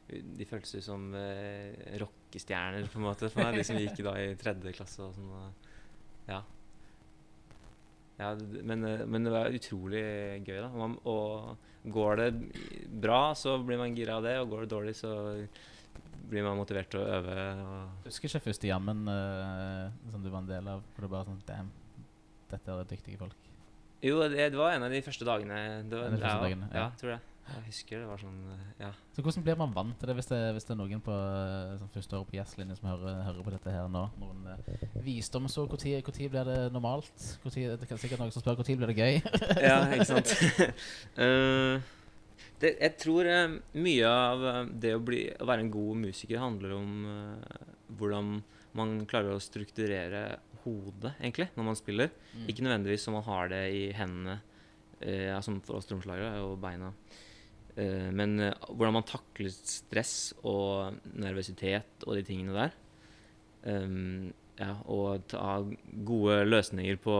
De 0.07 0.45
føltes 0.47 0.75
jo 0.77 0.81
som 0.85 1.09
eh, 1.17 1.97
rockestjerner, 1.99 2.87
på 2.91 3.01
en 3.01 3.07
måte, 3.09 3.31
for 3.33 3.43
meg. 3.43 3.57
De 3.59 3.65
som 3.67 3.79
gikk 3.79 3.99
da 4.05 4.13
i 4.21 4.35
tredje 4.39 4.75
klasse 4.77 5.03
og 5.03 5.17
sånn. 5.17 5.33
Og, 5.35 5.66
ja. 6.27 6.43
Ja, 8.17 8.31
men, 8.63 8.83
eh, 8.83 9.05
men 9.05 9.27
det 9.27 9.33
var 9.33 9.53
utrolig 9.53 10.03
gøy, 10.41 10.59
da. 10.63 10.69
Man, 10.73 10.97
og 11.05 11.57
går 11.87 12.21
det 12.21 12.29
bra, 13.03 13.35
så 13.37 13.59
blir 13.63 13.79
man 13.79 13.95
gira 13.95 14.17
av 14.17 14.25
det, 14.25 14.37
og 14.41 14.49
går 14.51 14.65
det 14.65 14.71
dårlig, 14.73 14.95
så 14.97 15.11
blir 16.27 16.43
man 16.43 16.57
motivert 16.59 16.89
til 16.91 17.03
å 17.03 17.09
øve. 17.19 17.35
Og 17.63 18.07
Husker 18.09 18.31
ikke 18.31 18.49
første 18.49 18.69
jammen 18.69 19.05
uh, 19.07 19.93
som 20.11 20.23
du 20.23 20.31
var 20.33 20.41
en 20.43 20.49
del 20.49 20.71
av, 20.71 20.81
hvor 20.95 21.05
det 21.05 21.11
bare 21.13 21.29
sånn 21.29 21.43
Damn, 21.47 21.69
dette 22.51 22.73
er 22.73 22.89
dyktige 22.89 23.21
folk. 23.21 23.47
Jo, 24.03 24.19
det, 24.25 24.51
det 24.53 24.59
var 24.59 24.75
en 24.75 24.85
av 24.85 24.93
de 24.93 25.01
første 25.05 25.25
dagene. 25.25 25.61
Det 25.87 25.97
var, 26.01 26.11
de 26.11 26.19
første 26.19 26.33
ja, 26.33 26.43
dagene, 26.43 26.69
ja. 26.73 26.83
ja. 26.83 26.89
tror 26.99 27.15
jeg. 27.15 27.36
Jeg 27.47 27.63
husker 27.67 28.01
det 28.03 28.07
var 28.09 28.21
sånn 28.21 28.39
eh, 28.53 28.63
Ja. 28.83 28.91
Så 29.15 29.23
hvordan 29.25 29.45
blir 29.45 29.59
man 29.59 29.75
vant 29.75 29.97
til 29.99 30.09
det 30.09 30.17
hvis 30.19 30.29
det, 30.31 30.39
hvis 30.55 30.67
det 30.67 30.73
er 30.75 30.79
noen 30.81 31.03
på 31.03 31.15
eh, 31.15 31.75
sånn 31.81 31.93
første 31.95 32.19
året 32.19 32.31
på 32.31 32.37
jazzlinjen 32.39 32.79
som 32.79 32.89
hører, 32.91 33.21
hører 33.27 33.47
på 33.47 33.53
dette 33.55 33.75
her 33.75 33.91
nå? 33.91 34.05
Noen 34.21 34.47
uh, 34.51 34.97
visdomsord. 35.05 35.73
Når 35.73 36.23
blir 36.33 36.49
det 36.51 36.57
normalt? 36.75 37.27
Hvor 37.43 37.53
tid, 37.53 37.77
det 37.79 37.87
er 37.89 38.01
sikkert 38.01 38.23
noen 38.23 38.35
som 38.35 38.43
spør 38.43 38.59
når 38.59 38.73
blir 38.81 38.93
det 38.93 38.97
gøy? 38.97 39.21
ja, 39.63 39.79
ikke 39.95 40.09
sant. 40.13 40.35
uh, 41.21 41.77
det, 42.61 42.73
jeg 42.81 42.93
tror 43.01 43.29
uh, 43.29 43.57
mye 43.77 44.09
av 44.09 44.45
eh, 44.49 44.61
det 44.85 44.93
å, 44.97 45.01
bli, 45.03 45.23
å 45.29 45.47
være 45.47 45.65
en 45.65 45.73
god 45.73 46.01
musiker 46.07 46.41
handler 46.41 46.75
om 46.77 47.05
uh, 47.05 47.73
hvordan 47.99 48.39
man 48.77 48.97
klarer 49.09 49.35
å 49.35 49.41
strukturere 49.41 50.23
hodet, 50.63 51.15
egentlig, 51.21 51.47
når 51.55 51.67
man 51.69 51.77
spiller. 51.79 52.11
Mm. 52.33 52.47
Ikke 52.51 52.65
nødvendigvis 52.65 53.07
som 53.07 53.15
man 53.17 53.25
har 53.25 53.49
det 53.53 53.63
i 53.73 53.85
hendene, 53.97 54.39
uh, 55.01 55.37
som 55.45 55.61
for 55.65 55.79
oss 55.79 55.89
tromslagere, 55.89 56.41
og 56.45 56.57
beina. 56.61 56.91
Eh, 57.77 58.09
men 58.15 58.39
eh, 58.41 58.67
hvordan 58.71 58.97
man 58.99 59.07
takler 59.07 59.53
stress 59.53 60.33
og 60.41 60.97
nervøsitet 61.13 62.05
og 62.07 62.17
de 62.17 62.25
tingene 62.27 62.57
der. 62.57 62.75
Um, 63.67 64.33
ja, 64.57 64.71
og 64.89 65.25
ta 65.29 65.59
gode 66.07 66.37
løsninger 66.47 66.97
på 67.01 67.13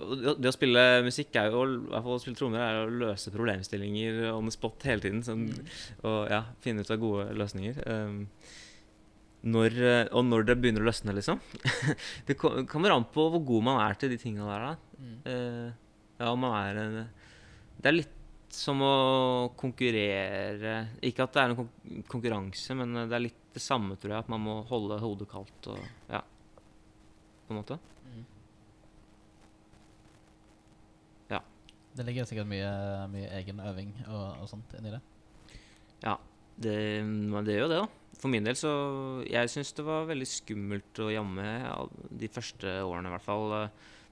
det, 0.00 0.48
å 0.48 0.54
spille 0.54 1.04
musikk 1.06 1.36
er 1.38 1.52
jo, 1.52 1.60
i 1.68 1.90
hvert 1.92 2.06
fall 2.06 2.16
å 2.16 2.22
spille 2.22 2.38
trommer, 2.38 2.62
er 2.64 2.80
å 2.80 2.96
løse 3.04 3.30
problemstillinger 3.34 4.24
on 4.32 4.50
the 4.50 4.54
spot 4.54 4.86
hele 4.88 5.04
tiden. 5.04 5.22
Sånn, 5.26 5.46
Og 6.02 6.32
ja, 6.32 6.42
finne 6.64 6.82
ut 6.82 6.90
av 6.90 7.02
gode 7.02 7.28
løsninger. 7.38 7.82
Når, 9.44 9.76
eh, 9.76 10.06
og 10.16 10.24
når 10.24 10.46
det 10.48 10.56
begynner 10.56 10.84
å 10.84 10.88
løsne, 10.88 11.12
liksom. 11.16 11.40
det 12.26 12.36
kommer 12.40 12.94
an 12.94 13.04
på 13.12 13.26
hvor 13.28 13.42
god 13.44 13.66
man 13.66 13.80
er 13.84 13.98
til 14.00 14.14
de 14.14 14.18
tinga 14.20 14.46
der. 14.48 14.64
da. 14.64 15.00
Mm. 15.04 15.16
Eh, 15.28 15.98
ja, 16.16 16.30
om 16.30 16.40
man 16.40 16.54
er 16.62 16.80
en 16.80 16.94
Det 17.74 17.90
er 17.90 17.96
litt 17.98 18.13
som 18.54 18.80
å 18.84 18.94
konkurrere 19.58 20.74
Ikke 21.04 21.26
at 21.26 21.34
det 21.34 21.42
er 21.42 21.52
noen 21.52 22.04
konkurranse, 22.10 22.76
men 22.78 22.94
det 23.04 23.16
er 23.16 23.26
litt 23.26 23.40
det 23.54 23.62
samme, 23.62 23.94
tror 24.00 24.16
jeg. 24.16 24.24
At 24.24 24.30
man 24.32 24.42
må 24.42 24.60
holde 24.68 25.00
hodet 25.02 25.28
kaldt 25.30 25.70
og 25.74 25.82
Ja. 26.10 26.22
På 27.44 27.52
en 27.52 27.60
måte. 27.60 27.76
Mm. 28.08 28.24
Det 31.94 32.02
ligger 32.02 32.26
sikkert 32.26 32.50
mye, 32.50 32.70
mye 33.12 33.28
egen 33.38 33.60
øving 33.62 33.92
og, 34.08 34.40
og 34.42 34.48
sånt 34.50 34.72
inni 34.78 34.90
det. 34.96 35.00
Det, 36.54 36.74
men 37.06 37.46
det 37.46 37.54
gjør 37.54 37.64
jo 37.64 37.70
det, 37.70 37.82
da. 37.82 38.18
For 38.18 38.30
min 38.30 38.46
del 38.46 38.54
så 38.58 38.70
Jeg 39.26 39.50
syns 39.50 39.72
det 39.74 39.84
var 39.86 40.06
veldig 40.06 40.26
skummelt 40.28 41.00
å 41.02 41.10
jamme 41.10 41.44
de 42.10 42.30
første 42.30 42.76
årene, 42.82 43.10
i 43.10 43.14
hvert 43.14 43.26
fall. 43.26 43.54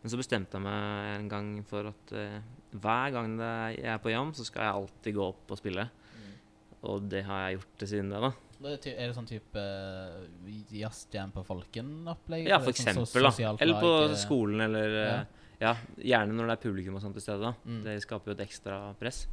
Eh, 0.03 0.05
Men 0.05 0.13
så 0.13 0.21
bestemte 0.21 0.59
jeg 0.59 0.67
meg 0.67 1.11
en 1.17 1.29
gang 1.31 1.51
for 1.69 1.91
at 1.93 2.15
uh, 2.19 2.39
hver 2.73 3.13
gang 3.15 3.37
jeg 3.39 3.83
er 3.95 4.01
på 4.03 4.11
jam, 4.11 4.33
så 4.35 4.47
skal 4.49 4.67
jeg 4.67 4.81
alltid 4.83 5.19
gå 5.19 5.27
opp 5.31 5.53
og 5.55 5.61
spille. 5.61 5.89
Og 6.83 7.05
det 7.07 7.23
har 7.23 7.45
jeg 7.47 7.61
gjort 7.61 7.85
siden 7.87 8.11
det, 8.11 8.23
da. 8.25 8.33
Er 8.63 8.79
det, 8.83 9.15
sånn 9.15 9.29
type 9.29 9.63
uh, 9.63 10.49
jazzjam 10.75 11.31
på 11.35 11.45
Folken-opplegg? 11.47 12.49
Ja, 12.51 12.59
for 12.63 12.75
sånn 12.75 12.91
eksempel. 13.07 13.29
da. 13.29 13.55
Eller 13.63 13.79
på 13.79 13.93
lag, 13.93 14.11
eh, 14.11 14.19
skolen, 14.19 14.65
eller 14.67 14.99
ja. 14.99 15.23
Ja, 15.63 15.77
gjerne 16.03 16.35
når 16.35 16.49
det 16.49 16.55
er 16.57 16.63
publikum 16.65 16.97
og 16.99 17.05
sånt 17.05 17.15
til 17.15 17.23
stede. 17.23 17.51
da. 17.51 17.53
Mm. 17.63 17.83
Det 17.87 18.01
skaper 18.03 18.33
jo 18.33 18.35
et 18.35 18.45
ekstra 18.47 18.79
press. 18.99 19.25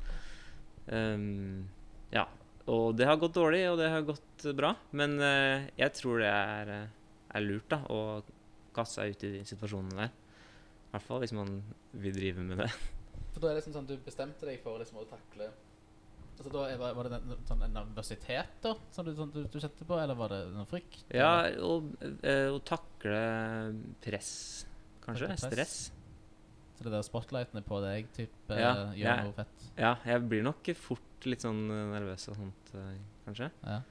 Um, 0.85 1.65
ja. 2.13 2.27
Og 2.69 2.93
det 2.97 3.07
har 3.09 3.17
gått 3.17 3.33
dårlig, 3.33 3.63
og 3.71 3.79
det 3.81 3.89
har 3.89 4.05
gått 4.05 4.45
bra. 4.57 4.75
Men 4.93 5.17
uh, 5.17 5.65
jeg 5.79 5.95
tror 5.97 6.21
det 6.21 6.29
er, 6.29 6.73
eh, 6.75 7.23
er 7.33 7.45
lurt 7.45 7.69
da, 7.71 7.81
å 7.89 8.21
kaste 8.75 8.99
seg 8.99 9.15
ut 9.15 9.25
i 9.25 9.31
de 9.39 9.43
situasjonene 9.49 10.03
der. 10.03 10.13
I 10.89 10.91
hvert 10.95 11.05
fall 11.05 11.19
hvis 11.21 11.33
man 11.37 11.59
vil 12.01 12.13
drive 12.15 12.41
med 12.41 12.57
det. 12.63 12.69
For 13.33 13.41
da 13.43 13.49
er 13.49 13.53
det 13.53 13.59
liksom 13.61 13.75
sånn 13.77 13.89
du 13.89 13.97
bestemte 14.01 14.47
deg 14.49 14.61
for 14.63 14.81
liksom 14.81 14.97
å 15.03 15.09
takle 15.09 15.51
Altså 16.39 16.51
da 16.53 16.61
var 16.79 16.93
var 16.95 17.03
det 17.09 17.17
en, 17.19 17.33
sånn 17.49 17.63
en 17.65 17.73
nervøsitet 17.75 18.61
da, 18.63 18.71
som 18.95 19.03
du, 19.05 19.11
sånn, 19.11 19.31
du, 19.33 19.41
du 19.51 19.57
kjente 19.59 19.83
på, 19.83 19.97
eller 19.99 20.15
var 20.15 20.31
det 20.31 20.37
noe 20.53 20.63
frykt? 20.71 21.01
Ja, 21.11 21.49
eh, 21.51 22.47
å 22.47 22.61
takle 22.63 23.17
press, 23.99 24.29
kanskje. 25.03 25.27
Takle 25.33 25.49
press. 25.51 25.73
Stress. 25.83 26.77
Så 26.79 26.85
det 26.87 26.93
der 26.93 27.03
spotlightene 27.03 27.59
på 27.67 27.81
deg, 27.83 28.07
type, 28.15 28.55
Ja, 28.55 28.71
eh, 28.71 28.93
gjør 29.01 29.09
jeg- 29.11 29.25
noe 29.27 29.35
fett? 29.41 29.67
Ja, 29.75 29.91
jeg 30.07 30.23
blir 30.31 30.47
nok 30.47 30.71
fort 30.79 31.27
litt 31.27 31.43
sånn 31.43 31.59
eh, 31.75 31.85
nervøs 31.99 32.29
og 32.31 32.39
sånt, 32.39 32.71
kanskje. 32.71 33.51
kanskje. 33.59 33.83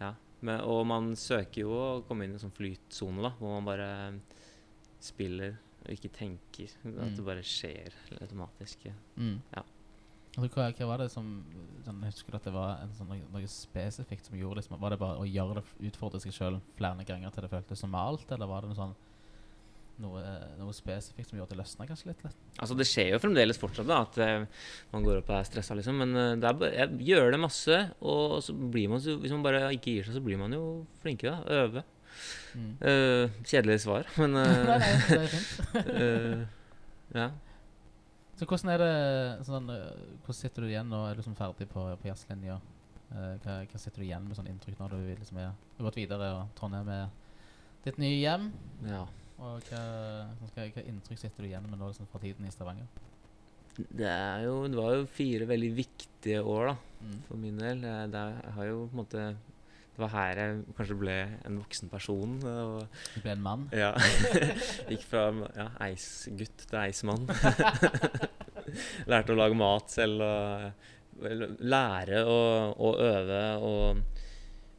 Ja. 0.00 0.10
Men, 0.44 0.60
og 0.60 0.82
man 0.90 1.12
søker 1.16 1.62
jo 1.62 1.70
å 1.70 2.02
komme 2.04 2.26
inn 2.26 2.34
i 2.34 2.34
en 2.34 2.42
sånn 2.42 2.52
flytsone, 2.52 3.22
da, 3.22 3.30
hvor 3.38 3.54
man 3.54 3.64
bare 3.70 3.88
spiller 5.00 5.54
og 5.84 5.92
ikke 5.94 6.12
tenker. 6.16 6.72
At 6.84 6.94
Mm. 6.94 7.14
det 7.16 7.24
bare 7.26 7.42
skjer 7.44 7.92
automatisk. 8.20 8.86
Mm. 9.16 9.40
Ja. 9.56 9.62
Hva, 10.34 10.48
hva 10.74 10.86
var 10.88 10.98
det 10.98 11.10
som 11.12 11.44
sånn, 11.84 12.00
Husker 12.02 12.32
du 12.32 12.36
at 12.40 12.44
det 12.48 12.52
var 12.52 12.80
en 12.82 12.90
sånn, 12.98 13.06
noe, 13.06 13.20
noe 13.30 13.46
spesifikt 13.46 14.26
som 14.26 14.34
gjorde 14.36 14.56
liksom, 14.62 14.80
Var 14.80 14.90
det 14.90 14.98
bare 14.98 15.20
å 15.22 15.28
gjøre 15.28 15.60
det, 15.60 15.64
utfordre 15.92 16.18
seg 16.20 16.32
sjøl 16.34 16.56
flere 16.74 17.04
ganger 17.06 17.30
til 17.30 17.42
det 17.46 17.50
føltes 17.52 17.84
normalt, 17.86 18.26
eller 18.34 18.50
var 18.50 18.62
det 18.64 18.72
noe 18.72 18.80
sånn 18.80 18.96
noe, 20.02 20.20
noe 20.58 20.72
spesifikt 20.74 21.30
som 21.30 21.38
gjorde 21.38 21.52
at 21.52 21.54
det 21.54 21.60
løsner 21.60 21.86
kanskje 21.86 22.08
litt? 22.10 22.24
litt? 22.26 22.38
Altså 22.58 22.74
Det 22.74 22.86
skjer 22.90 23.12
jo 23.12 23.20
fremdeles 23.22 23.60
fortsatt 23.62 23.86
da 23.86 24.00
at 24.02 24.18
uh, 24.18 24.46
man 24.90 25.04
går 25.06 25.20
opp 25.20 25.30
og 25.30 25.36
er 25.38 25.46
stressa, 25.46 25.76
liksom. 25.78 26.00
Men 26.02 26.16
uh, 26.18 26.34
det 26.42 26.50
bare, 26.58 26.72
jeg 26.80 26.98
gjør 27.12 27.30
det 27.30 27.38
masse, 27.44 27.78
og 28.02 28.40
så 28.42 28.56
blir 28.58 28.90
man 28.90 28.98
så, 29.04 29.14
hvis 29.22 29.30
man 29.36 29.44
bare 29.46 29.68
ikke 29.76 29.94
gir 29.94 30.08
seg, 30.08 30.16
så 30.18 30.24
blir 30.24 30.40
man 30.40 30.50
jo 30.56 30.64
flinkere. 31.04 31.36
Øve. 31.46 31.84
Mm. 32.54 32.74
Uh, 32.80 33.32
kjedelig 33.42 33.80
svar, 33.82 34.06
men 34.20 34.36
nei, 34.36 34.44
eh, 34.50 34.68
nei, 34.68 34.76
det 35.08 35.18
er 35.18 35.32
fint. 35.32 35.74
eh, 36.02 36.44
Ja. 37.14 37.28
Så 38.34 38.46
hvordan 38.50 38.72
er 38.72 38.80
det 38.82 38.94
sånn, 39.46 39.68
eh, 39.70 39.98
Hvordan 40.24 40.38
sitter 40.40 40.64
du 40.64 40.70
igjen 40.70 40.88
nå? 40.90 41.04
Er 41.06 41.14
du 41.14 41.20
liksom 41.20 41.36
ferdig 41.38 41.68
på, 41.70 41.84
på 42.00 42.08
jazzlinja? 42.08 42.56
Eh, 43.14 43.34
hva, 43.44 43.58
hva 43.70 43.78
sitter 43.78 44.02
du 44.02 44.06
igjen 44.08 44.24
med 44.26 44.38
sånn 44.38 44.48
inntrykk 44.50 44.80
når 44.80 44.96
du 44.96 45.12
liksom 45.20 45.38
er, 45.38 45.52
har 45.76 45.86
gått 45.86 46.00
videre 46.00 46.30
og 46.40 46.54
Trondheim 46.58 46.90
er 46.90 47.04
ditt 47.84 48.00
nye 48.02 48.16
hjem? 48.18 48.48
ja. 48.88 49.04
Og 49.44 49.66
hva, 49.68 49.80
sånn, 50.38 50.50
hva, 50.54 50.64
hva 50.76 50.82
inntrykk 50.86 51.20
sitter 51.20 51.42
du 51.42 51.48
igjen 51.48 51.64
med 51.66 51.78
nå 51.78 51.88
liksom, 51.90 52.06
fra 52.10 52.20
tiden 52.22 52.46
i 52.46 52.52
Stavanger? 52.54 52.86
Det, 53.74 54.10
jo, 54.44 54.52
det 54.70 54.78
var 54.78 54.92
jo 54.94 55.06
fire 55.10 55.48
veldig 55.50 55.70
viktige 55.74 56.42
år, 56.46 56.70
da. 56.70 56.74
Mm. 57.02 57.16
For 57.26 57.40
min 57.42 57.58
del. 57.58 57.80
Det, 57.82 57.94
det 58.14 58.22
har 58.54 58.68
jo 58.68 58.84
på 58.86 58.94
en 58.94 59.00
måte 59.00 59.24
Det 59.94 60.02
var 60.02 60.10
her 60.10 60.38
jeg 60.40 60.62
kanskje 60.74 60.96
ble 60.98 61.16
en 61.46 61.58
voksen 61.60 61.90
person. 61.92 62.32
Og, 62.50 62.80
Du 63.14 63.20
ble 63.22 63.34
en 63.36 63.44
mann? 63.44 63.68
ja. 63.72 63.92
Gikk 64.90 65.04
fra 65.06 65.28
ja, 65.54 65.68
eisgutt 65.86 66.66
til 66.66 66.80
eismann. 66.80 67.28
Lærte 69.10 69.34
å 69.34 69.38
lage 69.38 69.58
mat 69.58 69.92
selv 69.92 70.24
og 70.24 71.60
lære 71.62 72.24
å, 72.26 72.38
å 72.74 72.88
øve 72.98 73.42
og 73.62 74.00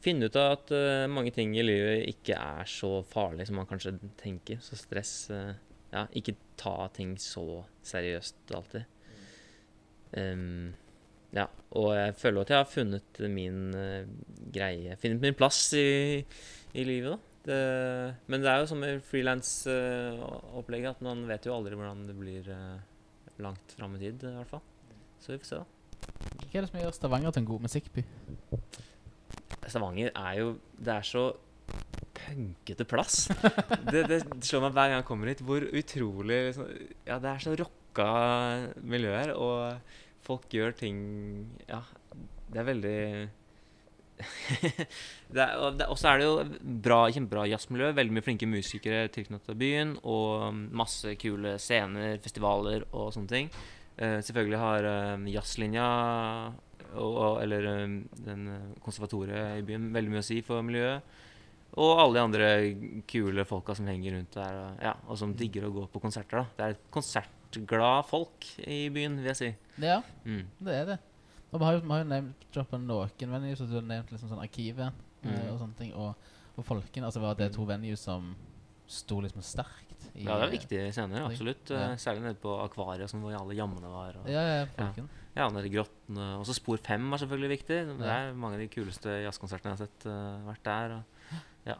finne 0.04 0.28
ut 0.28 0.36
av 0.38 0.52
at 0.58 0.74
uh, 0.76 1.06
mange 1.10 1.32
ting 1.34 1.56
i 1.58 1.64
livet 1.64 2.04
ikke 2.12 2.36
er 2.38 2.68
så 2.70 3.00
farlig 3.10 3.48
som 3.48 3.58
man 3.62 3.70
kanskje 3.70 3.96
tenker. 4.20 4.60
Så 4.62 4.78
stress 4.80 5.14
uh, 5.34 5.54
Ja, 5.96 6.04
ikke 6.12 6.36
ta 6.60 6.90
ting 6.92 7.16
så 7.22 7.64
seriøst 7.88 8.52
alltid. 8.58 8.84
Em, 10.20 10.74
ja, 11.36 11.46
og 11.76 11.90
jeg 11.98 12.16
føler 12.20 12.46
at 12.46 12.52
jeg 12.54 12.62
har 12.62 12.70
funnet 12.72 13.22
min 13.32 13.62
eh, 13.76 14.08
greie 14.56 14.96
Funnet 15.02 15.24
min 15.24 15.36
plass 15.38 15.68
i, 15.76 16.22
i 16.74 16.86
livet, 16.88 17.16
da. 17.16 17.32
Det, 17.46 17.58
men 18.32 18.42
det 18.42 18.50
er 18.50 18.64
jo 18.64 18.70
som 18.72 18.80
med 18.82 19.04
frilansopplegget, 19.06 20.96
at 20.96 21.04
man 21.06 21.28
vet 21.30 21.46
jo 21.46 21.54
aldri 21.54 21.78
hvordan 21.78 22.08
det 22.08 22.16
blir 22.18 22.48
eh, 22.50 22.80
langt 23.44 23.76
fram 23.78 23.98
i 23.98 24.02
tid, 24.02 24.24
i 24.24 24.34
hvert 24.40 24.54
fall. 24.56 24.64
Så 25.22 25.34
vi 25.34 25.42
får 25.44 25.52
se, 25.52 25.60
da. 25.62 25.68
Hva 26.46 26.48
er 26.56 26.64
det 26.64 26.70
som 26.72 26.80
gjør 26.80 26.96
Stavanger 26.96 27.36
til 27.36 27.44
en 27.44 27.50
god 27.50 27.66
musikkby? 27.66 28.06
Stavanger 29.66 30.12
er 30.14 30.34
jo 30.40 30.50
Det 30.78 30.94
er 30.94 31.06
så 31.06 31.26
punkete 32.16 32.86
plass. 32.88 33.28
Det, 33.92 34.06
det 34.10 34.22
slår 34.46 34.68
meg 34.68 34.76
hver 34.78 34.90
gang 34.92 35.00
jeg 35.02 35.08
kommer 35.08 35.30
hit, 35.30 35.44
hvor 35.46 35.66
utrolig 35.66 36.40
liksom, 36.50 36.72
Ja, 37.08 37.20
det 37.22 37.32
er 37.32 37.44
så 37.44 37.56
rocka 37.60 38.10
miljø 38.82 39.14
her. 39.14 39.34
Og 39.36 40.05
folk 40.26 40.50
gjør 40.54 40.76
ting 40.78 41.00
Ja, 41.70 41.82
det 42.52 42.62
er 42.62 42.70
veldig 42.70 43.00
og 45.92 45.98
så 46.00 46.14
er 46.14 46.22
det 46.22 46.28
jo 46.28 46.36
bra, 46.86 47.02
kjempebra 47.12 47.42
jazzmiljø. 47.52 47.90
Veldig 47.98 48.16
mye 48.16 48.24
flinke 48.24 48.48
musikere 48.48 49.10
tilknyttet 49.12 49.60
byen. 49.60 49.98
Og 50.08 50.56
masse 50.72 51.18
kule 51.20 51.58
scener, 51.60 52.16
festivaler 52.24 52.86
og 52.94 53.10
sånne 53.12 53.34
ting. 53.34 53.52
Uh, 54.00 54.22
selvfølgelig 54.24 54.62
har 54.62 54.88
uh, 54.88 55.28
jazzlinja 55.28 55.90
og, 56.96 57.12
og, 57.12 57.38
eller 57.44 57.70
eh, 57.72 57.96
den 58.26 58.50
eh, 58.52 58.68
konservatoriet 58.84 59.60
i 59.60 59.64
byen 59.66 59.90
veldig 59.96 60.14
mye 60.14 60.24
å 60.24 60.28
si 60.28 60.42
for 60.46 60.66
miljøet. 60.66 61.16
Og 61.82 62.00
alle 62.00 62.16
de 62.16 62.22
andre 62.24 62.50
kule 63.10 63.44
folka 63.48 63.76
som 63.76 63.88
henger 63.90 64.16
rundt 64.16 64.38
der, 64.38 64.60
og, 64.62 64.84
ja, 64.86 64.94
og 65.10 65.20
som 65.20 65.34
digger 65.36 65.68
å 65.68 65.74
gå 65.76 65.88
på 65.92 66.02
konserter. 66.04 66.40
da. 66.40 66.46
Det 66.56 66.66
er 66.66 66.76
et 66.76 66.86
konsertglad 67.56 68.06
folk 68.10 68.46
i 68.68 68.90
byen, 68.90 69.16
vil 69.18 69.26
jeg 69.32 69.36
si. 69.40 69.56
Ja, 69.82 70.02
Mm. 70.26 70.46
det 70.62 70.74
er 70.74 70.86
det. 70.86 71.00
Og 71.54 71.60
vi 71.60 71.66
har 71.66 71.74
jo, 71.74 71.80
vi 71.82 71.90
har 71.90 72.04
jo 72.04 72.10
nevnt 72.10 72.46
droppa 72.54 72.78
noen 72.78 73.10
venues, 73.20 73.62
og 73.62 73.70
du 73.70 73.76
har 73.76 73.82
nevnt 73.82 74.12
liksom 74.12 74.30
sånn 74.30 74.42
Arkivet 74.44 74.92
eh, 75.24 75.30
Mm. 75.30 75.54
og 75.54 75.60
sånne 75.60 75.76
ting. 75.78 75.94
Og, 75.94 76.16
og 76.58 76.66
Folken. 76.66 77.04
Altså 77.04 77.20
var 77.22 77.36
det 77.36 77.54
to 77.54 77.66
venues 77.66 78.00
som 78.00 78.36
sto 78.88 79.20
liksom 79.22 79.42
sterkt 79.42 80.12
i 80.16 80.24
Ja, 80.26 80.38
det 80.38 80.48
er 80.54 80.58
viktige 80.60 80.92
scener, 80.94 81.26
absolutt. 81.26 81.70
Ja. 81.70 81.92
Eh, 81.92 81.96
Særlig 81.98 82.22
nede 82.22 82.36
på 82.40 82.54
Akvariet, 82.64 83.10
som 83.10 83.22
hvor 83.22 83.34
alle 83.34 83.56
jammene 83.56 83.90
var. 83.90 84.16
Og, 84.22 84.28
Ja, 84.30 84.42
ja, 84.60 84.66
Folken. 84.78 85.10
Ja, 85.36 85.50
nede 85.50 85.66
i 85.66 85.70
grottene. 85.74 86.38
Og 86.40 86.46
så 86.46 86.54
Spor 86.56 86.78
5 86.78 87.10
var 87.10 87.18
selvfølgelig 87.18 87.50
viktig. 87.60 87.98
Det 87.98 88.06
Ja. 88.06 88.30
er 88.30 88.34
mange 88.34 88.54
av 88.56 88.60
de 88.60 88.68
kuleste 88.68 89.10
jazzkonsertene 89.26 89.72
jeg 89.72 89.78
har 89.78 89.88
sett. 89.88 90.06
uh, 90.06 90.46
vært 90.54 90.64
der. 90.64 90.92
Og, 90.96 91.04
ja. 91.66 91.76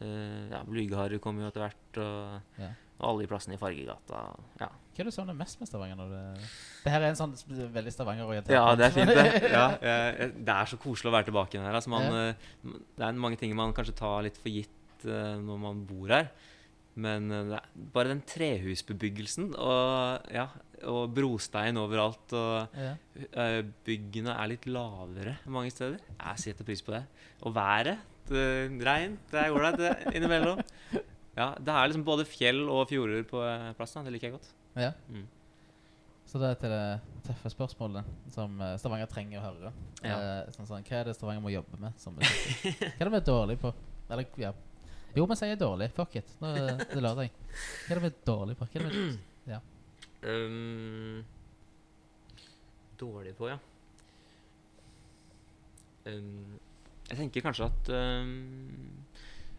Uh, 0.00 0.50
ja 0.50 0.62
Blygeharry 0.64 1.18
kom 1.18 1.38
jo 1.40 1.46
etter 1.48 1.62
hvert. 1.68 1.98
Og, 1.98 2.40
Ja. 2.58 2.68
Og 3.00 3.08
alle 3.08 3.24
de 3.24 3.30
plassene 3.30 3.56
i 3.56 3.58
Fargegata. 3.60 4.20
Ja. 4.60 4.68
Hva 4.92 5.00
er 5.02 5.08
det 5.08 5.14
savner 5.16 5.34
mest 5.34 5.58
med 5.58 5.68
Stavanger? 5.70 5.96
Når 5.98 6.10
det, 6.12 6.22
det 6.84 6.92
her 6.92 7.00
er 7.02 7.08
en 7.14 7.18
sånn 7.18 7.32
veldig 7.74 7.92
Stavanger-orientert 7.94 8.52
ja, 8.54 8.64
det 8.78 8.84
er 8.86 8.94
fint, 8.94 9.12
det. 9.16 9.26
Ja, 9.56 9.64
det 10.36 10.54
er 10.54 10.70
så 10.70 10.76
koselig 10.82 11.10
å 11.10 11.14
være 11.16 11.30
tilbake 11.30 11.56
igjen 11.56 11.66
her. 11.66 11.78
Altså, 11.80 11.90
man, 11.94 12.06
Ja. 12.06 12.24
eh, 12.28 12.76
det 13.00 13.06
er 13.08 13.20
mange 13.24 13.40
ting 13.40 13.54
man 13.58 13.72
kanskje 13.74 13.96
tar 14.02 14.22
litt 14.28 14.36
for 14.38 14.52
gitt 14.52 15.06
eh, 15.08 15.36
når 15.42 15.62
man 15.64 15.80
bor 15.88 16.12
her. 16.12 16.28
Men 16.94 17.30
eh, 17.32 17.56
bare 17.94 18.12
den 18.12 18.20
trehusbebyggelsen 18.28 19.54
og, 19.56 20.28
ja, 20.36 20.46
og 20.92 21.14
brostein 21.16 21.78
overalt 21.80 22.34
og 22.36 22.76
Ja. 22.76 22.92
Byggene 23.86 24.34
er 24.36 24.50
litt 24.52 24.66
lavere 24.68 25.38
mange 25.46 25.72
steder. 25.72 25.98
Jeg 26.18 26.42
setter 26.44 26.68
pris 26.68 26.84
på 26.84 26.92
det. 26.94 27.02
Og 27.42 27.54
været. 27.56 27.98
Det, 28.28 28.44
regn. 28.86 29.16
Det 29.32 29.40
er 29.40 29.50
ålreit, 29.56 29.80
innimellom. 30.14 30.60
Ja, 31.36 31.52
det 31.56 31.72
er 31.72 31.88
liksom 31.88 32.04
både 32.04 32.26
fjell 32.28 32.66
og 32.68 32.84
fjorder 32.90 33.22
på 33.28 33.40
eh, 33.46 33.70
plassen. 33.78 34.04
Det 34.04 34.12
liker 34.12 34.28
jeg 34.28 34.36
godt. 34.36 34.50
Ja. 34.76 34.90
Mm. 35.08 35.24
Så 36.28 36.40
det 36.40 36.48
er 36.48 36.58
til 36.60 36.72
det 36.72 37.22
tøffe 37.26 37.50
spørsmålet 37.52 38.28
som 38.32 38.60
eh, 38.60 38.76
Stavanger 38.80 39.08
trenger 39.10 39.40
å 39.40 39.46
høre. 39.46 39.72
Ja. 40.00 40.18
Eh, 40.18 40.52
sånn, 40.54 40.68
sånn, 40.68 40.84
hva 40.88 41.00
er 41.00 41.08
det 41.08 41.16
Stavanger 41.16 41.44
må 41.44 41.52
jobbe 41.52 41.80
med? 41.80 41.96
Som 42.00 42.16
hva 42.20 42.28
er 42.28 43.00
det 43.00 43.10
vi 43.14 43.20
er 43.20 43.26
dårlig 43.26 43.58
på? 43.60 43.72
Eller, 44.12 44.28
ja. 44.40 44.52
Jo, 45.16 45.26
vi 45.28 45.36
sier 45.36 45.58
dårlig. 45.60 45.90
Fuck 45.96 46.16
it. 46.20 46.36
Nå 46.40 46.52
er 46.52 46.80
det 46.80 47.02
lørdag. 47.04 47.32
Hva 47.32 47.92
er 47.92 48.00
det 48.00 48.04
vi 48.04 48.10
er 48.12 48.18
dårlig 48.28 48.56
på? 48.60 48.68
Hva 48.72 48.80
er 48.80 48.88
det 48.88 49.04
ja. 49.52 49.58
Um, 50.22 51.24
dårlig 53.00 53.34
på, 53.36 53.48
ja. 53.50 53.58
Um, 56.06 56.60
jeg 57.08 57.18
tenker 57.18 57.44
kanskje 57.44 57.68
at 57.68 57.90
um, 57.92 59.02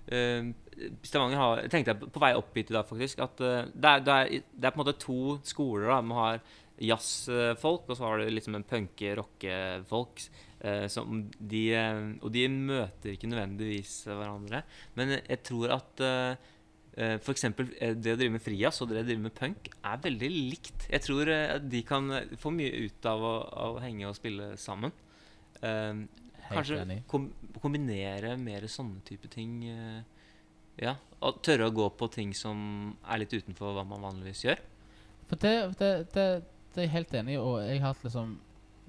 Stavanger 0.08 1.40
har 1.40 1.62
tenkte 1.72 1.94
jeg 1.94 2.12
på- 2.12 2.22
vei 2.24 2.34
opp 2.36 2.56
hit 2.58 2.72
i 2.72 2.76
dag, 2.76 2.88
faktisk. 2.90 3.20
At 3.24 3.40
uh, 3.42 3.64
det, 3.72 3.90
er, 3.90 4.04
det, 4.04 4.14
er, 4.14 4.48
det 4.52 4.68
er 4.68 4.74
på 4.74 4.82
en 4.82 4.86
måte 4.86 5.00
to 5.00 5.20
skoler. 5.48 5.88
da 5.92 6.02
Man 6.02 6.18
har 6.18 6.40
jazzfolk, 6.84 7.86
og 7.88 7.96
så 7.96 8.08
har 8.08 8.18
du 8.20 8.32
liksom 8.34 8.58
en 8.58 8.66
punke-rocke-folk. 8.68 10.26
Uh, 10.64 10.88
de, 11.40 11.64
uh, 11.76 12.02
og 12.24 12.34
de 12.34 12.48
møter 12.50 13.14
ikke 13.14 13.30
nødvendigvis 13.32 14.02
hverandre. 14.10 14.64
Men 14.96 15.18
jeg 15.20 15.44
tror 15.44 15.78
at 15.78 16.04
eh, 16.94 17.94
det 17.98 18.14
å 18.14 18.18
drive 18.20 18.36
med 18.36 18.44
frijazz 18.44 18.84
og 18.84 18.92
det 18.92 19.02
å 19.02 19.06
drive 19.08 19.24
med 19.24 19.34
punk 19.34 19.70
er 19.82 20.02
veldig 20.04 20.30
likt. 20.30 20.88
Jeg 20.92 21.02
tror 21.02 21.32
eh, 21.34 21.56
de 21.58 21.82
kan 21.88 22.12
eh, 22.14 22.36
få 22.38 22.52
mye 22.54 22.86
ut 22.86 23.08
av 23.10 23.24
å, 23.26 23.34
av 23.66 23.78
å 23.80 23.82
henge 23.84 24.10
og 24.10 24.18
spille 24.18 24.52
sammen. 24.62 24.94
Kanskje 26.58 27.00
kom, 27.10 27.30
kombinere 27.62 28.36
mer 28.40 28.68
sånne 28.72 29.04
type 29.08 29.30
ting. 29.32 29.64
eh, 29.70 30.04
ja, 30.82 30.96
Og 31.22 31.42
tørre 31.46 31.70
å 31.70 31.74
gå 31.76 31.86
på 31.98 32.10
ting 32.12 32.34
som 32.34 32.96
er 33.06 33.22
litt 33.22 33.34
utenfor 33.34 33.76
hva 33.76 33.84
man 33.86 34.02
vanligvis 34.02 34.44
gjør. 34.48 34.62
For 35.30 35.40
det, 35.40 35.54
det, 35.80 35.92
det, 36.16 36.26
det 36.74 36.82
er 36.82 36.88
jeg 36.88 36.96
helt 36.96 37.14
enig 37.20 37.36
i, 37.36 37.42
og 37.42 37.62
jeg 37.62 37.82
har 37.84 38.00
liksom 38.04 38.38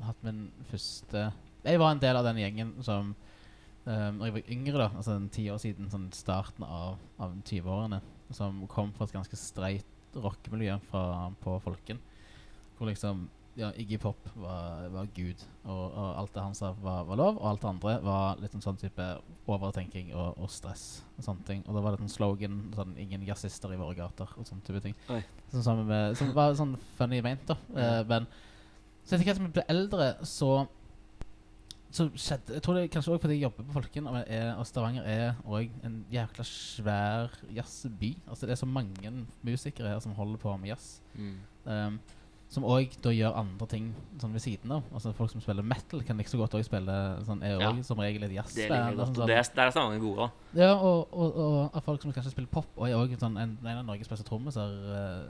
hatt 0.02 0.24
min 0.26 0.48
første 0.70 1.28
Jeg 1.64 1.78
var 1.78 1.92
en 1.94 2.00
del 2.02 2.16
av 2.18 2.24
den 2.26 2.40
gjengen 2.42 2.72
som 2.82 3.12
um, 3.14 4.16
Når 4.18 4.24
jeg 4.26 4.34
var 4.34 4.50
yngre, 4.56 4.78
da, 4.80 4.88
altså 4.96 5.14
en 5.14 5.28
ti 5.32 5.44
år 5.52 5.60
siden, 5.62 5.90
sånn 5.92 6.08
starten 6.16 6.66
av, 6.66 6.98
av 7.22 7.36
20-årene, 7.44 8.00
som 8.34 8.64
kom 8.66 8.92
fra 8.96 9.06
et 9.06 9.14
ganske 9.14 9.38
streit 9.38 9.90
rockemiljø 10.14 10.76
på 10.90 11.54
Folken. 11.62 12.00
Hvor 12.78 12.88
liksom 12.90 13.28
ja, 13.56 13.70
Iggy 13.78 13.98
Pop 14.02 14.28
var, 14.34 14.88
var 14.90 15.08
gud, 15.14 15.42
og, 15.62 15.82
og 15.92 16.08
alt 16.20 16.34
det 16.34 16.42
han 16.42 16.56
sa, 16.58 16.72
var, 16.82 17.04
var 17.06 17.20
lov. 17.20 17.36
Og 17.38 17.48
alt 17.50 17.62
det 17.62 17.70
andre 17.70 17.96
var 18.02 18.40
litt 18.42 18.54
en 18.56 18.64
sånn 18.64 18.78
type 18.80 19.06
overtenking 19.46 20.10
og, 20.14 20.38
og 20.42 20.50
stress. 20.50 21.04
og 21.18 21.26
sånne 21.26 21.46
ting 21.46 21.60
Og 21.68 21.76
da 21.76 21.82
var 21.84 21.94
det 21.94 22.02
en 22.02 22.10
slogan 22.10 22.62
sånn 22.74 22.96
'Ingen 22.98 23.26
jazzister 23.28 23.72
i 23.74 23.78
våre 23.78 23.94
gater' 23.98 24.32
og 24.38 24.48
sånne 24.48 24.66
type 24.66 24.82
ting. 24.82 24.96
Sånn 25.52 25.66
sammen 25.66 25.86
med, 25.86 26.16
som 26.18 26.32
var 26.34 26.56
sånn 26.58 26.76
funny 26.98 27.20
meint, 27.22 27.46
da. 27.46 27.56
Eh, 27.76 28.02
men 28.10 28.26
så 29.04 29.14
etter 29.14 29.28
hvert 29.28 29.36
som 29.36 29.46
jeg 29.46 29.54
ble 29.58 29.68
eldre, 29.68 30.08
så 30.24 30.66
så 31.94 32.08
skjedde 32.18 32.56
Jeg 32.56 32.62
tror 32.62 32.74
det 32.74 32.90
kanskje 32.90 33.12
også 33.12 33.22
fordi 33.22 33.34
jeg 33.36 33.44
jobber 33.44 33.66
på 33.68 33.72
Folken, 33.76 34.06
og, 34.10 34.16
er, 34.26 34.48
og 34.58 34.66
Stavanger 34.66 35.04
er 35.06 35.36
òg 35.46 35.70
en 35.86 36.00
jækla 36.10 36.44
svær 36.48 37.36
jazzby. 37.54 38.16
Altså 38.26 38.46
Det 38.46 38.52
er 38.56 38.58
så 38.58 38.66
mange 38.66 39.12
musikere 39.46 39.92
her 39.92 40.00
som 40.02 40.16
holder 40.16 40.42
på 40.42 40.56
med 40.56 40.72
jazz. 40.72 41.00
Um, 41.64 42.00
som 42.54 42.64
òg 42.70 42.92
gjør 43.02 43.34
andre 43.40 43.66
ting 43.68 43.88
sånn 44.22 44.32
ved 44.36 44.42
siden 44.44 44.70
av. 44.76 44.84
Altså 44.94 45.10
Folk 45.18 45.32
som 45.32 45.42
spiller 45.42 45.64
metal, 45.66 46.02
kan 46.06 46.16
like 46.20 46.30
så 46.30 46.38
godt 46.38 46.54
òg 46.54 46.62
spille 46.64 46.94
sånn, 47.26 47.42
er 47.42 47.58
Ja. 47.60 47.72
som 47.82 47.98
regel 47.98 48.22
et 48.22 48.30
Det 48.30 48.36
liker 48.36 48.44
jazzband. 48.44 48.96
godt. 48.96 49.00
og 49.02 49.08
Og 49.08 49.16
sånn, 49.16 49.26
det 49.26 49.36
er, 49.38 49.50
der 49.56 49.66
er 49.66 49.70
Stavanger 49.74 50.00
gode, 50.00 50.16
da. 50.54 50.60
ja, 50.62 50.72
og, 50.78 51.08
og, 51.12 51.36
og 51.74 51.82
folk 51.82 52.02
som 52.02 52.12
kanskje 52.14 52.30
spiller 52.30 52.48
pop, 52.54 52.66
og 52.76 52.86
er 52.88 52.94
også 52.94 53.18
sånn, 53.18 53.36
en, 53.42 53.58
en 53.64 53.78
av 53.78 53.84
Norges 53.84 54.08
beste 54.08 54.24
trommiser, 54.24 54.70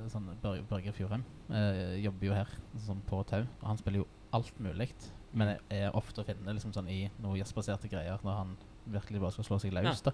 uh, 0.04 0.08
sånn, 0.12 0.28
Bør- 0.42 0.62
Børge 0.68 0.92
Fjordheim, 0.92 1.24
eh, 1.50 1.96
jobber 2.04 2.26
jo 2.26 2.32
her 2.34 2.48
sånn 2.86 3.00
på 3.08 3.24
Tau. 3.26 3.40
Og 3.62 3.66
han 3.66 3.78
spiller 3.78 3.98
jo 4.04 4.06
alt 4.32 4.52
mulig, 4.60 4.90
men 5.32 5.56
er, 5.70 5.90
ofte 5.94 6.20
å 6.22 6.24
finne 6.26 6.52
liksom, 6.54 6.72
sånn, 6.72 6.88
i 6.88 7.10
noe 7.22 7.36
jazzbaserte 7.38 7.88
greier 7.90 8.18
når 8.22 8.36
han 8.36 8.56
virkelig 8.86 9.20
bare 9.20 9.32
skal 9.32 9.44
slå 9.44 9.60
seg 9.60 9.72
løs. 9.72 10.02
da. 10.02 10.12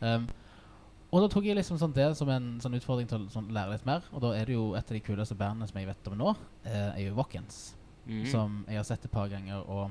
Um, 0.00 0.28
og 1.12 1.22
da 1.22 1.28
tok 1.32 1.44
jeg 1.44 1.56
liksom 1.56 1.78
sånn 1.78 1.92
det 1.94 2.16
som 2.16 2.28
en 2.28 2.58
sånn 2.60 2.74
utfordring 2.74 3.06
til 3.08 3.18
å 3.26 3.30
sånn, 3.30 3.50
lære 3.54 3.70
litt 3.76 3.86
mer. 3.86 4.02
Og 4.12 4.20
da 4.20 4.32
er 4.34 4.44
det 4.46 4.54
jo 4.56 4.74
et 4.74 4.84
av 4.90 4.94
de 4.96 5.00
kuleste 5.00 5.36
bandene 5.38 5.68
som 5.68 5.78
jeg 5.78 5.86
vet 5.86 6.08
om 6.10 6.18
nå, 6.18 6.36
eh, 6.64 6.90
er 6.96 7.08
jo 7.08 7.14
Wackens 7.14 7.74
Mhm. 8.06 8.26
som 8.30 8.64
jeg 8.68 8.76
har 8.76 8.84
sett 8.84 9.04
et 9.04 9.10
par 9.10 9.28
ganger, 9.28 9.64
og 9.68 9.90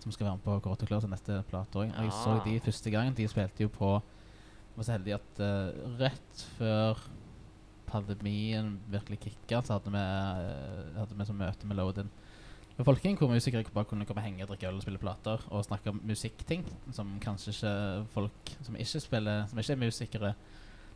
som 0.00 0.12
skal 0.12 0.26
være 0.26 0.36
med 0.36 0.44
på 0.44 0.60
Kåre 0.62 0.86
Klør 0.86 1.00
sin 1.02 1.10
neste 1.10 1.42
plate 1.50 1.72
òg. 1.76 1.90
Og 1.96 2.04
jeg 2.04 2.12
så 2.12 2.40
Ah. 2.40 2.44
de 2.44 2.60
første 2.60 2.90
gangen. 2.90 3.14
De 3.14 3.26
spilte 3.28 3.60
jo 3.60 3.68
på 3.68 4.02
Var 4.76 4.84
så 4.84 4.92
heldig 4.96 5.14
at 5.14 5.40
uh, 5.40 5.98
rett 5.98 6.46
før 6.56 6.96
pandemien 7.86 8.78
virkelig 8.88 9.18
kicka, 9.20 9.60
så 9.64 9.74
hadde 9.78 9.90
vi, 9.90 9.98
uh, 9.98 10.98
hadde 11.00 11.16
vi 11.18 11.24
sånn 11.24 11.40
møte 11.40 11.66
med 11.66 11.76
Loadin. 11.80 12.10
Med 12.78 12.86
Folking, 12.86 13.16
hvor 13.18 13.26
musikere 13.26 13.64
bare 13.74 13.88
kunne 13.90 14.06
komme 14.06 14.22
og 14.22 14.26
henge, 14.28 14.46
drikke 14.46 14.68
øl 14.68 14.76
og 14.78 14.84
spille 14.84 15.00
plater 15.02 15.42
og 15.50 15.64
snakke 15.66 15.90
om 15.90 15.98
musikkting 16.06 16.60
som 16.94 17.08
kanskje 17.18 17.50
ikke 17.56 17.72
folk 18.12 18.52
som 18.62 18.76
ikke 18.78 19.00
spiller 19.02 19.48
Som 19.50 19.58
ikke 19.58 19.74
er 19.74 19.80
musikere 19.80 20.34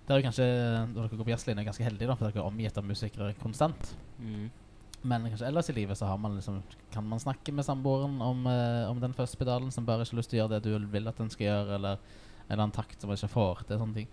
Der 0.07 0.15
er 0.15 0.21
jo 0.21 0.27
kanskje, 0.29 0.47
Når 0.93 1.01
dere 1.01 1.17
går 1.17 1.25
på 1.25 1.33
jazzlinja, 1.33 1.65
ganske 1.67 1.85
heldige, 1.85 2.07
da, 2.07 2.15
for 2.15 2.29
dere 2.29 2.39
er 2.39 2.47
omgitt 2.47 2.79
av 2.79 2.87
musikere 2.87 3.35
konstant. 3.43 3.97
Mm. 4.19 4.47
Men 5.03 5.27
kanskje 5.27 5.47
ellers 5.49 5.71
i 5.71 5.75
livet 5.75 5.99
så 5.99 6.07
har 6.07 6.23
man 6.23 6.37
liksom, 6.39 6.63
kan 6.95 7.07
man 7.07 7.23
snakke 7.23 7.53
med 7.53 7.67
samboeren 7.67 8.21
om, 8.23 8.47
eh, 8.47 8.91
om 8.91 9.01
den 9.03 9.15
første 9.15 9.37
pedalen 9.39 9.71
som 9.75 9.87
bare 9.87 10.03
ikke 10.03 10.15
har 10.15 10.21
lyst 10.21 10.31
til 10.31 10.39
å 10.39 10.43
gjøre 10.43 10.61
det 10.61 10.71
du 10.71 10.87
vil 10.93 11.11
at 11.11 11.19
den 11.19 11.31
skal 11.31 11.47
gjøre, 11.47 11.75
eller 11.75 11.99
en 11.99 12.49
eller 12.49 12.63
annen 12.63 12.77
takt 12.77 13.01
som 13.01 13.11
man 13.11 13.19
ikke 13.19 13.35
får 13.35 13.67
til. 13.67 13.79
sånne 13.79 13.95
ting. 13.95 14.09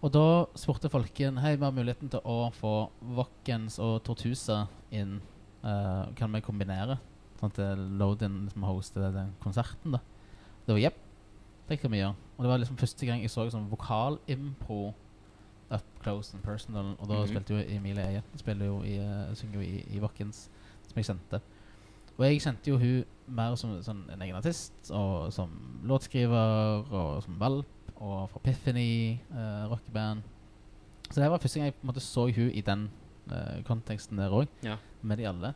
Og 0.00 0.12
da 0.12 0.28
spurte 0.56 0.92
folken 0.92 1.40
Hei, 1.40 1.56
vi 1.56 1.64
har 1.64 1.72
muligheten 1.72 2.12
til 2.12 2.20
å 2.24 2.52
få 2.52 2.90
Vokkens 3.00 3.78
og 3.80 4.02
Tortusa 4.04 4.66
inn. 4.90 5.20
Eh, 5.64 6.14
kan 6.16 6.32
vi 6.32 6.40
kombinere? 6.40 6.98
Sånn 7.40 7.50
at 7.52 7.78
Lodin 8.00 8.44
liksom 8.46 8.62
hoster 8.68 9.10
den 9.12 9.34
konserten, 9.40 9.92
da. 9.92 10.00
Det 10.66 10.74
var 10.74 10.80
jepp, 10.80 10.98
det 11.68 11.80
kan 11.80 11.90
vi 11.92 11.98
gjøre. 12.02 12.14
Og 12.36 12.44
det 12.44 12.50
var 12.50 12.58
liksom 12.58 12.76
første 12.80 13.06
gang 13.06 13.20
jeg 13.22 13.30
så 13.30 13.46
sånn 13.52 13.68
vokalimpro 13.70 14.94
up 15.70 15.84
close 16.02 16.34
and 16.34 16.42
personal. 16.42 16.96
Og 16.98 17.08
da 17.08 17.14
Mhm. 17.22 17.28
spilte 17.28 17.48
jo 17.54 17.76
Emilie 17.76 18.02
Eie 18.06 18.22
Spiller 18.36 18.66
jo 18.66 18.82
i, 18.82 18.98
uh, 18.98 19.34
synger 19.34 19.54
jo 19.54 19.60
i, 19.60 19.84
i 19.96 19.98
Vokkens, 20.00 20.48
som 20.88 20.96
jeg 20.96 21.04
kjente. 21.04 21.40
Og 22.18 22.24
jeg 22.26 22.40
kjente 22.40 22.66
jo 22.68 22.76
hun 22.78 23.04
mer 23.28 23.54
som 23.56 23.70
sånn, 23.82 24.10
en 24.12 24.20
egen 24.22 24.34
artist, 24.36 24.72
og 24.90 25.32
som 25.32 25.48
låtskriver, 25.84 26.84
og 26.92 27.22
som 27.22 27.38
valp, 27.38 27.66
og 27.96 28.28
fra 28.30 28.40
Piffany 28.40 29.20
uh, 29.32 29.68
rockeband. 29.70 30.22
Så 31.10 31.20
det 31.20 31.30
var 31.30 31.38
første 31.38 31.58
gang 31.60 31.66
jeg 31.66 31.74
på 31.74 31.84
en 31.84 31.92
måte 31.94 32.00
så 32.00 32.26
hun 32.34 32.50
i 32.50 32.60
den 32.60 32.84
eh, 32.84 32.99
konteksten 33.66 34.18
der 34.20 34.30
òg, 34.34 34.48
Ja. 34.66 34.76
med 35.02 35.18
de 35.18 35.26
alle. 35.30 35.54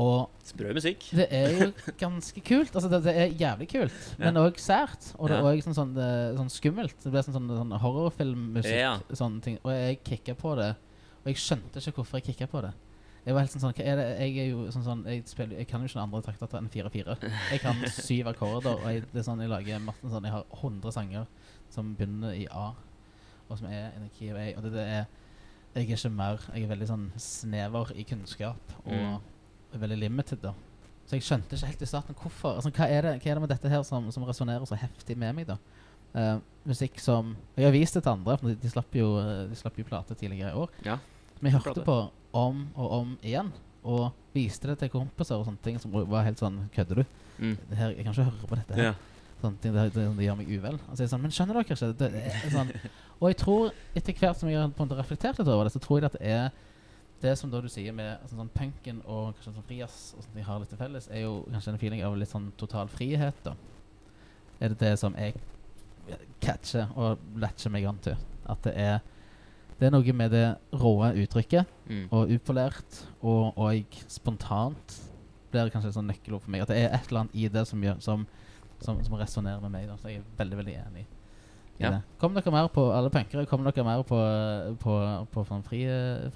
Og 0.00 0.30
Sprø 0.46 0.70
musikk. 0.72 1.02
det 1.18 1.26
er 1.34 1.48
jo 1.50 1.72
ganske 1.98 2.40
kult. 2.46 2.70
Altså, 2.76 2.88
det, 2.88 3.00
det 3.04 3.14
er 3.16 3.32
jævlig 3.34 3.66
kult, 3.72 3.96
men 4.22 4.38
òg 4.38 4.56
sært. 4.62 5.10
Og 5.18 5.28
det 5.28 5.36
er 5.40 5.48
òg 5.50 5.62
sånn, 5.66 5.74
sånn, 5.76 5.96
eh, 5.98 6.36
sånn 6.38 6.52
skummelt. 6.52 6.94
Det 7.02 7.10
ble 7.12 7.22
sånn, 7.26 7.34
sånn, 7.34 7.50
sånn 7.58 7.74
horrorfilmmusikk. 7.82 8.78
Ja. 8.78 8.92
Sånne 9.10 9.42
ting. 9.42 9.58
Og 9.64 9.72
jeg 9.74 9.98
kicka 10.06 10.36
på 10.38 10.54
det. 10.60 10.70
Og 11.24 11.26
jeg 11.32 11.36
skjønte 11.42 11.82
ikke 11.82 11.98
hvorfor 12.00 12.20
jeg 12.22 12.30
kicka 12.30 12.46
på 12.48 12.62
det. 12.62 12.70
Jeg 13.26 13.34
var 13.36 13.42
helt 13.44 13.52
sånn 13.52 13.60
sånn 13.60 13.74
Hva 13.76 13.84
er 13.84 13.96
det 13.98 14.04
Jeg 14.22 14.36
er 14.40 14.46
jo 14.48 14.62
sånn 14.72 14.84
sånn 14.86 15.00
Jeg, 15.04 15.26
spiller, 15.28 15.58
jeg 15.60 15.66
kan 15.68 15.82
jo 15.82 15.90
ikke 15.90 15.98
noen 15.98 16.06
andre 16.08 16.22
takter 16.24 16.56
enn 16.56 16.70
4-4. 16.72 17.16
Jeg 17.50 17.60
kan 17.60 17.82
syv 18.08 18.30
akkorder, 18.30 18.78
og 18.78 18.86
jeg, 18.88 19.02
det 19.12 19.20
er 19.20 19.26
sånn 19.26 19.42
jeg 19.44 19.50
lager 19.52 19.82
masse 19.84 20.08
sånn 20.08 20.24
Jeg 20.24 20.32
har 20.32 20.46
100 20.56 20.94
sanger 20.96 21.26
som 21.68 21.90
begynner 21.98 22.32
i 22.32 22.46
A, 22.48 22.70
og 23.50 23.58
som 23.58 23.68
er 23.68 23.90
in 23.98 24.06
the 24.06 24.10
key 24.16 24.30
of 24.32 24.38
A. 24.40 24.46
Og 24.56 24.62
det, 24.64 24.72
det 24.72 24.86
er 24.88 25.04
Jeg 25.74 25.84
er 25.86 25.96
ikke 25.96 26.10
mer 26.10 26.40
Jeg 26.54 26.64
er 26.64 26.68
veldig 26.72 26.88
sånn 26.88 27.04
snever 27.16 27.92
i 27.94 28.02
kunnskap, 28.02 28.74
og 28.84 28.92
Mm. 28.92 29.20
er 29.74 29.78
veldig 29.78 29.98
limited, 29.98 30.40
da. 30.42 30.52
Så 31.06 31.16
jeg 31.18 31.22
skjønte 31.22 31.56
ikke 31.56 31.66
helt 31.66 31.82
i 31.82 31.86
starten 31.86 32.14
hvorfor. 32.14 32.54
Altså, 32.56 32.70
hva, 32.70 32.86
er 32.88 33.02
det, 33.02 33.12
hva 33.22 33.30
er 33.30 33.34
det 33.34 33.40
med 33.40 33.48
dette 33.50 33.68
her 33.68 33.82
som, 33.82 34.10
som 34.12 34.22
resonnerer 34.24 34.66
så 34.66 34.76
heftig 34.78 35.16
med 35.16 35.34
meg, 35.34 35.46
da? 35.46 35.56
Uh, 36.14 36.40
musikk 36.66 36.98
som 36.98 37.36
Jeg 37.56 37.64
har 37.68 37.72
vist 37.72 37.94
det 37.94 38.02
til 38.02 38.10
andre, 38.10 38.36
for 38.38 38.48
de, 38.48 38.56
de 38.58 38.68
slapp 38.70 38.94
jo 38.98 39.12
De 39.48 39.54
slapp 39.54 39.76
jo 39.78 39.84
plate 39.86 40.14
tidligere 40.18 40.50
i 40.50 40.58
år. 40.58 40.68
Ja. 40.84 40.98
Men 41.40 41.52
jeg 41.52 41.60
hørte 41.60 41.84
på 41.86 42.10
om 42.32 42.64
og 42.76 42.90
om 42.92 43.12
igjen, 43.22 43.52
og 43.84 44.12
viste 44.34 44.66
det 44.68 44.78
til 44.78 44.88
kompiser 44.90 45.38
og 45.38 45.46
sånne 45.46 45.62
ting 45.62 45.78
som 45.78 45.92
var 45.92 46.24
helt 46.26 46.38
sånn 46.38 46.68
Kødder 46.74 47.00
du? 47.02 47.04
Mm. 47.38 47.56
Her, 47.74 47.90
jeg 47.94 48.04
kan 48.04 48.12
ikke 48.12 48.26
høre 48.26 48.48
på 48.50 48.58
dette 48.58 48.74
her. 48.74 48.82
Ja. 48.90 48.94
Ting, 49.40 49.74
det, 49.74 49.84
det, 49.94 50.06
det 50.18 50.24
gjør 50.26 50.36
meg 50.40 50.50
uvel. 50.52 50.78
Altså, 50.88 51.06
sånn, 51.10 51.22
men 51.24 51.32
skjønner 51.34 51.56
dere 51.56 51.64
ikke? 51.64 51.92
Det 52.00 52.52
sånn, 52.52 52.72
og 53.20 53.28
jeg 53.30 53.38
tror, 53.40 53.70
etter 53.96 54.18
hvert 54.20 54.40
som 54.40 54.50
jeg 54.50 54.60
har 54.60 54.96
reflektert 54.98 55.40
litt 55.40 55.48
over 55.48 55.64
det, 55.68 55.72
så 55.74 55.80
tror 55.82 56.00
jeg 56.00 56.10
at 56.10 56.18
det 56.18 56.34
er 56.34 56.50
det 57.20 57.34
som 57.36 57.50
da 57.52 57.60
du 57.60 57.68
sier 57.68 57.92
med 57.92 58.14
altså, 58.22 58.38
sånn 58.38 58.52
punken 58.56 59.02
og 59.04 59.34
kanskje 59.36 59.52
sånn 59.52 59.66
frijazz 59.68 59.98
og 60.16 60.24
sånt 60.24 60.36
de 60.38 60.44
har 60.46 60.60
litt 60.62 60.70
til 60.72 60.80
felles, 60.80 61.08
er 61.12 61.26
jo 61.26 61.34
kanskje 61.52 61.74
en 61.74 61.80
feeling 61.82 62.04
av 62.06 62.16
litt 62.16 62.32
sånn 62.32 62.48
total 62.60 62.88
frihet, 62.92 63.40
da. 63.44 63.52
Er 64.60 64.72
det 64.72 64.80
det 64.80 64.94
som 65.00 65.16
jeg 65.20 65.34
catcher 66.40 66.88
og 66.96 67.20
latcher 67.40 67.72
meg 67.72 67.86
an 67.88 68.00
til? 68.04 68.16
At 68.50 68.62
det 68.66 68.74
er 68.80 69.00
det 69.80 69.88
er 69.88 69.94
noe 69.94 70.12
med 70.12 70.34
det 70.34 70.46
råe 70.76 71.14
uttrykket 71.22 71.76
Mm. 71.90 72.04
og 72.14 72.30
upolert 72.30 72.98
og, 73.22 73.56
og 73.58 73.96
spontant 74.06 74.92
blir 75.50 75.64
det 75.66 75.72
kanskje 75.72 75.88
et 75.88 75.96
sånn 75.96 76.06
nøkkelord 76.06 76.44
for 76.44 76.52
meg. 76.52 76.62
At 76.62 76.70
det 76.70 76.76
er 76.84 76.92
et 76.94 77.08
eller 77.08 77.24
annet 77.24 77.34
i 77.34 77.48
det 77.50 77.64
som, 77.66 77.80
gjør, 77.82 77.96
som, 78.04 78.26
som, 78.84 79.00
som 79.04 79.16
resonnerer 79.20 79.60
med 79.64 79.72
meg. 79.76 79.88
Da. 79.90 79.96
Så 80.00 80.08
jeg 80.12 80.20
er 80.22 80.28
veldig 80.44 80.60
veldig 80.64 80.76
enig 80.86 81.06
i 81.06 81.82
Ja. 81.82 81.90
det. 81.94 82.00
Kom 82.20 82.34
dere 82.36 82.50
mer 82.52 82.66
på 82.68 82.82
alle 82.92 83.08
punkere? 83.08 83.46
Kom 83.48 83.62
dere 83.64 83.84
mer 83.86 84.02
på, 84.04 84.18
på, 84.82 84.94
på 85.32 85.44
sånn 85.48 85.62
fri, 85.64 85.78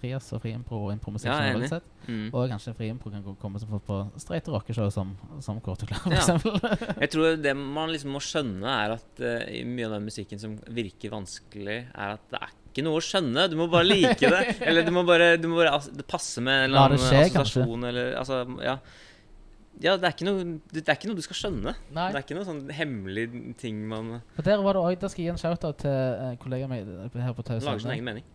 frijazz 0.01 0.31
og 0.33 0.41
friimpro 0.41 0.79
og 0.87 0.93
improvisasjon. 0.95 1.67
Ja? 1.69 1.81
Mm. 2.09 2.31
Og 2.33 2.49
kanskje 2.49 2.73
friimpro 2.79 3.13
kan 3.13 3.27
komme 3.43 3.61
som 3.61 3.69
på, 3.75 3.81
på 3.85 3.99
streite 4.21 4.53
rockeshow 4.55 4.89
som, 4.93 5.13
som 5.45 5.61
Kåre 5.61 5.85
Klar, 5.91 6.01
for 6.01 6.17
Ja. 6.17 6.23
eksempel. 6.23 6.57
Jeg 7.05 7.13
tror 7.13 7.37
det 7.45 7.53
man 7.61 7.93
liksom 7.93 8.17
må 8.17 8.23
skjønne, 8.25 8.65
er 8.87 8.97
at 8.97 9.21
uh, 9.21 9.45
mye 9.69 9.89
av 9.91 9.99
den 9.99 10.09
musikken 10.09 10.41
som 10.41 10.57
virker 10.73 11.13
vanskelig, 11.13 11.79
er 11.93 12.17
at 12.17 12.25
det 12.33 12.41
er 12.41 12.53
ikke 12.73 12.87
noe 12.89 12.99
å 12.99 13.05
skjønne. 13.05 13.45
Du 13.53 13.59
må 13.61 13.69
bare 13.71 13.85
like 13.87 14.19
det. 14.33 14.43
Eller 14.69 14.83
du 14.89 14.95
må 14.97 15.05
bare, 15.07 15.35
du 15.39 15.45
må 15.53 15.61
bare 15.61 15.77
ass- 15.77 15.93
Det 15.93 16.09
passer 16.09 16.43
med 16.43 16.57
en 16.65 16.71
eller 16.73 16.89
annen 16.89 17.05
assosiasjon 17.05 17.85
eller 17.93 18.17
Altså, 18.19 18.41
ja. 18.65 18.79
Ja, 19.83 19.97
det 19.99 20.07
er, 20.07 20.13
ikke 20.15 20.27
noe, 20.29 20.45
det 20.71 20.85
er 20.87 20.97
ikke 20.97 21.09
noe 21.11 21.19
du 21.19 21.25
skal 21.25 21.39
skjønne. 21.39 21.73
Nei. 21.95 22.07
Det 22.15 22.19
er 22.21 22.25
ikke 22.25 22.37
noe 22.39 22.47
sånn 22.47 22.61
hemmelig 22.77 23.25
ting 23.59 23.81
man 23.91 24.21
For 24.37 24.47
der 24.47 24.63
var 24.63 24.77
det 24.77 24.83
også, 24.85 25.01
der 25.03 25.13
skal 25.13 25.23
jeg 25.23 25.27
gi 25.27 25.33
en 25.33 25.41
shout-out 25.43 25.81
til 25.83 26.21
uh, 26.21 26.35
kollegaen 26.41 26.71
min 26.71 26.93
eh, 26.95 27.17
her 27.25 27.35
på 27.35 27.45
Tau. 27.47 27.59
lager 27.59 27.83
sin 27.83 27.95
egen 27.97 28.07
mening. 28.07 28.29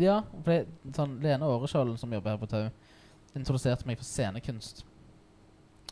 Ja, 0.00 0.20
for 0.42 0.50
det, 0.50 0.94
sånn, 0.96 1.16
Lene 1.22 1.46
Åreskjold, 1.50 1.94
som 2.00 2.14
jobber 2.14 2.34
her 2.34 2.40
på 2.42 2.48
Tau, 2.50 2.66
introduserte 3.38 3.86
meg 3.86 4.00
for 4.00 4.08
scenekunst. 4.08 4.82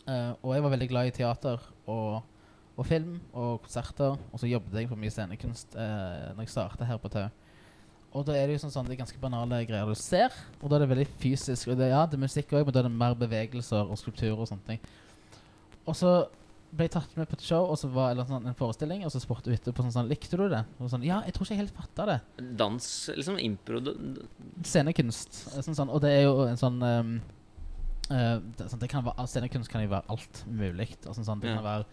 Uh, 0.03 0.35
og 0.43 0.57
jeg 0.57 0.67
var 0.67 0.75
veldig 0.75 0.91
glad 0.91 1.11
i 1.11 1.15
teater 1.15 1.63
og, 1.87 2.19
og 2.75 2.87
film 2.89 3.21
og 3.31 3.63
konserter. 3.67 4.19
Og 4.33 4.43
så 4.43 4.51
jobbet 4.51 4.83
jeg 4.83 4.91
for 4.91 4.99
mye 4.99 5.15
scenekunst 5.15 5.79
uh, 5.79 6.33
når 6.35 6.43
jeg 6.47 6.57
startet 6.57 6.91
her 6.91 6.99
på 7.03 7.13
Tau. 7.15 7.29
Og 8.17 8.25
da 8.25 8.35
er 8.39 8.49
det 8.49 8.57
jo 8.57 8.63
sånn, 8.65 8.73
sånn 8.73 8.89
det 8.89 8.97
er 8.97 9.03
ganske 9.03 9.21
banale 9.21 9.61
greier 9.69 9.89
du 9.89 9.99
ser, 9.99 10.33
og 10.63 10.71
da 10.71 10.79
er 10.79 10.85
det 10.85 10.91
veldig 10.95 11.07
fysisk. 11.21 11.69
Og 11.69 11.79
det, 11.79 11.91
ja, 11.93 12.07
det 12.09 12.17
er 12.17 12.25
musikk 12.25 12.55
òg, 12.55 12.65
men 12.65 12.75
da 12.75 12.81
er 12.81 12.89
det 12.89 12.97
mer 12.97 13.17
bevegelser 13.21 13.85
og 13.85 14.01
skulpturer 14.01 14.39
og 14.39 14.49
sånne 14.49 14.65
ting. 14.71 14.83
Og 15.89 15.97
så 15.97 16.13
ble 16.69 16.85
jeg 16.85 16.95
tatt 16.99 17.15
med 17.17 17.29
på 17.29 17.37
et 17.39 17.45
show, 17.45 17.65
og 17.69 17.79
så 17.81 17.89
var 17.93 18.13
eller 18.13 18.29
sånn, 18.29 18.49
en 18.49 18.57
forestilling, 18.57 19.05
og 19.07 19.13
så 19.13 19.21
spurte 19.23 19.49
hun 19.49 19.57
etterpå 19.57 19.85
sånn, 19.85 19.95
sånn 19.95 20.11
Likte 20.11 20.37
du 20.41 20.45
det? 20.53 20.65
Og 20.79 20.91
sånn, 20.93 21.07
ja, 21.07 21.23
jeg 21.25 21.37
tror 21.37 21.47
ikke 21.47 21.57
jeg 21.57 21.63
helt 21.63 21.79
fatta 21.79 22.07
det 22.11 22.19
Dans, 22.61 22.89
liksom 23.17 23.39
impro 23.41 23.81
scenekunst. 24.67 25.41
Sånn, 25.55 25.77
sånn, 25.77 25.93
og 25.93 26.03
det 26.05 26.13
er 26.17 26.27
jo 26.27 26.45
en 26.45 26.61
sånn 26.61 26.77
um, 26.85 27.15
uh, 28.13 28.37
det, 28.59 28.69
sånn, 28.69 28.83
det 28.83 28.91
kan 28.93 29.07
være, 29.07 29.29
Scenekunst 29.33 29.73
kan 29.73 29.85
jo 29.85 29.93
være 29.95 30.13
alt 30.13 30.43
mulig. 30.49 30.91
og 31.07 31.17
Sånn, 31.17 31.41
det 31.45 31.55
kan 31.55 31.65
være 31.65 31.89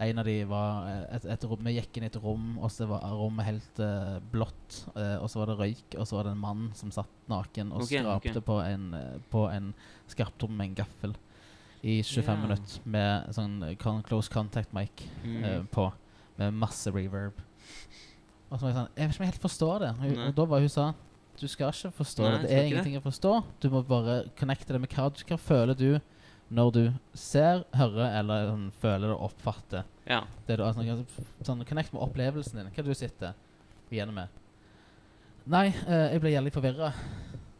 En 0.00 0.20
av 0.22 0.28
de 0.28 0.34
var 0.46 0.88
eh, 0.88 1.04
et, 1.16 1.24
et 1.34 1.44
rom, 1.50 1.62
Vi 1.66 1.74
gikk 1.74 1.98
inn 1.98 2.06
i 2.06 2.10
et 2.10 2.18
rom, 2.22 2.50
og 2.62 2.70
så 2.70 2.86
var 2.86 3.06
rommet 3.18 3.48
helt 3.48 3.80
uh, 3.82 4.18
blått. 4.32 4.82
Uh, 4.94 5.16
og 5.18 5.26
så 5.30 5.40
var 5.40 5.50
det 5.50 5.56
røyk, 5.58 5.96
og 5.98 6.06
så 6.06 6.18
var 6.18 6.28
det 6.28 6.34
en 6.36 6.44
mann 6.44 6.68
som 6.78 6.92
satt 6.94 7.30
naken 7.30 7.72
og 7.74 7.82
okay, 7.82 8.04
skrapte 8.04 8.36
okay. 8.36 8.46
på 8.46 8.60
en, 8.62 8.92
på 9.32 9.46
en 9.50 9.72
skarptom 10.10 10.54
med 10.54 10.70
en 10.70 10.78
gaffel 10.84 11.16
i 11.82 12.00
25 12.02 12.22
yeah. 12.24 12.38
minutter 12.42 12.86
med 12.90 13.34
sånn 13.36 13.60
con 13.78 14.00
close 14.06 14.30
contact 14.32 14.72
mic 14.74 15.04
Mm. 15.22 15.68
på, 15.70 15.84
med 16.38 16.54
masse 16.54 16.90
reverb. 16.90 17.38
Og 18.48 18.58
så 18.58 18.64
var 18.64 18.70
jeg 18.70 18.78
sånn 18.78 18.88
Jeg 18.96 19.08
vet 19.08 19.14
ikke 19.14 19.20
om 19.20 19.26
jeg 19.26 19.32
helt 19.32 19.44
forstår 19.44 19.82
det. 19.84 19.90
Hun, 20.00 20.18
og 20.24 20.34
da 20.38 20.46
var 20.48 20.64
hun 20.64 20.72
sa 20.72 20.86
Du 21.38 21.46
skal 21.46 21.74
ikke 21.74 21.92
forstå 22.00 22.24
Nei, 22.24 22.30
det. 22.32 22.38
Det 22.42 22.48
er 22.48 22.62
ingenting 22.62 22.72
ingenting 22.72 23.00
å 23.02 23.04
forstå. 23.04 23.32
Du 23.62 23.68
må 23.70 23.82
bare 23.86 24.16
connecte 24.38 24.74
det 24.74 24.80
med 24.82 24.94
hva 24.94 25.10
du 25.12 25.20
skal 25.20 25.40
føle 25.42 25.76
du 25.78 25.90
når 26.50 26.70
du 26.72 26.82
ser, 27.14 27.64
hører 27.76 28.14
eller 28.20 28.46
sånn, 28.48 28.68
føler 28.80 29.12
og 29.12 29.26
oppfatter. 29.28 29.84
Ja. 30.08 30.22
Det 30.46 30.56
du, 30.56 30.64
altså, 30.64 31.04
sånn, 31.44 31.64
connect 31.68 31.92
med 31.92 32.02
opplevelsen 32.06 32.62
din. 32.62 32.70
Hva 32.72 32.84
du 32.86 32.94
sitter 32.96 33.34
igjen 33.92 34.14
med. 34.16 34.28
Nei, 35.48 35.66
eh, 35.86 36.06
jeg 36.14 36.22
blir 36.24 36.34
jævlig 36.36 36.52
forvirra. 36.52 36.92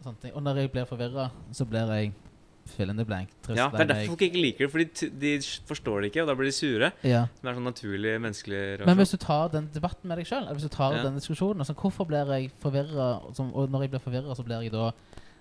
Og 0.08 0.40
når 0.42 0.62
jeg 0.62 0.72
blir 0.72 0.88
forvirra, 0.88 1.28
så 1.52 1.66
blir 1.68 1.90
jeg 1.92 2.12
fill 2.68 2.90
in 2.92 2.96
the 3.00 3.04
blank. 3.04 3.30
Trist, 3.44 3.56
ja, 3.58 3.68
Det 3.72 3.80
er 3.80 3.88
derfor 3.92 4.12
folk 4.12 4.24
ikke 4.26 4.40
liker 4.42 4.66
det, 4.66 4.70
fordi 4.72 5.10
de 5.20 5.30
forstår 5.68 6.02
det 6.04 6.10
ikke, 6.10 6.22
og 6.24 6.28
da 6.28 6.34
blir 6.36 6.48
de 6.50 6.52
sure. 6.52 6.90
ja. 7.02 7.22
Som 7.40 7.48
er 7.48 7.56
sånn 7.56 7.68
naturlig 7.68 8.14
menneskelig 8.20 8.60
reaksjon. 8.60 8.86
Men 8.90 9.00
hvis 9.00 9.14
du 9.14 9.18
tar 9.24 9.52
den 9.54 9.68
debatten 9.72 10.08
med 10.10 10.20
deg 10.20 10.28
sjøl, 10.28 10.48
hvis 10.52 10.66
du 10.68 10.72
tar 10.74 10.96
Ja. 10.96 11.02
den 11.02 11.16
diskusjonen 11.20 11.64
altså, 11.64 11.74
Hvorfor 11.74 12.04
blir 12.08 12.28
jeg 12.28 12.52
forvirra? 12.60 13.08
Og 13.28 13.70
når 13.70 13.80
jeg 13.86 13.90
blir 13.90 14.00
forvirra, 14.04 14.36
så 14.36 14.44
blir 14.44 14.60
jeg 14.62 14.72
da 14.72 14.92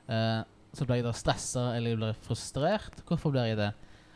eh, 0.08 0.44
Så 0.78 0.86
blir 0.86 1.00
jeg 1.02 1.08
da 1.08 1.14
stressa 1.18 1.64
eller 1.76 1.94
jeg 1.96 2.00
blir 2.02 2.18
frustrert. 2.28 3.00
Hvorfor 3.08 3.34
blir 3.34 3.50
jeg 3.50 3.58
det? 3.60 3.72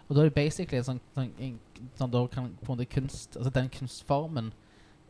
Og 0.07 0.15
da 0.15 0.23
er 0.23 0.29
det 0.29 0.35
basically 0.35 0.81
en 0.81 0.87
sånn, 0.89 0.99
sånn, 1.15 1.29
en, 1.39 1.55
sånn 1.95 2.11
Da 2.13 2.21
kan 2.29 2.49
på 2.59 2.67
en 2.67 2.75
måte 2.75 2.87
kunst 2.91 3.37
Altså 3.39 3.53
den 3.55 3.69
kunstformen 3.71 4.49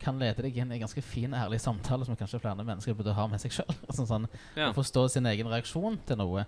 kan 0.02 0.18
lede 0.18 0.42
deg 0.42 0.56
inn 0.58 0.70
i 0.72 0.76
en 0.76 0.82
ganske 0.82 1.02
fin, 1.06 1.30
ærlig 1.38 1.60
samtale 1.62 2.06
som 2.06 2.16
kanskje 2.18 2.40
flere 2.42 2.64
mennesker 2.66 2.96
burde 2.98 3.12
ha 3.14 3.26
med 3.30 3.38
seg 3.38 3.52
sjøl. 3.54 3.68
Altså, 3.88 4.06
sånn, 4.08 4.24
Ja. 4.58 4.72
Forstå 4.74 5.04
sin 5.12 5.28
egen 5.30 5.46
reaksjon 5.46 6.00
til 6.08 6.18
noe 6.18 6.42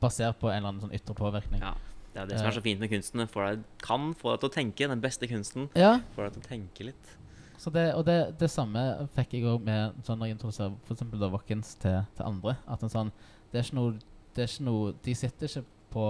basert 0.00 0.38
på 0.40 0.48
en 0.48 0.56
eller 0.56 0.70
annen 0.70 0.86
sånn 0.86 0.94
ytre 0.96 1.16
påvirkning. 1.18 1.60
ja. 1.60 1.74
Det 2.14 2.22
er 2.22 2.28
det 2.30 2.38
som 2.38 2.46
er 2.46 2.54
så 2.54 2.62
fint 2.62 2.78
med 2.78 2.90
kunsten. 2.92 3.20
Den 3.24 3.62
kan 3.82 4.12
få 4.14 4.30
deg 4.30 4.44
til 4.44 4.48
å 4.48 4.54
tenke. 4.54 4.86
Den 4.86 5.00
beste 5.02 5.26
kunsten 5.26 5.64
Ja, 5.74 5.96
får 6.14 6.28
deg 6.28 6.36
til 6.36 6.44
å 6.44 6.46
tenke 6.46 6.86
litt. 6.86 7.08
Så 7.58 7.72
det, 7.74 7.88
og 7.98 8.04
det, 8.06 8.36
det 8.38 8.50
samme 8.52 9.08
fikk 9.16 9.34
jeg 9.34 9.48
òg 9.50 9.64
med 9.66 9.96
sånn 10.06 10.20
når 10.20 10.30
jeg 10.30 10.36
introduserer 10.36 11.18
da 11.18 11.30
Watkins 11.32 11.74
til, 11.82 11.96
til 12.14 12.26
andre. 12.28 12.54
At 12.70 12.84
en 12.86 12.92
sånn, 12.92 13.10
det 13.50 13.58
er 13.60 13.66
ikke 13.66 13.78
noe, 13.80 13.96
det 14.34 14.44
er 14.44 14.50
ikke 14.50 14.66
noe 14.66 14.92
De 15.04 15.14
sitter 15.16 15.50
ikke 15.50 15.64
på 15.94 16.06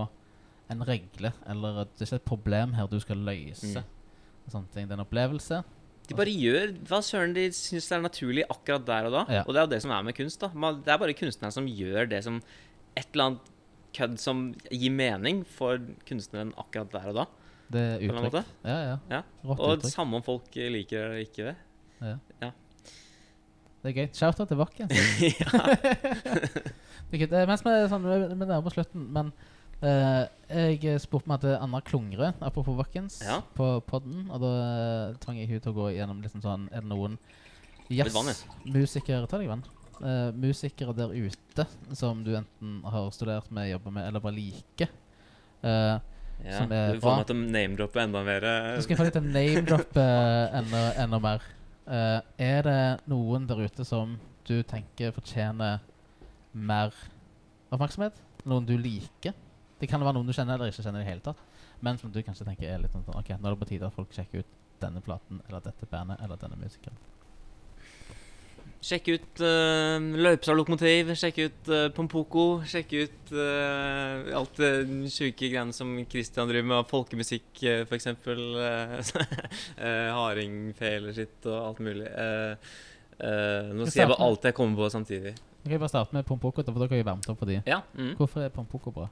en 0.73 0.85
regle, 0.89 1.31
eller 1.51 1.85
det 1.85 2.01
er 2.01 2.09
ikke 2.09 2.21
et 2.23 2.29
problem 2.29 2.75
her 2.79 2.89
du 2.89 2.97
skal 3.03 3.21
løse. 3.21 3.81
Mm. 3.85 4.51
Sånne 4.53 4.71
ting. 4.73 4.87
Det 4.89 4.95
er 4.95 4.99
en 4.99 5.05
opplevelse. 5.05 5.63
De 6.05 6.17
bare 6.17 6.33
gjør 6.33 6.75
hva 6.89 7.01
søren 7.05 7.33
de 7.37 7.47
syns 7.57 7.89
er 7.93 8.03
naturlig 8.05 8.45
akkurat 8.53 8.85
der 8.89 9.09
og 9.09 9.15
da. 9.15 9.23
Ja. 9.39 9.43
Og 9.45 9.55
det 9.55 9.61
er 9.61 9.67
jo 9.67 9.73
det 9.73 9.81
som 9.85 9.93
er 9.97 10.05
med 10.05 10.17
kunst. 10.17 10.41
da 10.41 10.51
Man, 10.53 10.83
Det 10.85 10.93
er 10.93 11.01
bare 11.01 11.17
kunstneren 11.17 11.55
som 11.55 11.69
gjør 11.69 12.09
det 12.11 12.21
som 12.27 12.43
et 12.97 13.07
eller 13.13 13.25
annet 13.25 13.53
kødd 13.95 14.19
som 14.21 14.43
gir 14.69 14.93
mening 14.93 15.45
for 15.49 15.81
kunstneren 16.09 16.53
akkurat 16.61 16.93
der 16.93 17.09
og 17.13 17.19
da. 17.23 17.27
Det 17.75 17.85
er 17.95 18.05
uttrykk. 18.05 18.53
Ja, 18.65 18.77
ja. 18.91 18.97
Ja. 19.11 19.23
Og 19.47 19.79
uttrykk. 19.79 19.93
samme 19.93 20.21
om 20.21 20.25
folk 20.27 20.51
liker 20.55 20.97
det 20.99 21.05
eller 21.05 21.25
ikke 21.25 21.49
det. 21.49 22.53
Det 23.85 23.91
er 23.93 23.97
gøy. 23.99 24.07
Shout-out 24.17 24.49
til 24.49 24.57
er 27.19 27.21
kult. 27.21 27.35
Eh, 27.37 27.45
Mens 27.51 27.61
vi 27.67 27.73
er 27.75 27.91
sånn, 27.93 28.07
vi 28.09 28.17
vi 28.33 28.47
nærmer 28.49 28.71
oss 28.71 28.77
slutten, 28.79 29.03
men 29.13 29.29
uh, 29.85 30.25
jeg 30.49 31.03
spurte 31.05 31.29
meg 31.29 31.43
til 31.45 31.53
Anna 31.59 31.83
Klungre, 31.85 32.31
apropos 32.41 32.79
Watkins, 32.79 33.19
Ja. 33.27 33.43
på 33.59 33.67
podden. 33.85 34.25
Og 34.33 34.41
da 34.41 34.53
eh, 34.65 35.19
tvang 35.21 35.37
jeg 35.43 35.51
henne 35.53 35.61
til 35.67 35.75
å 35.75 35.79
gå 35.83 35.91
gjennom 35.99 36.23
liksom 36.25 36.41
sånn 36.45 36.65
Er 36.73 36.81
det 36.81 36.89
noen 36.91 37.19
jazzmusikere 37.93 39.29
Ta 39.29 39.37
deg 39.43 39.53
vann. 39.53 39.65
Uh, 40.01 40.33
musikere 40.35 40.91
der 40.97 41.13
ute 41.15 41.65
som 41.95 42.25
du 42.27 42.33
enten 42.35 42.81
har 42.91 43.05
studert 43.15 43.47
med, 43.55 43.69
jobber 43.71 43.93
med, 43.95 44.09
eller 44.09 44.21
bare 44.25 44.35
liker. 44.35 44.89
Uh, 45.63 46.01
ja. 46.43 46.57
Som 46.59 46.73
er 46.75 46.97
Du 46.97 46.99
bra. 46.99 47.13
får 47.13 47.17
meg 47.21 47.27
til 47.29 47.37
å 47.37 47.39
name-droppe 47.55 48.01
enda 48.03 48.25
mer. 48.27 48.43
Du 48.75 48.83
skal 48.83 48.99
få 48.99 48.99
få 48.99 49.07
litt 49.07 49.19
å 49.21 49.23
name-drop 49.23 49.95
eh, 50.03 50.57
enda, 50.59 50.81
enda 51.05 51.19
mer. 51.23 51.45
Eh, 51.85 52.21
er 52.41 52.63
det 52.65 53.09
noen 53.13 53.49
der 53.49 53.61
ute 53.67 53.85
som 53.85 54.17
du 54.49 54.57
tenker 54.65 55.13
fortjener 55.13 55.83
mer 56.53 56.95
oppmerksomhet? 57.75 58.17
Noen 58.49 58.69
du 58.69 58.77
liker? 58.79 59.35
Det 59.81 59.89
kan 59.91 60.01
være 60.01 60.17
noen 60.17 60.29
du 60.29 60.33
kjenner 60.37 60.57
eller 60.57 60.73
ikke 60.73 60.85
kjenner 60.87 61.05
i 61.05 61.09
hele 61.09 61.25
tatt, 61.25 61.41
men 61.85 61.99
som 62.01 62.13
du 62.13 62.23
kanskje 62.25 62.47
tenker 62.49 62.71
er 62.71 62.81
litt 62.81 62.95
sånn 62.95 63.05
Ok, 63.13 63.35
nå 63.37 63.49
er 63.49 63.57
det 63.57 63.61
på 63.61 63.69
tide 63.69 63.89
at 63.89 63.97
folk 63.97 64.15
sjekker 64.17 64.45
ut 64.45 64.55
denne 64.81 65.03
platen 65.05 65.43
eller 65.49 65.65
dette 65.65 65.89
bandet 65.91 66.23
eller 66.25 66.41
denne 66.41 66.57
musikeren. 66.61 66.97
Sjekk 68.85 69.07
ut 69.15 69.41
uh, 69.41 69.97
Løpestad 69.97 70.59
Lokomotiv, 70.59 71.15
sjekk 71.17 71.39
ut 71.41 71.71
uh, 71.73 71.87
Pompoko, 71.97 72.45
sjekk 72.69 72.91
ut 72.99 73.33
uh, 73.33 74.29
alt 74.37 74.61
det 74.61 74.73
sjuke 75.15 75.49
greiene 75.49 75.73
som 75.73 75.95
Christian 76.11 76.51
driver 76.51 76.69
med, 76.69 76.91
folkemusikk 76.91 77.63
uh, 77.65 77.87
f.eks. 77.87 78.11
Uh, 78.29 78.99
hardingfeler 80.19 81.17
sitt 81.17 81.49
og 81.49 81.57
alt 81.63 81.83
mulig. 81.87 82.13
Uh, 82.13 82.61
uh, 83.25 83.73
nå 83.73 83.89
sier 83.89 84.05
jeg 84.05 84.13
bare 84.13 84.29
alt 84.29 84.49
jeg 84.51 84.59
kommer 84.61 84.85
på 84.85 84.93
samtidig. 84.93 85.37
Vi 85.65 85.73
kan 85.73 85.81
bare 85.81 85.95
starte 85.95 86.13
med 86.13 86.29
Pompoko, 86.29 86.61
for 86.61 86.77
dere 86.77 86.93
har 86.93 87.01
jo 87.01 87.09
varmet 87.09 87.33
opp 87.33 87.41
for 87.41 87.49
de. 87.49 87.63
Ja. 87.65 87.81
Mm. 87.97 88.17
Hvorfor 88.21 88.45
er 88.45 88.53
Pompoko 88.53 88.93
bra? 88.93 89.09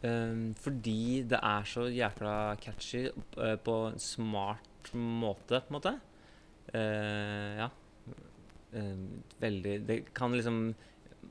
Um, 0.00 0.54
fordi 0.56 1.26
det 1.28 1.44
er 1.44 1.64
så 1.68 1.90
jækla 1.92 2.56
catchy 2.62 3.08
uh, 3.36 3.56
på 3.60 3.80
en 3.90 4.00
smart 4.00 4.94
måte, 4.96 5.60
på 5.60 5.74
en 5.74 5.76
måte. 5.76 5.98
Uh, 6.72 7.52
ja. 7.60 7.74
Um, 8.76 9.22
veldig 9.40 9.74
Det 9.88 9.94
kan 10.12 10.34
liksom 10.36 10.74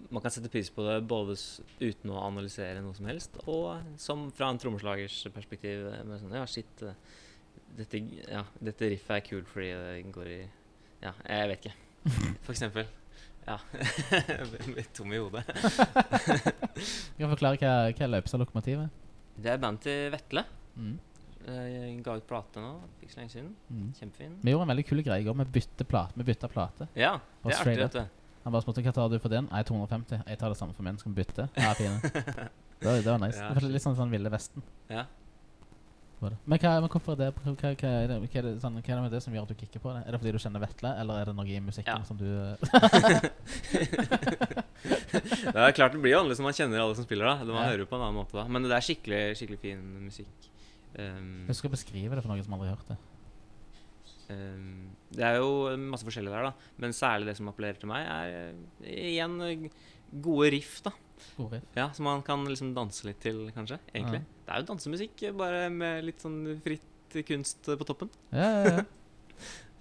Man 0.10 0.22
kan 0.24 0.34
sette 0.34 0.50
pris 0.50 0.72
på 0.74 0.82
det 0.82 0.96
både 1.06 1.36
uten 1.78 2.10
å 2.14 2.24
analysere 2.26 2.82
noe 2.82 2.96
som 2.98 3.06
helst, 3.10 3.38
og 3.46 3.84
som 4.02 4.26
fra 4.34 4.50
en 4.50 4.60
trommeslagers 4.62 5.20
perspektiv. 5.36 5.86
eh, 5.92 6.04
Med 6.08 6.22
sånn 6.22 6.36
Ja, 6.36 6.46
shit. 6.50 6.84
uh, 6.84 6.94
dette, 7.78 8.00
ja, 8.32 8.44
dette 8.64 8.90
riffet 8.92 9.18
er 9.18 9.26
kult 9.26 9.48
fordi 9.52 9.72
det 9.72 10.12
går 10.16 10.28
i 10.32 10.42
Ja, 11.04 11.14
jeg 11.28 11.50
vet 11.54 11.66
ikke. 11.66 11.76
For 12.46 12.54
eksempel. 12.56 12.88
Ja. 13.46 13.60
Tom 14.98 15.14
i 15.14 15.22
hodet. 15.22 15.46
Du 17.16 17.24
kan 17.24 17.32
forklare 17.32 17.60
hva, 17.62 17.74
hva 17.96 18.08
Løpestad 18.10 18.42
Lokomotiv 18.42 18.80
Lokomotivet? 18.82 18.90
Det 19.36 19.52
er 19.52 19.60
bandet 19.62 19.86
til 19.86 20.12
Vetle. 20.14 20.44
Mm. 20.76 20.96
Eh, 21.46 21.66
Jeg 21.76 22.04
ga 22.04 22.16
ut 22.18 22.26
plate 22.28 22.58
nå, 22.64 22.72
ikke 23.04 23.12
så 23.14 23.20
lenge 23.22 23.32
siden. 23.36 23.52
Mm. 23.70 23.90
Kjempefin. 24.00 24.32
Vi 24.42 24.52
gjorde 24.54 24.66
en 24.66 24.72
veldig 24.74 24.86
kul 24.90 25.02
greie 25.06 25.22
i 25.22 25.26
går. 25.28 25.36
Vi 25.44 25.46
bytte 25.60 25.86
plate. 25.86 26.14
Vi 26.18 26.24
bytte 26.32 26.48
plate. 26.50 26.88
Ja, 26.98 27.20
det 27.44 27.54
er 27.54 27.60
artig, 27.62 27.92
du. 27.94 28.06
Han 28.46 28.54
bare 28.54 28.62
spurte 28.66 28.82
hva 28.86 28.94
tar 28.94 29.10
du 29.10 29.18
for 29.20 29.30
den. 29.34 29.48
Nei, 29.52 29.62
250. 29.66 30.24
Jeg 30.30 30.38
tar 30.42 30.50
det 30.54 30.58
samme 30.58 30.74
for 30.78 30.84
min. 30.86 30.98
Skal 31.02 31.12
vi 31.14 31.22
bytte? 31.24 31.50
Ja, 31.58 31.74
fine. 31.78 32.00
Det 32.02 32.90
var, 32.90 32.98
det 33.02 33.06
var 33.10 33.22
nice. 33.22 33.38
Ja, 33.42 33.50
Det 33.54 33.62
var 33.64 33.70
litt 33.74 33.82
sånn, 33.86 33.96
sånn 33.98 34.12
Ville 34.12 34.30
Vesten. 34.30 34.62
Ja. 34.90 35.06
Men, 36.26 36.58
hva, 36.58 36.70
men 36.82 36.90
hvorfor 36.90 37.14
er 37.14 37.18
det 37.20 37.28
hva, 37.36 37.42
hva, 37.44 37.70
hva, 37.76 37.90
er 38.02 38.08
det, 38.10 38.16
hva, 38.24 38.30
er 38.40 38.46
det, 38.48 38.52
sånn, 38.64 38.78
hva 38.80 38.90
er 38.90 38.96
det 38.98 39.02
med 39.04 39.12
det 39.14 39.20
som 39.22 39.34
gjør 39.36 39.44
at 39.46 39.52
du 39.52 39.56
kikker 39.60 39.82
på 39.84 39.92
det? 39.94 40.00
Er 40.08 40.12
det 40.16 40.20
fordi 40.22 40.32
du 40.34 40.40
kjenner 40.42 40.62
Vetle, 40.64 40.92
eller 41.02 41.20
er 41.22 41.26
det 41.30 41.36
noe 41.38 41.46
i 41.52 41.60
musikken 41.62 41.92
Ja. 41.92 42.06
som 42.08 42.18
du 42.18 42.26
eh, 42.26 42.56
Det 45.46 45.60
er 45.60 45.76
klart 45.76 45.94
det 45.94 46.02
blir 46.02 46.16
jo 46.16 46.20
annerledes 46.22 46.40
når 46.42 46.48
man 46.50 46.58
kjenner 46.58 46.82
alle 46.82 46.96
som 46.98 47.06
spiller. 47.06 47.26
da 47.30 47.44
Man 47.46 47.56
Ja. 47.62 47.70
hører 47.74 47.86
på 47.90 47.96
en 48.00 48.02
annen 48.08 48.18
måte 48.22 48.34
da 48.40 48.48
Men 48.48 48.64
det 48.64 48.72
er 48.72 48.86
skikkelig 48.88 49.22
skikkelig 49.38 49.60
fin 49.62 49.82
musikk. 50.08 50.50
Um, 50.96 51.46
Husk 51.50 51.68
å 51.68 51.72
beskrive 51.74 52.16
det 52.16 52.24
for 52.24 52.32
noen 52.32 52.46
som 52.46 52.56
aldri 52.56 52.70
har 52.72 52.78
hørt 52.78 52.92
det. 52.94 52.98
um, 54.32 54.92
det 55.16 55.26
er 55.28 55.38
jo 55.42 55.50
masse 55.92 56.08
forskjellig 56.08 56.32
der, 56.34 56.48
da. 56.50 56.70
Men 56.82 56.96
særlig 56.96 57.30
det 57.30 57.38
som 57.40 57.50
appellerer 57.52 57.80
til 57.82 57.92
meg, 57.92 58.08
er 58.08 58.54
eh, 58.86 59.14
igjen 59.16 59.38
gode 60.24 60.52
riff, 60.56 60.78
da. 60.86 60.94
God 61.38 61.54
riff. 61.56 61.68
Ja, 61.78 61.90
Som 61.96 62.08
man 62.10 62.24
kan 62.26 62.44
liksom 62.48 62.74
danse 62.76 63.08
litt 63.08 63.20
til, 63.24 63.46
kanskje. 63.56 63.80
Egentlig. 63.94 64.22
Det 64.46 64.54
er 64.54 64.62
jo 64.64 64.70
dansemusikk, 64.72 65.24
bare 65.40 65.66
med 65.74 66.04
litt 66.08 66.24
sånn 66.24 66.42
fritt 66.64 67.18
kunst 67.28 67.68
på 67.70 67.88
toppen. 67.88 68.12
Ja, 68.36 68.50
ja, 68.52 68.76
ja. 68.80 68.86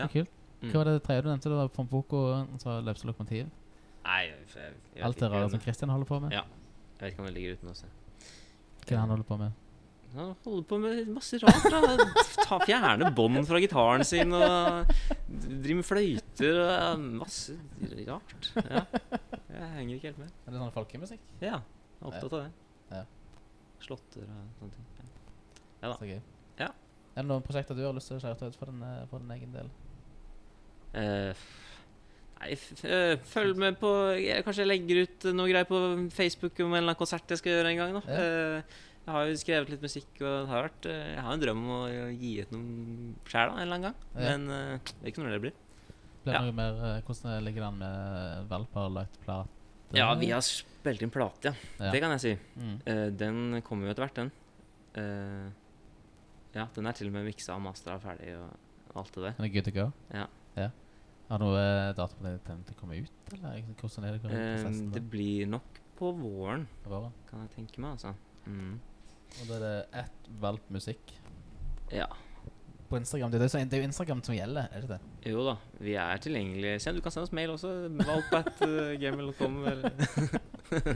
Ja. 0.01 0.09
kult. 0.11 0.31
Mm. 0.59 0.71
Hva 0.73 0.81
var 0.81 0.89
det 0.89 1.03
tredje 1.07 1.23
du 1.23 1.29
nevnte? 1.29 1.51
Det 1.53 1.59
var 1.61 1.69
Pompoko, 1.71 2.21
altså 2.43 2.81
Løpestad 2.83 3.07
Lokomotiv. 3.11 3.51
Nei, 4.05 4.23
jeg, 4.27 4.41
jeg, 4.51 4.73
jeg, 4.97 5.03
Alt 5.07 5.21
det 5.21 5.29
rare 5.31 5.51
som 5.53 5.61
Christian 5.63 5.93
holder 5.93 6.09
på 6.09 6.19
med. 6.25 6.33
Ja. 6.35 6.43
Jeg 6.99 7.01
vet 7.05 7.13
ikke 7.13 7.23
om 7.23 7.29
det 7.29 7.35
ligger 7.37 7.59
uten 7.59 7.71
å 7.71 7.75
se. 7.79 7.91
Hva 8.89 8.99
han 9.05 9.13
holder 9.15 9.29
på 9.29 9.39
med? 9.39 9.61
Han 10.15 10.35
holder 10.45 10.67
på 10.71 10.79
med 10.79 11.09
masse 11.11 11.39
rart. 11.43 11.65
da 11.71 11.81
Ta, 12.45 12.59
Fjerne 12.63 13.11
bånd 13.17 13.41
fra 13.49 13.59
gitaren 13.63 14.05
sin 14.07 14.31
og 14.37 14.91
driver 15.27 15.79
med 15.81 15.87
fløyter 15.89 16.61
og 16.65 17.07
masse 17.23 17.57
rart. 18.09 18.51
Ja. 18.63 18.85
Jeg 19.55 19.71
henger 19.77 19.97
ikke 19.97 20.11
helt 20.13 20.21
med. 20.23 20.31
Er 20.47 20.55
det 20.55 20.61
sånn 20.63 20.73
folkemusikk? 20.75 21.27
Ja, 21.43 21.59
jeg 21.59 22.05
er 22.05 22.09
opptatt 22.11 22.33
av 22.33 22.41
det. 22.45 22.51
Ja. 22.95 23.03
Slåtter 23.85 24.25
og 24.27 24.57
sånne 24.61 24.77
ting. 24.79 24.89
Ja. 25.83 25.89
da. 25.89 25.97
Så 25.99 26.09
gøy. 26.09 26.21
Ja. 26.63 26.71
Er 27.15 27.21
det 27.23 27.29
noen 27.31 27.45
prosjekter 27.47 27.79
du 27.79 27.85
har 27.87 27.95
lyst 27.97 28.11
til 28.11 28.19
å 28.19 28.23
skjære 28.23 28.49
ut 28.51 28.59
for 28.59 28.71
din, 28.71 28.83
eh, 28.87 29.05
for 29.11 29.23
din 29.23 29.35
egen 29.37 29.53
del? 29.55 29.71
Uh, 30.95 31.45
nei, 32.39 32.53
eh, 32.87 33.17
følg 33.27 33.59
med 33.59 33.81
på 33.81 33.89
jeg, 34.15 34.45
Kanskje 34.47 34.63
jeg 34.63 34.71
legger 34.71 35.01
ut 35.09 35.25
noe 35.35 35.51
greier 35.51 35.67
på 35.67 35.81
Facebook 36.15 36.61
om 36.63 36.69
en 36.71 36.77
eller 36.79 36.93
annen 36.93 37.01
konsert 37.01 37.35
jeg 37.35 37.41
skal 37.43 37.57
gjøre 37.57 37.73
en 37.73 37.81
gang. 37.83 37.97
da 37.99 38.03
Ja. 38.07 38.27
Eh, 38.59 38.83
Jeg 39.05 39.13
har 39.13 39.27
jo 39.29 39.41
skrevet 39.41 39.73
litt 39.75 39.83
musikk, 39.85 40.11
og 40.23 40.31
det 40.31 40.49
har 40.49 40.63
vært, 40.65 40.87
eh, 40.89 41.09
jeg 41.13 41.25
har 41.27 41.35
en 41.35 41.43
drøm 41.43 41.59
om 41.61 41.73
å 41.75 41.81
gi 42.17 42.31
ut 42.41 42.55
noe 42.55 43.17
sjæl 43.29 43.51
en 43.53 43.59
eller 43.61 43.77
annen 43.77 43.89
gang. 43.91 43.99
Ja. 44.15 44.23
Men 44.31 44.47
uh, 44.49 44.79
det 44.89 45.03
er 45.03 45.13
ikke 45.13 45.25
når 45.25 45.35
det 45.35 45.43
blir. 45.45 45.59
Blir 46.25 46.33
det 46.33 46.39
Ja. 46.39 46.45
noe 46.47 46.57
mer, 46.57 46.79
eh, 46.89 47.03
hvordan 47.05 47.45
ligger 47.45 47.61
det 47.61 47.69
an 47.69 47.83
med 47.83 48.49
Valp 48.49 48.79
har 48.81 48.89
lagt 48.95 49.21
plate? 49.27 49.51
Ja, 49.95 50.09
vi 50.19 50.31
har 50.33 50.41
spilt 50.41 51.05
inn 51.05 51.13
plate, 51.13 51.53
ja. 51.53 51.55
Ja. 51.79 51.91
Det 51.93 52.01
kan 52.01 52.15
jeg 52.17 52.23
si. 52.25 52.33
Mm. 52.57 52.79
Uh, 52.89 53.11
den 53.11 53.63
kommer 53.67 53.87
jo 53.87 53.93
etter 53.93 54.07
hvert, 54.07 54.17
den. 54.23 54.33
Uh, 54.97 55.53
ja, 56.55 56.69
den 56.75 56.87
er 56.87 56.97
til 56.97 57.11
og 57.11 57.17
med 57.19 57.29
miksa 57.29 57.59
og 57.59 57.65
mastra 57.67 57.99
ferdig 58.01 58.33
og 58.39 58.97
alt 58.97 59.13
det 59.15 59.27
der. 59.27 59.37
Den 59.37 59.47
er 59.49 59.53
good 59.53 59.69
to 59.69 59.75
go? 59.75 59.87
Ja. 60.15 60.27
ja. 60.57 60.71
Har 61.29 61.41
du 61.41 61.47
noe 61.49 61.61
eh, 61.61 61.93
dato 61.97 62.19
på 62.19 62.27
det 62.27 62.35
den 62.47 62.65
til 62.69 62.77
å 62.77 62.79
komme 62.79 62.99
ut, 63.01 63.31
eller 63.33 63.63
hvordan 63.81 64.05
er 64.05 64.17
det? 64.17 64.29
Eh, 64.29 64.51
prosessen 64.61 64.91
det 64.95 65.03
blir 65.11 65.49
nok 65.51 65.81
på 65.99 66.11
våren, 66.19 66.67
på 66.85 66.93
våren? 66.93 67.15
kan 67.31 67.47
jeg 67.47 67.55
tenke 67.57 67.81
meg, 67.83 67.97
altså. 67.97 68.13
Mm. 68.47 68.77
Og 69.43 69.49
da 69.51 69.55
er 69.57 69.65
det 69.65 69.75
ett 70.05 70.29
Valp 70.41 70.71
musikk 70.73 71.13
Ja. 71.93 72.07
på 72.91 72.97
Instagram. 73.01 73.31
Det 73.33 73.41
er, 73.43 73.65
det 73.65 73.73
er 73.75 73.83
jo 73.83 73.89
Instagram 73.89 74.23
som 74.25 74.35
gjelder, 74.35 74.69
er 74.73 74.81
det 74.85 74.89
det? 74.95 75.01
Jo 75.33 75.45
da, 75.47 75.57
vi 75.81 75.95
er 75.99 76.17
tilgjengelige. 76.23 76.81
Se, 76.81 76.93
du 76.93 77.01
kan 77.01 77.11
sende 77.13 77.25
oss 77.29 77.33
mail 77.33 77.51
også. 77.51 77.73
Valp.gmail.com. 78.05 79.65
eller 79.67 79.91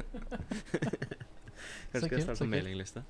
Så 1.88 1.92
Kanskje 1.92 2.06
skal 2.06 2.10
kult, 2.10 2.22
starte 2.22 2.36
så 2.38 2.44
kult. 2.44 2.50
mailingliste. 2.52 3.02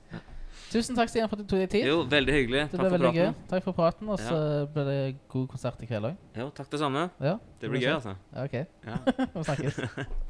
Tusen 0.71 0.95
takk, 0.97 1.09
Stian, 1.11 1.29
for 1.31 1.37
at 1.39 1.43
du 1.43 1.49
tok 1.51 1.63
deg 1.65 1.71
tid. 1.73 1.87
Jo, 1.89 2.03
veldig 2.07 2.35
hyggelig. 2.35 2.61
det 2.61 2.71
Takk 2.71 2.81
ble 2.81 2.89
for 2.91 2.95
veldig 2.99 3.11
gøy. 3.17 3.25
praten. 3.27 3.49
Takk 3.51 3.65
for 3.65 3.73
praten, 3.79 4.09
og 4.15 4.21
så 4.23 4.39
ble 4.75 4.85
det 4.87 4.99
god 5.33 5.47
konsert 5.51 5.83
i 5.83 5.89
kveld 5.91 6.11
òg. 6.13 6.17
Jo, 6.39 6.49
takk 6.55 6.71
det 6.71 6.81
samme. 6.83 7.03
Ja, 7.25 7.35
Det 7.61 7.71
blir 7.73 7.83
gøy, 7.83 7.93
altså. 7.97 8.15
Ja, 8.35 8.45
OK. 8.45 8.57
Ja. 8.87 8.99
Vi 9.35 9.45
snakkes. 9.49 9.81